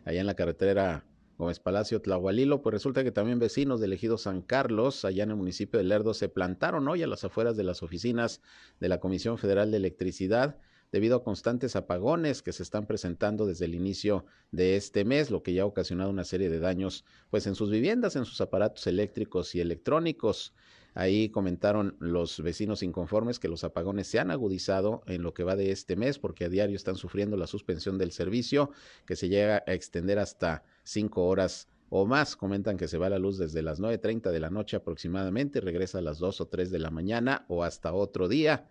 allá 0.07 0.23
en 0.23 0.27
la 0.27 0.33
carretera 0.33 1.05
Gómez 1.37 1.61
Palacio 1.61 2.01
Tlahualilo, 2.01 2.63
pues 2.63 2.73
resulta 2.73 3.05
que 3.05 3.11
también 3.11 3.39
vecinos 3.39 3.79
del 3.79 3.93
ejido 3.93 4.17
San 4.17 4.41
Carlos, 4.41 5.05
allá 5.05 5.25
en 5.25 5.33
el 5.33 5.37
municipio 5.37 5.77
de 5.77 5.85
Lerdo, 5.85 6.15
se 6.15 6.31
plantaron 6.31 6.89
hoy 6.89 7.03
a 7.03 7.07
las 7.07 7.25
afueras 7.25 7.59
de 7.59 7.65
las 7.65 7.83
oficinas 7.83 8.41
de 8.81 8.89
la 8.89 9.01
Comisión 9.01 9.37
Federal 9.37 9.71
de 9.71 9.77
Electricidad 9.77 10.57
debido 10.95 11.17
a 11.17 11.25
constantes 11.25 11.75
apagones 11.75 12.41
que 12.41 12.53
se 12.53 12.63
están 12.63 12.87
presentando 12.87 13.47
desde 13.47 13.65
el 13.65 13.75
inicio 13.75 14.27
de 14.53 14.77
este 14.77 15.05
mes, 15.05 15.29
lo 15.29 15.43
que 15.43 15.53
ya 15.53 15.63
ha 15.63 15.67
ocasionado 15.67 16.09
una 16.09 16.23
serie 16.23 16.49
de 16.49 16.61
daños 16.61 17.05
pues 17.31 17.49
en 17.49 17.57
sus 17.57 17.69
viviendas, 17.69 18.15
en 18.15 18.25
sus 18.25 18.41
aparatos 18.41 18.87
eléctricos 18.87 19.57
y 19.57 19.61
electrónicos. 19.61 20.55
Ahí 20.95 21.31
comentaron 21.31 21.97
los 21.99 22.41
vecinos 22.41 22.85
inconformes 22.85 23.41
que 23.41 23.49
los 23.49 23.65
apagones 23.65 24.07
se 24.07 24.21
han 24.21 24.31
agudizado 24.31 25.03
en 25.09 25.25
lo 25.25 25.35
que 25.35 25.43
va 25.43 25.57
de 25.57 25.73
este 25.73 25.97
mes 25.97 26.21
porque 26.21 26.45
a 26.45 26.49
diario 26.49 26.77
están 26.77 26.95
sufriendo 26.95 27.37
la 27.37 27.49
suspensión 27.49 27.99
del 27.99 28.13
servicio 28.13 28.71
que 29.05 29.17
se 29.17 29.29
llega 29.29 29.65
a 29.67 29.75
extender 29.75 30.21
hasta 30.21 30.63
cinco 30.85 31.27
horas 31.27 31.67
o 31.89 32.07
más. 32.07 32.37
Comentan 32.37 32.77
que 32.77 32.87
se 32.87 32.99
va 32.99 33.11
la 33.11 33.19
luz 33.19 33.37
desde 33.37 33.63
las 33.63 33.81
9.30 33.81 34.31
de 34.31 34.39
la 34.39 34.51
noche 34.51 34.77
aproximadamente, 34.77 35.61
regresa 35.61 35.99
a 35.99 36.03
las 36.03 36.21
2 36.21 36.41
o 36.41 36.47
3 36.47 36.71
de 36.71 36.79
la 36.79 36.91
mañana 36.91 37.47
o 37.49 37.65
hasta 37.65 37.93
otro 37.93 38.29
día. 38.29 38.71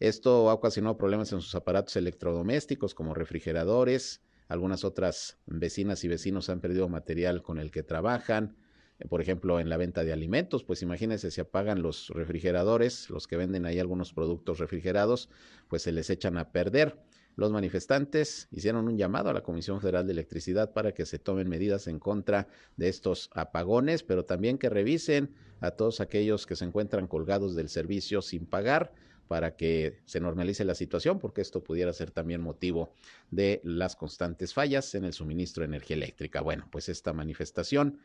Esto 0.00 0.48
ha 0.48 0.54
ocasionado 0.54 0.96
problemas 0.96 1.32
en 1.32 1.40
sus 1.40 1.56
aparatos 1.56 1.96
electrodomésticos 1.96 2.94
como 2.94 3.14
refrigeradores. 3.14 4.22
Algunas 4.46 4.84
otras 4.84 5.38
vecinas 5.46 6.04
y 6.04 6.08
vecinos 6.08 6.48
han 6.50 6.60
perdido 6.60 6.88
material 6.88 7.42
con 7.42 7.58
el 7.58 7.72
que 7.72 7.82
trabajan. 7.82 8.56
Eh, 9.00 9.08
por 9.08 9.20
ejemplo, 9.20 9.58
en 9.58 9.68
la 9.68 9.76
venta 9.76 10.04
de 10.04 10.12
alimentos, 10.12 10.62
pues 10.62 10.82
imagínense 10.82 11.32
si 11.32 11.40
apagan 11.40 11.82
los 11.82 12.10
refrigeradores, 12.10 13.10
los 13.10 13.26
que 13.26 13.36
venden 13.36 13.66
ahí 13.66 13.80
algunos 13.80 14.12
productos 14.12 14.60
refrigerados, 14.60 15.30
pues 15.66 15.82
se 15.82 15.90
les 15.90 16.10
echan 16.10 16.38
a 16.38 16.52
perder. 16.52 16.96
Los 17.34 17.50
manifestantes 17.50 18.48
hicieron 18.52 18.86
un 18.86 18.96
llamado 18.96 19.30
a 19.30 19.32
la 19.32 19.42
Comisión 19.42 19.80
Federal 19.80 20.06
de 20.06 20.12
Electricidad 20.12 20.72
para 20.72 20.92
que 20.92 21.06
se 21.06 21.18
tomen 21.18 21.48
medidas 21.48 21.88
en 21.88 21.98
contra 21.98 22.48
de 22.76 22.88
estos 22.88 23.30
apagones, 23.32 24.04
pero 24.04 24.24
también 24.24 24.58
que 24.58 24.68
revisen 24.68 25.34
a 25.60 25.72
todos 25.72 26.00
aquellos 26.00 26.46
que 26.46 26.56
se 26.56 26.64
encuentran 26.64 27.08
colgados 27.08 27.56
del 27.56 27.68
servicio 27.68 28.22
sin 28.22 28.46
pagar 28.46 28.92
para 29.28 29.54
que 29.56 30.00
se 30.06 30.20
normalice 30.20 30.64
la 30.64 30.74
situación, 30.74 31.18
porque 31.20 31.42
esto 31.42 31.62
pudiera 31.62 31.92
ser 31.92 32.10
también 32.10 32.40
motivo 32.40 32.92
de 33.30 33.60
las 33.62 33.94
constantes 33.94 34.54
fallas 34.54 34.94
en 34.94 35.04
el 35.04 35.12
suministro 35.12 35.60
de 35.60 35.66
energía 35.66 35.96
eléctrica. 35.96 36.40
Bueno, 36.40 36.66
pues 36.72 36.88
esta 36.88 37.12
manifestación 37.12 38.00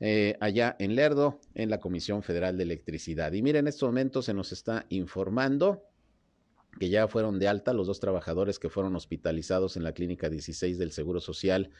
eh, 0.00 0.36
allá 0.40 0.76
en 0.78 0.94
Lerdo, 0.94 1.40
en 1.54 1.70
la 1.70 1.80
Comisión 1.80 2.22
Federal 2.22 2.56
de 2.56 2.62
Electricidad. 2.62 3.32
Y 3.32 3.42
miren, 3.42 3.64
en 3.64 3.68
estos 3.68 3.88
momentos 3.88 4.26
se 4.26 4.34
nos 4.34 4.52
está 4.52 4.86
informando 4.90 5.82
que 6.78 6.88
ya 6.88 7.08
fueron 7.08 7.40
de 7.40 7.48
alta 7.48 7.72
los 7.72 7.88
dos 7.88 7.98
trabajadores 7.98 8.58
que 8.60 8.68
fueron 8.68 8.94
hospitalizados 8.94 9.76
en 9.76 9.82
la 9.82 9.92
Clínica 9.92 10.28
16 10.28 10.78
del 10.78 10.92
Seguro 10.92 11.20
Social 11.20 11.70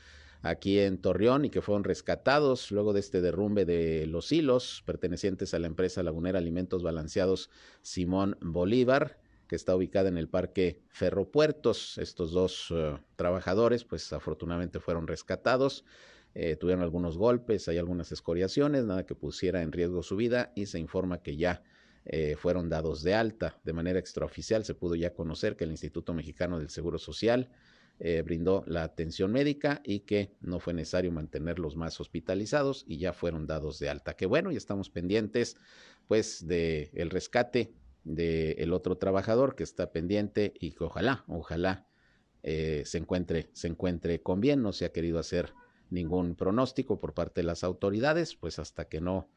aquí 0.43 0.79
en 0.79 0.99
Torreón 0.99 1.45
y 1.45 1.51
que 1.51 1.63
fueron 1.63 1.85
rescatados 1.85 2.71
luego 2.71 2.93
de 2.93 3.01
este 3.01 3.21
derrumbe 3.21 3.65
de 3.65 4.07
los 4.07 4.31
hilos 4.33 4.83
pertenecientes 4.87 5.55
a 5.55 5.59
la 5.59 5.67
empresa 5.67 6.03
lagunera 6.03 6.39
Alimentos 6.39 6.83
Balanceados 6.83 7.51
Simón 7.83 8.37
Bolívar 8.41 9.19
que 9.49 9.57
está 9.57 9.75
ubicada 9.75 10.09
en 10.09 10.19
el 10.19 10.29
Parque 10.29 10.83
Ferropuertos. 10.89 11.99
Estos 11.99 12.33
dos 12.33 12.71
uh, 12.71 12.99
trabajadores, 13.17 13.85
pues 13.85 14.13
afortunadamente 14.13 14.79
fueron 14.79 15.07
rescatados, 15.07 15.85
eh, 16.35 16.55
tuvieron 16.57 16.83
algunos 16.83 17.17
golpes, 17.17 17.67
hay 17.69 17.79
algunas 17.79 18.13
escoriaciones, 18.13 18.85
nada 18.85 19.07
que 19.07 19.15
pusiera 19.15 19.63
en 19.63 19.73
riesgo 19.73 20.03
su 20.03 20.17
vida 20.17 20.53
y 20.55 20.67
se 20.67 20.79
informa 20.79 21.23
que 21.23 21.37
ya 21.37 21.63
eh, 22.05 22.37
fueron 22.39 22.69
dados 22.69 23.03
de 23.03 23.15
alta. 23.15 23.59
De 23.65 23.73
manera 23.73 23.99
extraoficial 23.99 24.65
se 24.65 24.75
pudo 24.75 24.95
ya 24.95 25.15
conocer 25.15 25.57
que 25.57 25.65
el 25.65 25.71
Instituto 25.71 26.13
Mexicano 26.13 26.59
del 26.59 26.69
Seguro 26.69 26.99
Social 26.99 27.49
eh, 28.01 28.23
brindó 28.23 28.63
la 28.67 28.85
atención 28.85 29.33
médica 29.33 29.81
y 29.85 30.01
que 30.01 30.37
no 30.41 30.61
fue 30.61 30.73
necesario 30.73 31.11
mantenerlos 31.11 31.77
más 31.77 32.01
hospitalizados 32.01 32.85
y 32.87 32.99
ya 32.99 33.13
fueron 33.13 33.47
dados 33.47 33.79
de 33.79 33.89
alta. 33.89 34.15
Que 34.15 34.27
bueno, 34.27 34.53
y 34.53 34.57
estamos 34.57 34.89
pendientes 34.91 35.57
pues 36.07 36.47
de 36.47 36.91
el 36.95 37.11
rescate 37.11 37.75
del 38.05 38.55
el 38.59 38.73
otro 38.73 38.99
trabajador 38.99 39.57
que 39.57 39.65
está 39.65 39.93
pendiente 39.93 40.55
y 40.59 40.73
que 40.73 40.85
ojalá, 40.85 41.25
ojalá 41.27 41.87
eh, 42.43 42.83
se 42.87 42.99
encuentre, 42.99 43.51
se 43.53 43.69
encuentre 43.69 44.23
con 44.23 44.41
bien. 44.41 44.63
No 44.63 44.73
se 44.73 44.85
ha 44.85 44.93
querido 44.93 45.19
hacer 45.19 45.53
ningún 45.91 46.35
pronóstico 46.35 47.01
por 47.01 47.15
parte 47.15 47.41
de 47.41 47.47
las 47.47 47.65
autoridades, 47.65 48.37
pues 48.37 48.59
hasta 48.59 48.89
que 48.89 49.01
no 49.01 49.29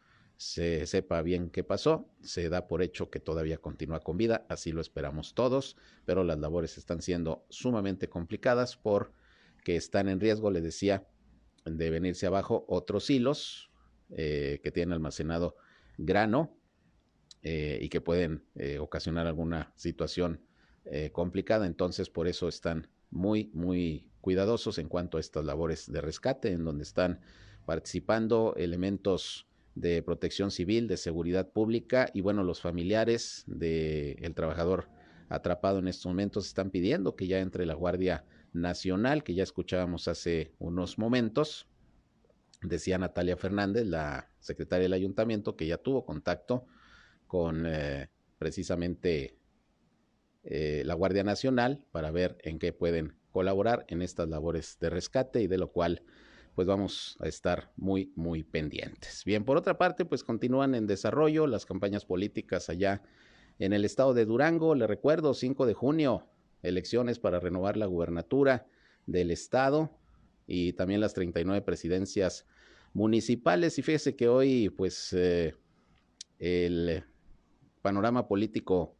se 0.41 0.87
sepa 0.87 1.21
bien 1.21 1.51
qué 1.51 1.63
pasó, 1.63 2.09
se 2.23 2.49
da 2.49 2.67
por 2.67 2.81
hecho 2.81 3.11
que 3.11 3.19
todavía 3.19 3.59
continúa 3.59 3.99
con 3.99 4.17
vida, 4.17 4.43
así 4.49 4.71
lo 4.71 4.81
esperamos 4.81 5.35
todos, 5.35 5.77
pero 6.03 6.23
las 6.23 6.39
labores 6.39 6.79
están 6.79 7.03
siendo 7.03 7.45
sumamente 7.49 8.09
complicadas 8.09 8.75
porque 8.75 9.75
están 9.75 10.09
en 10.09 10.19
riesgo, 10.19 10.49
le 10.49 10.61
decía, 10.61 11.07
de 11.63 11.91
venirse 11.91 12.25
abajo 12.25 12.65
otros 12.67 13.11
hilos 13.11 13.69
eh, 14.09 14.59
que 14.63 14.71
tienen 14.71 14.93
almacenado 14.93 15.57
grano 15.99 16.57
eh, 17.43 17.77
y 17.79 17.89
que 17.89 18.01
pueden 18.01 18.43
eh, 18.55 18.79
ocasionar 18.79 19.27
alguna 19.27 19.71
situación 19.75 20.41
complicada, 21.11 21.67
entonces 21.67 22.09
por 22.09 22.27
eso 22.27 22.47
están 22.47 22.89
muy, 23.11 23.51
muy 23.53 24.09
cuidadosos 24.19 24.79
en 24.79 24.89
cuanto 24.89 25.17
a 25.17 25.19
estas 25.19 25.45
labores 25.45 25.91
de 25.91 26.01
rescate, 26.01 26.51
en 26.51 26.65
donde 26.65 26.81
están 26.81 27.21
participando 27.67 28.55
elementos 28.57 29.50
de 29.75 30.03
protección 30.03 30.51
civil, 30.51 30.87
de 30.87 30.97
seguridad 30.97 31.49
pública 31.49 32.09
y 32.13 32.21
bueno, 32.21 32.43
los 32.43 32.61
familiares 32.61 33.43
del 33.47 34.33
trabajador 34.35 34.89
atrapado 35.29 35.79
en 35.79 35.87
estos 35.87 36.07
momentos 36.07 36.47
están 36.47 36.71
pidiendo 36.71 37.15
que 37.15 37.27
ya 37.27 37.39
entre 37.39 37.65
la 37.65 37.73
Guardia 37.73 38.25
Nacional, 38.53 39.23
que 39.23 39.33
ya 39.33 39.43
escuchábamos 39.43 40.07
hace 40.09 40.51
unos 40.59 40.97
momentos, 40.97 41.67
decía 42.61 42.97
Natalia 42.97 43.37
Fernández, 43.37 43.85
la 43.85 44.29
secretaria 44.39 44.83
del 44.83 44.93
ayuntamiento, 44.93 45.55
que 45.55 45.67
ya 45.67 45.77
tuvo 45.77 46.05
contacto 46.05 46.65
con 47.27 47.65
eh, 47.65 48.09
precisamente 48.37 49.37
eh, 50.43 50.83
la 50.85 50.95
Guardia 50.95 51.23
Nacional 51.23 51.85
para 51.91 52.11
ver 52.11 52.37
en 52.43 52.59
qué 52.59 52.73
pueden 52.73 53.15
colaborar 53.31 53.85
en 53.87 54.01
estas 54.01 54.27
labores 54.27 54.77
de 54.79 54.89
rescate 54.89 55.41
y 55.41 55.47
de 55.47 55.57
lo 55.57 55.71
cual 55.71 56.03
pues 56.55 56.67
vamos 56.67 57.17
a 57.19 57.27
estar 57.27 57.71
muy, 57.77 58.11
muy 58.15 58.43
pendientes. 58.43 59.23
Bien, 59.25 59.43
por 59.43 59.57
otra 59.57 59.77
parte, 59.77 60.05
pues 60.05 60.23
continúan 60.23 60.75
en 60.75 60.87
desarrollo 60.87 61.47
las 61.47 61.65
campañas 61.65 62.05
políticas 62.05 62.69
allá 62.69 63.01
en 63.59 63.73
el 63.73 63.85
estado 63.85 64.13
de 64.13 64.25
Durango. 64.25 64.75
Le 64.75 64.87
recuerdo, 64.87 65.33
5 65.33 65.65
de 65.65 65.73
junio, 65.73 66.27
elecciones 66.61 67.19
para 67.19 67.39
renovar 67.39 67.77
la 67.77 67.85
gubernatura 67.85 68.67
del 69.05 69.31
estado 69.31 69.97
y 70.45 70.73
también 70.73 70.99
las 70.99 71.13
39 71.13 71.61
presidencias 71.61 72.45
municipales. 72.93 73.79
Y 73.79 73.81
fíjese 73.81 74.15
que 74.15 74.27
hoy, 74.27 74.69
pues, 74.69 75.13
eh, 75.13 75.55
el 76.39 77.03
panorama 77.81 78.27
político 78.27 78.95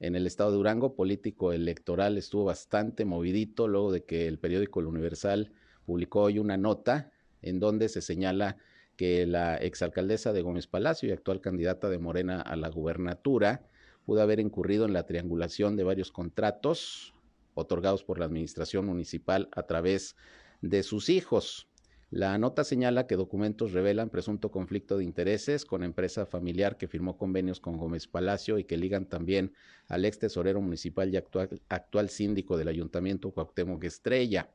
en 0.00 0.16
el 0.16 0.26
estado 0.26 0.50
de 0.50 0.56
Durango, 0.56 0.94
político 0.94 1.52
electoral, 1.52 2.18
estuvo 2.18 2.44
bastante 2.44 3.04
movidito 3.04 3.68
luego 3.68 3.92
de 3.92 4.04
que 4.04 4.26
el 4.26 4.38
periódico 4.38 4.80
El 4.80 4.86
Universal 4.86 5.52
publicó 5.90 6.20
hoy 6.20 6.38
una 6.38 6.56
nota 6.56 7.10
en 7.42 7.58
donde 7.58 7.88
se 7.88 8.00
señala 8.00 8.58
que 8.94 9.26
la 9.26 9.56
exalcaldesa 9.56 10.32
de 10.32 10.40
Gómez 10.40 10.68
Palacio 10.68 11.08
y 11.08 11.12
actual 11.12 11.40
candidata 11.40 11.88
de 11.88 11.98
Morena 11.98 12.40
a 12.40 12.54
la 12.54 12.68
gubernatura 12.68 13.66
pudo 14.06 14.22
haber 14.22 14.38
incurrido 14.38 14.84
en 14.84 14.92
la 14.92 15.04
triangulación 15.04 15.74
de 15.74 15.82
varios 15.82 16.12
contratos 16.12 17.12
otorgados 17.54 18.04
por 18.04 18.20
la 18.20 18.26
administración 18.26 18.86
municipal 18.86 19.48
a 19.50 19.64
través 19.64 20.14
de 20.62 20.84
sus 20.84 21.08
hijos. 21.08 21.66
La 22.10 22.38
nota 22.38 22.62
señala 22.62 23.08
que 23.08 23.16
documentos 23.16 23.72
revelan 23.72 24.10
presunto 24.10 24.52
conflicto 24.52 24.96
de 24.96 25.02
intereses 25.02 25.64
con 25.64 25.82
empresa 25.82 26.24
familiar 26.24 26.76
que 26.76 26.86
firmó 26.86 27.16
convenios 27.16 27.58
con 27.58 27.78
Gómez 27.78 28.06
Palacio 28.06 28.58
y 28.58 28.64
que 28.64 28.76
ligan 28.76 29.06
también 29.06 29.54
al 29.88 30.04
ex 30.04 30.20
tesorero 30.20 30.60
municipal 30.60 31.12
y 31.12 31.16
actual, 31.16 31.60
actual 31.68 32.10
síndico 32.10 32.56
del 32.56 32.68
ayuntamiento 32.68 33.32
Cuauhtémoc 33.32 33.82
Estrella. 33.82 34.50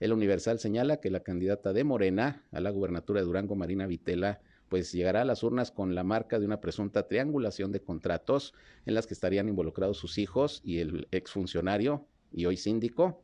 El 0.00 0.14
Universal 0.14 0.58
señala 0.58 0.96
que 0.96 1.10
la 1.10 1.20
candidata 1.20 1.74
de 1.74 1.84
Morena 1.84 2.46
a 2.52 2.60
la 2.60 2.70
gubernatura 2.70 3.20
de 3.20 3.26
Durango, 3.26 3.54
Marina 3.54 3.86
Vitela, 3.86 4.40
pues 4.70 4.92
llegará 4.92 5.22
a 5.22 5.24
las 5.26 5.42
urnas 5.42 5.70
con 5.70 5.94
la 5.94 6.04
marca 6.04 6.38
de 6.38 6.46
una 6.46 6.60
presunta 6.60 7.06
triangulación 7.06 7.70
de 7.70 7.82
contratos 7.82 8.54
en 8.86 8.94
las 8.94 9.06
que 9.06 9.12
estarían 9.12 9.48
involucrados 9.48 9.98
sus 9.98 10.16
hijos 10.16 10.62
y 10.64 10.78
el 10.78 11.06
exfuncionario 11.10 12.06
y 12.32 12.46
hoy 12.46 12.56
síndico, 12.56 13.22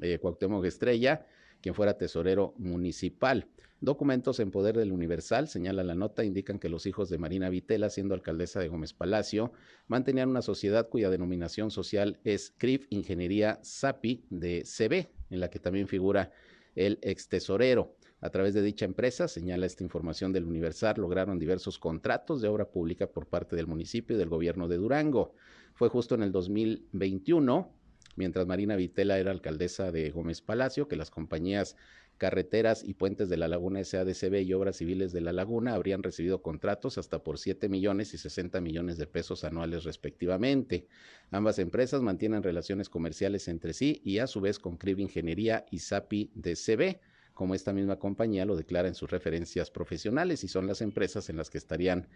eh, 0.00 0.18
Cuauhtémoc 0.20 0.64
Estrella, 0.64 1.26
quien 1.60 1.74
fuera 1.74 1.98
tesorero 1.98 2.54
municipal. 2.56 3.48
Documentos 3.80 4.38
en 4.38 4.52
poder 4.52 4.76
del 4.76 4.92
Universal, 4.92 5.48
señala 5.48 5.82
la 5.82 5.96
nota, 5.96 6.22
indican 6.22 6.60
que 6.60 6.68
los 6.68 6.86
hijos 6.86 7.08
de 7.08 7.18
Marina 7.18 7.48
Vitela, 7.48 7.90
siendo 7.90 8.14
alcaldesa 8.14 8.60
de 8.60 8.68
Gómez 8.68 8.92
Palacio, 8.92 9.52
mantenían 9.88 10.28
una 10.28 10.42
sociedad 10.42 10.88
cuya 10.88 11.10
denominación 11.10 11.72
social 11.72 12.20
es 12.22 12.54
CRIF 12.58 12.86
Ingeniería 12.90 13.58
SAPI 13.62 14.24
de 14.30 14.62
CB, 14.64 15.08
en 15.32 15.40
la 15.40 15.50
que 15.50 15.58
también 15.58 15.88
figura 15.88 16.30
el 16.74 16.98
ex 17.02 17.28
tesorero. 17.28 17.96
A 18.20 18.30
través 18.30 18.54
de 18.54 18.62
dicha 18.62 18.84
empresa, 18.84 19.26
señala 19.26 19.66
esta 19.66 19.82
información 19.82 20.32
del 20.32 20.44
Universal, 20.44 20.94
lograron 20.98 21.38
diversos 21.38 21.78
contratos 21.78 22.40
de 22.40 22.48
obra 22.48 22.70
pública 22.70 23.08
por 23.08 23.26
parte 23.26 23.56
del 23.56 23.66
municipio 23.66 24.14
y 24.14 24.18
del 24.18 24.28
gobierno 24.28 24.68
de 24.68 24.76
Durango. 24.76 25.34
Fue 25.74 25.88
justo 25.88 26.14
en 26.14 26.22
el 26.22 26.30
2021, 26.30 27.72
mientras 28.14 28.46
Marina 28.46 28.76
Vitela 28.76 29.18
era 29.18 29.32
alcaldesa 29.32 29.90
de 29.90 30.10
Gómez 30.10 30.40
Palacio, 30.40 30.86
que 30.86 30.94
las 30.94 31.10
compañías 31.10 31.76
carreteras 32.22 32.84
y 32.84 32.94
puentes 32.94 33.28
de 33.28 33.36
la 33.36 33.48
Laguna 33.48 33.82
SADCB 33.82 34.42
y 34.42 34.52
obras 34.52 34.76
civiles 34.76 35.10
de 35.12 35.20
la 35.20 35.32
Laguna 35.32 35.74
habrían 35.74 36.04
recibido 36.04 36.40
contratos 36.40 36.96
hasta 36.96 37.24
por 37.24 37.36
7 37.36 37.68
millones 37.68 38.14
y 38.14 38.18
60 38.18 38.60
millones 38.60 38.96
de 38.96 39.08
pesos 39.08 39.42
anuales 39.42 39.82
respectivamente. 39.82 40.86
Ambas 41.32 41.58
empresas 41.58 42.00
mantienen 42.00 42.44
relaciones 42.44 42.88
comerciales 42.88 43.48
entre 43.48 43.72
sí 43.72 44.00
y 44.04 44.18
a 44.18 44.28
su 44.28 44.40
vez 44.40 44.60
con 44.60 44.76
CRIB 44.76 45.00
Ingeniería 45.00 45.66
y 45.72 45.80
SAPI 45.80 46.30
DCB 46.36 47.00
como 47.34 47.56
esta 47.56 47.72
misma 47.72 47.98
compañía 47.98 48.44
lo 48.44 48.54
declara 48.54 48.86
en 48.86 48.94
sus 48.94 49.10
referencias 49.10 49.72
profesionales 49.72 50.44
y 50.44 50.48
son 50.48 50.68
las 50.68 50.80
empresas 50.80 51.28
en 51.28 51.36
las 51.36 51.50
que 51.50 51.58
estarían 51.58 52.06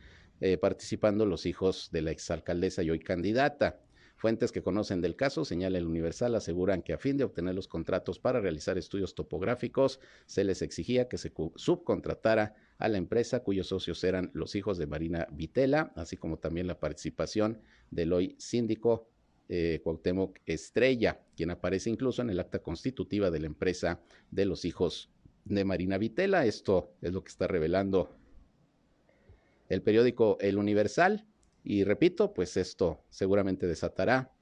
eh, 0.40 0.57
participando 0.57 1.26
los 1.26 1.46
hijos 1.46 1.88
de 1.90 2.02
la 2.02 2.12
exalcaldesa 2.12 2.84
y 2.84 2.90
hoy 2.90 3.00
candidata. 3.00 3.80
Fuentes 4.17 4.51
que 4.51 4.62
conocen 4.62 5.03
del 5.03 5.14
caso, 5.14 5.45
señala 5.45 5.77
el 5.77 5.87
Universal, 5.87 6.35
aseguran 6.35 6.83
que 6.83 6.95
a 6.95 6.99
fin 6.99 7.19
de 7.19 7.25
obtener 7.25 7.55
los 7.55 7.69
contratos 7.69 8.19
para 8.19 8.41
realizar 8.41 8.79
estudios 8.79 9.14
topográficos, 9.14 10.01
se 10.25 10.43
les 10.43 10.62
exigía 10.62 11.07
que 11.07 11.19
se 11.19 11.33
subcontratara 11.55 12.55
a 12.79 12.89
la 12.89 12.97
empresa 12.97 13.43
cuyos 13.43 13.67
socios 13.69 14.03
eran 14.05 14.31
los 14.33 14.55
hijos 14.55 14.79
de 14.79 14.87
Marina 14.87 15.27
Vitela, 15.31 15.93
así 15.97 16.17
como 16.17 16.39
también 16.39 16.67
la 16.67 16.81
participación 16.81 17.61
del 17.91 18.14
hoy 18.14 18.37
síndico 18.39 19.11
eh, 19.49 19.81
Cuauhtémoc 19.85 20.39
Estrella, 20.47 21.21
quien 21.37 21.51
aparece 21.51 21.91
incluso 21.91 22.23
en 22.23 22.31
el 22.31 22.41
acta 22.41 22.61
constitutiva 22.61 23.31
de 23.31 23.41
la 23.41 23.47
empresa 23.47 24.01
de 24.31 24.47
los 24.47 24.64
hijos 24.64 25.11
de 25.45 25.64
Marina 25.64 25.99
Vitela. 25.99 26.47
Esto 26.47 26.95
es 27.03 27.12
lo 27.12 27.23
que 27.23 27.29
está 27.29 27.47
revelando 27.47 28.17
el 29.69 29.83
periódico 29.83 30.39
El 30.41 30.59
Universal. 30.59 31.27
Y 31.69 31.83
repito, 31.83 32.33
pues 32.33 32.57
esto 32.57 33.03
seguramente 33.11 33.67
desatará 33.67 34.33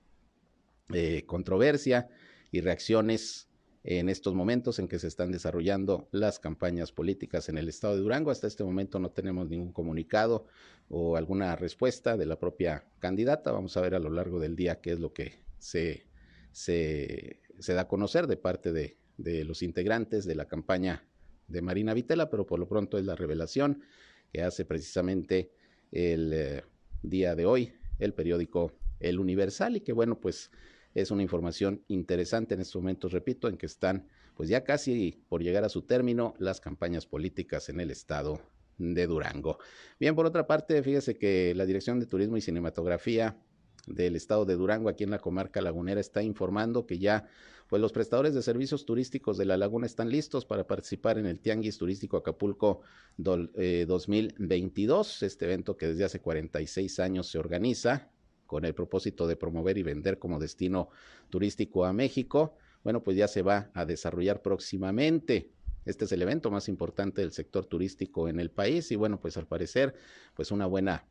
eh, 0.93 1.25
controversia 1.25 2.11
y 2.53 2.61
reacciones 2.61 3.49
en 3.83 4.11
estos 4.11 4.35
momentos 4.35 4.79
en 4.79 4.89
que 4.89 4.99
se 4.99 5.09
están 5.09 5.33
desarrollando 5.33 6.07
las 6.12 6.39
campañas 6.39 6.93
políticas 6.93 7.49
en 7.49 7.57
el 7.57 7.70
estado 7.70 7.95
de 7.95 8.03
Durango. 8.03 8.31
Hasta 8.31 8.47
este 8.47 8.62
momento 8.62 8.99
no 8.99 9.11
tenemos 9.11 9.49
ningún 9.49 9.72
comunicado 9.72 10.45
o 10.91 11.16
alguna 11.16 11.57
respuesta 11.57 12.18
de 12.18 12.27
la 12.27 12.39
propia 12.39 12.85
candidata. 12.99 13.53
Vamos 13.53 13.75
a 13.79 13.81
ver 13.81 13.95
a 13.95 14.01
lo 14.01 14.11
largo 14.11 14.39
del 14.39 14.55
día 14.55 14.83
qué 14.83 14.93
es 14.93 15.01
lo 15.01 15.14
que 15.14 15.47
se, 15.59 16.07
se, 16.53 17.41
da 17.68 17.81
a 17.81 17.89
conocer 17.89 18.27
de 18.27 18.37
parte 18.37 18.70
de, 18.70 18.99
de 19.16 19.45
los 19.45 19.62
integrantes 19.62 20.27
de 20.27 20.35
la 20.35 20.45
campaña 20.45 21.09
de 21.49 21.62
Marina 21.62 21.95
Vitela, 21.95 22.29
pero 22.29 22.45
por 22.45 22.59
lo 22.59 22.68
pronto 22.68 22.99
es 22.99 23.07
la 23.07 23.16
revelación 23.16 23.83
que 24.31 24.43
hace 24.43 24.66
precisamente 24.66 25.53
el 25.91 26.33
eh, 26.35 26.62
día 27.05 27.34
de 27.34 27.46
hoy 27.46 27.72
el 27.98 28.14
periódico 28.14 28.72
El 29.00 29.18
Universal 29.18 29.76
y 29.76 29.80
que 29.80 29.92
bueno, 29.92 30.20
pues 30.20 30.50
es 30.94 31.11
una 31.11 31.22
información 31.22 31.82
interesante 31.88 32.55
en 32.55 32.61
estos 32.61 32.80
momentos, 32.80 33.12
repito, 33.12 33.48
en 33.48 33.57
que 33.57 33.66
están 33.66 34.09
pues 34.34 34.48
ya 34.48 34.64
casi 34.64 35.22
por 35.28 35.42
llegar 35.42 35.64
a 35.64 35.68
su 35.68 35.82
término 35.82 36.34
las 36.38 36.61
campañas 36.61 37.07
políticas 37.07 37.68
en 37.68 37.80
el 37.80 37.90
estado 37.90 38.40
de 38.78 39.07
Durango. 39.07 39.59
Bien, 40.00 40.14
por 40.14 40.26
otra 40.26 40.46
parte, 40.46 40.82
fíjese 40.82 41.16
que 41.16 41.55
la 41.55 41.66
Dirección 41.66 42.00
de 42.00 42.07
Turismo 42.07 42.36
y 42.36 42.40
Cinematografía 42.40 43.38
del 43.87 44.16
estado 44.16 44.45
de 44.45 44.57
Durango, 44.57 44.89
aquí 44.89 45.05
en 45.05 45.11
la 45.11 45.18
comarca 45.18 45.61
lagunera, 45.61 46.01
está 46.01 46.22
informando 46.22 46.87
que 46.87 46.99
ya 46.99 47.28
pues 47.68 47.80
los 47.80 47.93
prestadores 47.93 48.35
de 48.35 48.43
servicios 48.43 48.85
turísticos 48.85 49.39
de 49.39 49.47
la 49.47 49.57
laguna 49.57 49.87
están 49.87 50.11
listos 50.11 50.45
para 50.45 50.66
participar 50.66 51.18
en 51.18 51.26
el 51.26 51.41
Tianguis 51.41 51.78
Turístico 51.78 52.16
Acapulco 52.16 52.80
2022, 53.16 55.22
eh, 55.22 55.26
este 55.26 55.45
evento 55.47 55.76
que 55.76 55.89
desde 55.89 56.05
hace 56.05 56.20
46 56.20 57.01
años 57.01 57.28
se 57.28 57.39
organiza 57.39 58.11
con 58.47 58.64
el 58.64 58.74
propósito 58.74 59.26
de 59.26 59.37
promover 59.37 59.78
y 59.78 59.82
vender 59.82 60.18
como 60.18 60.39
destino 60.39 60.91
turístico 61.30 61.85
a 61.85 61.93
México. 61.93 62.55
Bueno, 62.82 63.03
pues 63.03 63.16
ya 63.16 63.28
se 63.28 63.43
va 63.43 63.70
a 63.74 63.87
desarrollar 63.87 64.43
próximamente. 64.43 65.51
Este 65.85 66.05
es 66.05 66.12
el 66.12 66.22
evento 66.22 66.51
más 66.51 66.68
importante 66.68 67.22
del 67.22 67.32
sector 67.32 67.66
turístico 67.66 68.28
en 68.28 68.41
el 68.41 68.51
país 68.51 68.91
y 68.93 68.97
bueno, 68.97 69.20
pues 69.20 69.37
al 69.37 69.47
parecer, 69.47 69.95
pues 70.35 70.51
una 70.51 70.66
buena 70.66 71.07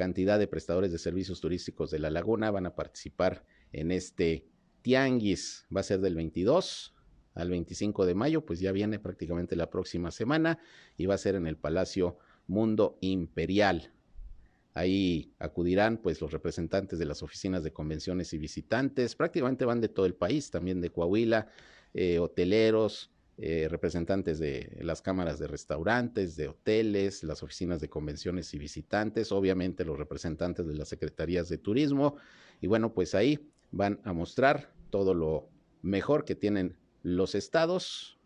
cantidad 0.00 0.38
de 0.38 0.46
prestadores 0.46 0.92
de 0.92 0.98
servicios 0.98 1.42
turísticos 1.42 1.90
de 1.90 1.98
la 1.98 2.08
laguna 2.08 2.50
van 2.50 2.64
a 2.64 2.74
participar 2.74 3.44
en 3.70 3.90
este 3.90 4.46
tianguis. 4.80 5.66
Va 5.74 5.80
a 5.80 5.82
ser 5.82 6.00
del 6.00 6.14
22 6.14 6.94
al 7.34 7.50
25 7.50 8.06
de 8.06 8.14
mayo, 8.14 8.46
pues 8.46 8.60
ya 8.60 8.72
viene 8.72 8.98
prácticamente 8.98 9.56
la 9.56 9.68
próxima 9.68 10.10
semana 10.10 10.58
y 10.96 11.04
va 11.04 11.16
a 11.16 11.18
ser 11.18 11.34
en 11.34 11.46
el 11.46 11.58
Palacio 11.58 12.16
Mundo 12.46 12.96
Imperial. 13.02 13.92
Ahí 14.72 15.34
acudirán 15.38 15.98
pues 15.98 16.22
los 16.22 16.32
representantes 16.32 16.98
de 16.98 17.04
las 17.04 17.22
oficinas 17.22 17.62
de 17.62 17.74
convenciones 17.74 18.32
y 18.32 18.38
visitantes, 18.38 19.14
prácticamente 19.14 19.66
van 19.66 19.82
de 19.82 19.90
todo 19.90 20.06
el 20.06 20.14
país, 20.14 20.50
también 20.50 20.80
de 20.80 20.88
Coahuila, 20.88 21.48
eh, 21.92 22.18
hoteleros, 22.20 23.10
eh, 23.42 23.68
representantes 23.70 24.38
de 24.38 24.76
las 24.82 25.00
cámaras 25.00 25.38
de 25.38 25.46
restaurantes, 25.46 26.36
de 26.36 26.48
hoteles, 26.48 27.24
las 27.24 27.42
oficinas 27.42 27.80
de 27.80 27.88
convenciones 27.88 28.52
y 28.52 28.58
visitantes, 28.58 29.32
obviamente 29.32 29.86
los 29.86 29.98
representantes 29.98 30.66
de 30.66 30.74
las 30.74 30.88
secretarías 30.88 31.48
de 31.48 31.56
turismo. 31.56 32.16
Y 32.60 32.66
bueno, 32.66 32.92
pues 32.92 33.14
ahí 33.14 33.50
van 33.70 33.98
a 34.04 34.12
mostrar 34.12 34.74
todo 34.90 35.14
lo 35.14 35.48
mejor 35.80 36.26
que 36.26 36.34
tienen 36.34 36.76
los 37.02 37.34
estados 37.34 38.18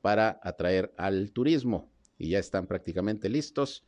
para 0.00 0.38
atraer 0.44 0.94
al 0.96 1.32
turismo. 1.32 1.90
Y 2.16 2.28
ya 2.28 2.38
están 2.38 2.68
prácticamente 2.68 3.28
listos 3.28 3.84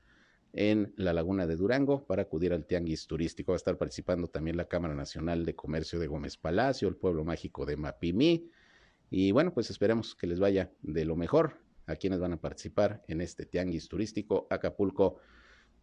en 0.52 0.92
la 0.96 1.12
laguna 1.12 1.46
de 1.46 1.54
Durango 1.54 2.04
para 2.04 2.22
acudir 2.22 2.52
al 2.52 2.66
tianguis 2.66 3.06
turístico. 3.06 3.52
Va 3.52 3.56
a 3.56 3.62
estar 3.62 3.78
participando 3.78 4.26
también 4.26 4.56
la 4.56 4.66
Cámara 4.66 4.96
Nacional 4.96 5.44
de 5.44 5.54
Comercio 5.54 6.00
de 6.00 6.08
Gómez 6.08 6.36
Palacio, 6.36 6.88
el 6.88 6.96
pueblo 6.96 7.24
mágico 7.24 7.64
de 7.64 7.76
Mapimí, 7.76 8.50
y 9.10 9.32
bueno, 9.32 9.52
pues 9.52 9.70
esperemos 9.70 10.14
que 10.14 10.26
les 10.26 10.40
vaya 10.40 10.70
de 10.82 11.04
lo 11.04 11.16
mejor 11.16 11.60
a 11.86 11.96
quienes 11.96 12.18
van 12.18 12.32
a 12.32 12.40
participar 12.40 13.04
en 13.08 13.20
este 13.20 13.46
tianguis 13.46 13.88
turístico 13.88 14.46
Acapulco 14.50 15.18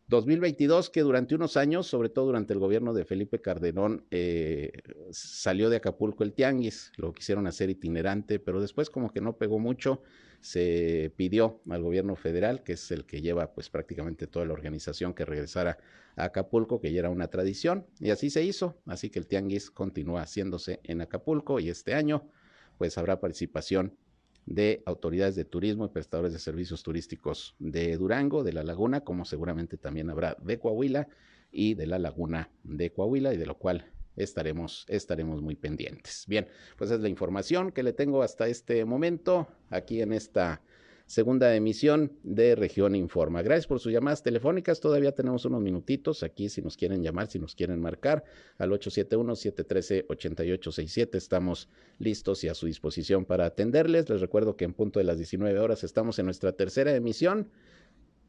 2022, 0.07 0.89
que 0.89 1.01
durante 1.01 1.33
unos 1.33 1.55
años, 1.55 1.87
sobre 1.87 2.09
todo 2.09 2.25
durante 2.25 2.53
el 2.53 2.59
gobierno 2.59 2.93
de 2.93 3.05
Felipe 3.05 3.39
Cardenón, 3.39 4.05
eh, 4.11 4.71
salió 5.11 5.69
de 5.69 5.77
Acapulco 5.77 6.23
el 6.23 6.33
tianguis, 6.33 6.91
lo 6.97 7.13
quisieron 7.13 7.47
hacer 7.47 7.69
itinerante, 7.69 8.37
pero 8.39 8.59
después 8.59 8.89
como 8.89 9.11
que 9.11 9.21
no 9.21 9.37
pegó 9.37 9.59
mucho, 9.59 10.01
se 10.41 11.13
pidió 11.15 11.61
al 11.69 11.81
gobierno 11.81 12.17
federal, 12.17 12.63
que 12.63 12.73
es 12.73 12.91
el 12.91 13.05
que 13.05 13.21
lleva 13.21 13.53
pues 13.53 13.69
prácticamente 13.69 14.27
toda 14.27 14.45
la 14.45 14.53
organización, 14.53 15.13
que 15.13 15.23
regresara 15.23 15.77
a 16.17 16.25
Acapulco, 16.25 16.81
que 16.81 16.91
ya 16.91 16.99
era 16.99 17.09
una 17.09 17.29
tradición, 17.29 17.87
y 17.99 18.09
así 18.09 18.29
se 18.29 18.43
hizo, 18.43 18.77
así 18.85 19.09
que 19.09 19.19
el 19.19 19.25
tianguis 19.25 19.71
continúa 19.71 20.21
haciéndose 20.21 20.81
en 20.83 20.99
Acapulco 20.99 21.61
y 21.61 21.69
este 21.69 21.93
año 21.93 22.29
pues 22.77 22.97
habrá 22.97 23.19
participación 23.19 23.97
de 24.45 24.83
autoridades 24.85 25.35
de 25.35 25.45
turismo 25.45 25.85
y 25.85 25.89
prestadores 25.89 26.33
de 26.33 26.39
servicios 26.39 26.83
turísticos 26.83 27.55
de 27.59 27.95
Durango, 27.97 28.43
de 28.43 28.53
la 28.53 28.63
laguna, 28.63 29.01
como 29.01 29.25
seguramente 29.25 29.77
también 29.77 30.09
habrá 30.09 30.35
de 30.41 30.59
Coahuila 30.59 31.07
y 31.51 31.75
de 31.75 31.87
la 31.87 31.99
laguna 31.99 32.51
de 32.63 32.91
Coahuila, 32.91 33.33
y 33.33 33.37
de 33.37 33.45
lo 33.45 33.57
cual 33.57 33.91
estaremos, 34.15 34.85
estaremos 34.89 35.41
muy 35.41 35.55
pendientes. 35.55 36.25
Bien, 36.27 36.47
pues 36.77 36.91
es 36.91 36.99
la 36.99 37.09
información 37.09 37.71
que 37.71 37.83
le 37.83 37.93
tengo 37.93 38.21
hasta 38.21 38.47
este 38.47 38.83
momento 38.85 39.47
aquí 39.69 40.01
en 40.01 40.13
esta 40.13 40.61
segunda 41.05 41.55
emisión 41.55 42.13
de 42.23 42.55
Región 42.55 42.95
Informa. 42.95 43.41
Gracias 43.41 43.67
por 43.67 43.79
sus 43.79 43.91
llamadas 43.91 44.23
telefónicas. 44.23 44.79
Todavía 44.79 45.13
tenemos 45.13 45.45
unos 45.45 45.61
minutitos 45.61 46.23
aquí 46.23 46.49
si 46.49 46.61
nos 46.61 46.77
quieren 46.77 47.03
llamar, 47.03 47.27
si 47.27 47.39
nos 47.39 47.55
quieren 47.55 47.79
marcar 47.79 48.23
al 48.57 48.71
871-713-8867. 48.71 51.15
Estamos 51.15 51.69
listos 51.99 52.43
y 52.43 52.47
a 52.47 52.53
su 52.53 52.65
disposición 52.65 53.25
para 53.25 53.45
atenderles. 53.45 54.09
Les 54.09 54.21
recuerdo 54.21 54.55
que 54.55 54.65
en 54.65 54.73
punto 54.73 54.99
de 54.99 55.05
las 55.05 55.17
19 55.17 55.59
horas 55.59 55.83
estamos 55.83 56.19
en 56.19 56.25
nuestra 56.25 56.53
tercera 56.53 56.95
emisión 56.95 57.49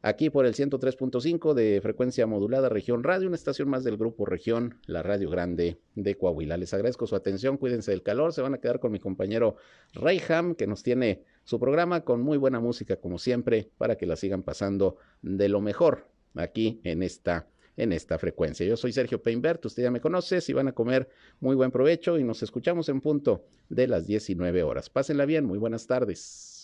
aquí 0.05 0.29
por 0.29 0.45
el 0.45 0.53
103.5 0.53 1.55
de 1.55 1.81
frecuencia 1.81 2.27
modulada 2.27 2.69
Región 2.69 3.03
Radio, 3.03 3.27
una 3.27 3.35
estación 3.35 3.67
más 3.69 3.83
del 3.83 3.97
grupo 3.97 4.27
Región, 4.27 4.77
la 4.85 5.01
Radio 5.01 5.31
Grande 5.31 5.79
de 5.95 6.15
Coahuila. 6.15 6.57
Les 6.57 6.75
agradezco 6.75 7.07
su 7.07 7.15
atención, 7.15 7.57
cuídense 7.57 7.89
del 7.89 8.03
calor, 8.03 8.31
se 8.31 8.43
van 8.43 8.53
a 8.53 8.59
quedar 8.59 8.79
con 8.79 8.91
mi 8.91 8.99
compañero 8.99 9.55
Rayham, 9.93 10.53
que 10.53 10.67
nos 10.67 10.83
tiene 10.83 11.23
su 11.43 11.59
programa 11.59 12.01
con 12.01 12.21
muy 12.21 12.37
buena 12.37 12.59
música 12.59 12.97
como 12.97 13.17
siempre, 13.17 13.71
para 13.79 13.95
que 13.95 14.05
la 14.05 14.15
sigan 14.15 14.43
pasando 14.43 14.97
de 15.23 15.49
lo 15.49 15.59
mejor 15.59 16.07
aquí 16.35 16.79
en 16.83 17.01
esta 17.01 17.47
en 17.75 17.91
esta 17.91 18.17
frecuencia. 18.19 18.65
Yo 18.65 18.77
soy 18.77 18.93
Sergio 18.93 19.21
Peinbert, 19.21 19.65
usted 19.65 19.83
ya 19.83 19.91
me 19.91 19.99
conoce, 19.99 20.39
si 20.39 20.53
van 20.53 20.69
a 20.69 20.71
comer 20.71 21.09
muy 21.41 21.55
buen 21.57 21.71
provecho 21.71 22.17
y 22.17 22.23
nos 22.23 22.41
escuchamos 22.41 22.87
en 22.89 23.01
punto 23.01 23.43
de 23.67 23.87
las 23.87 24.05
19 24.05 24.63
horas. 24.63 24.89
Pásenla 24.89 25.25
bien, 25.25 25.43
muy 25.43 25.57
buenas 25.57 25.85
tardes. 25.85 26.54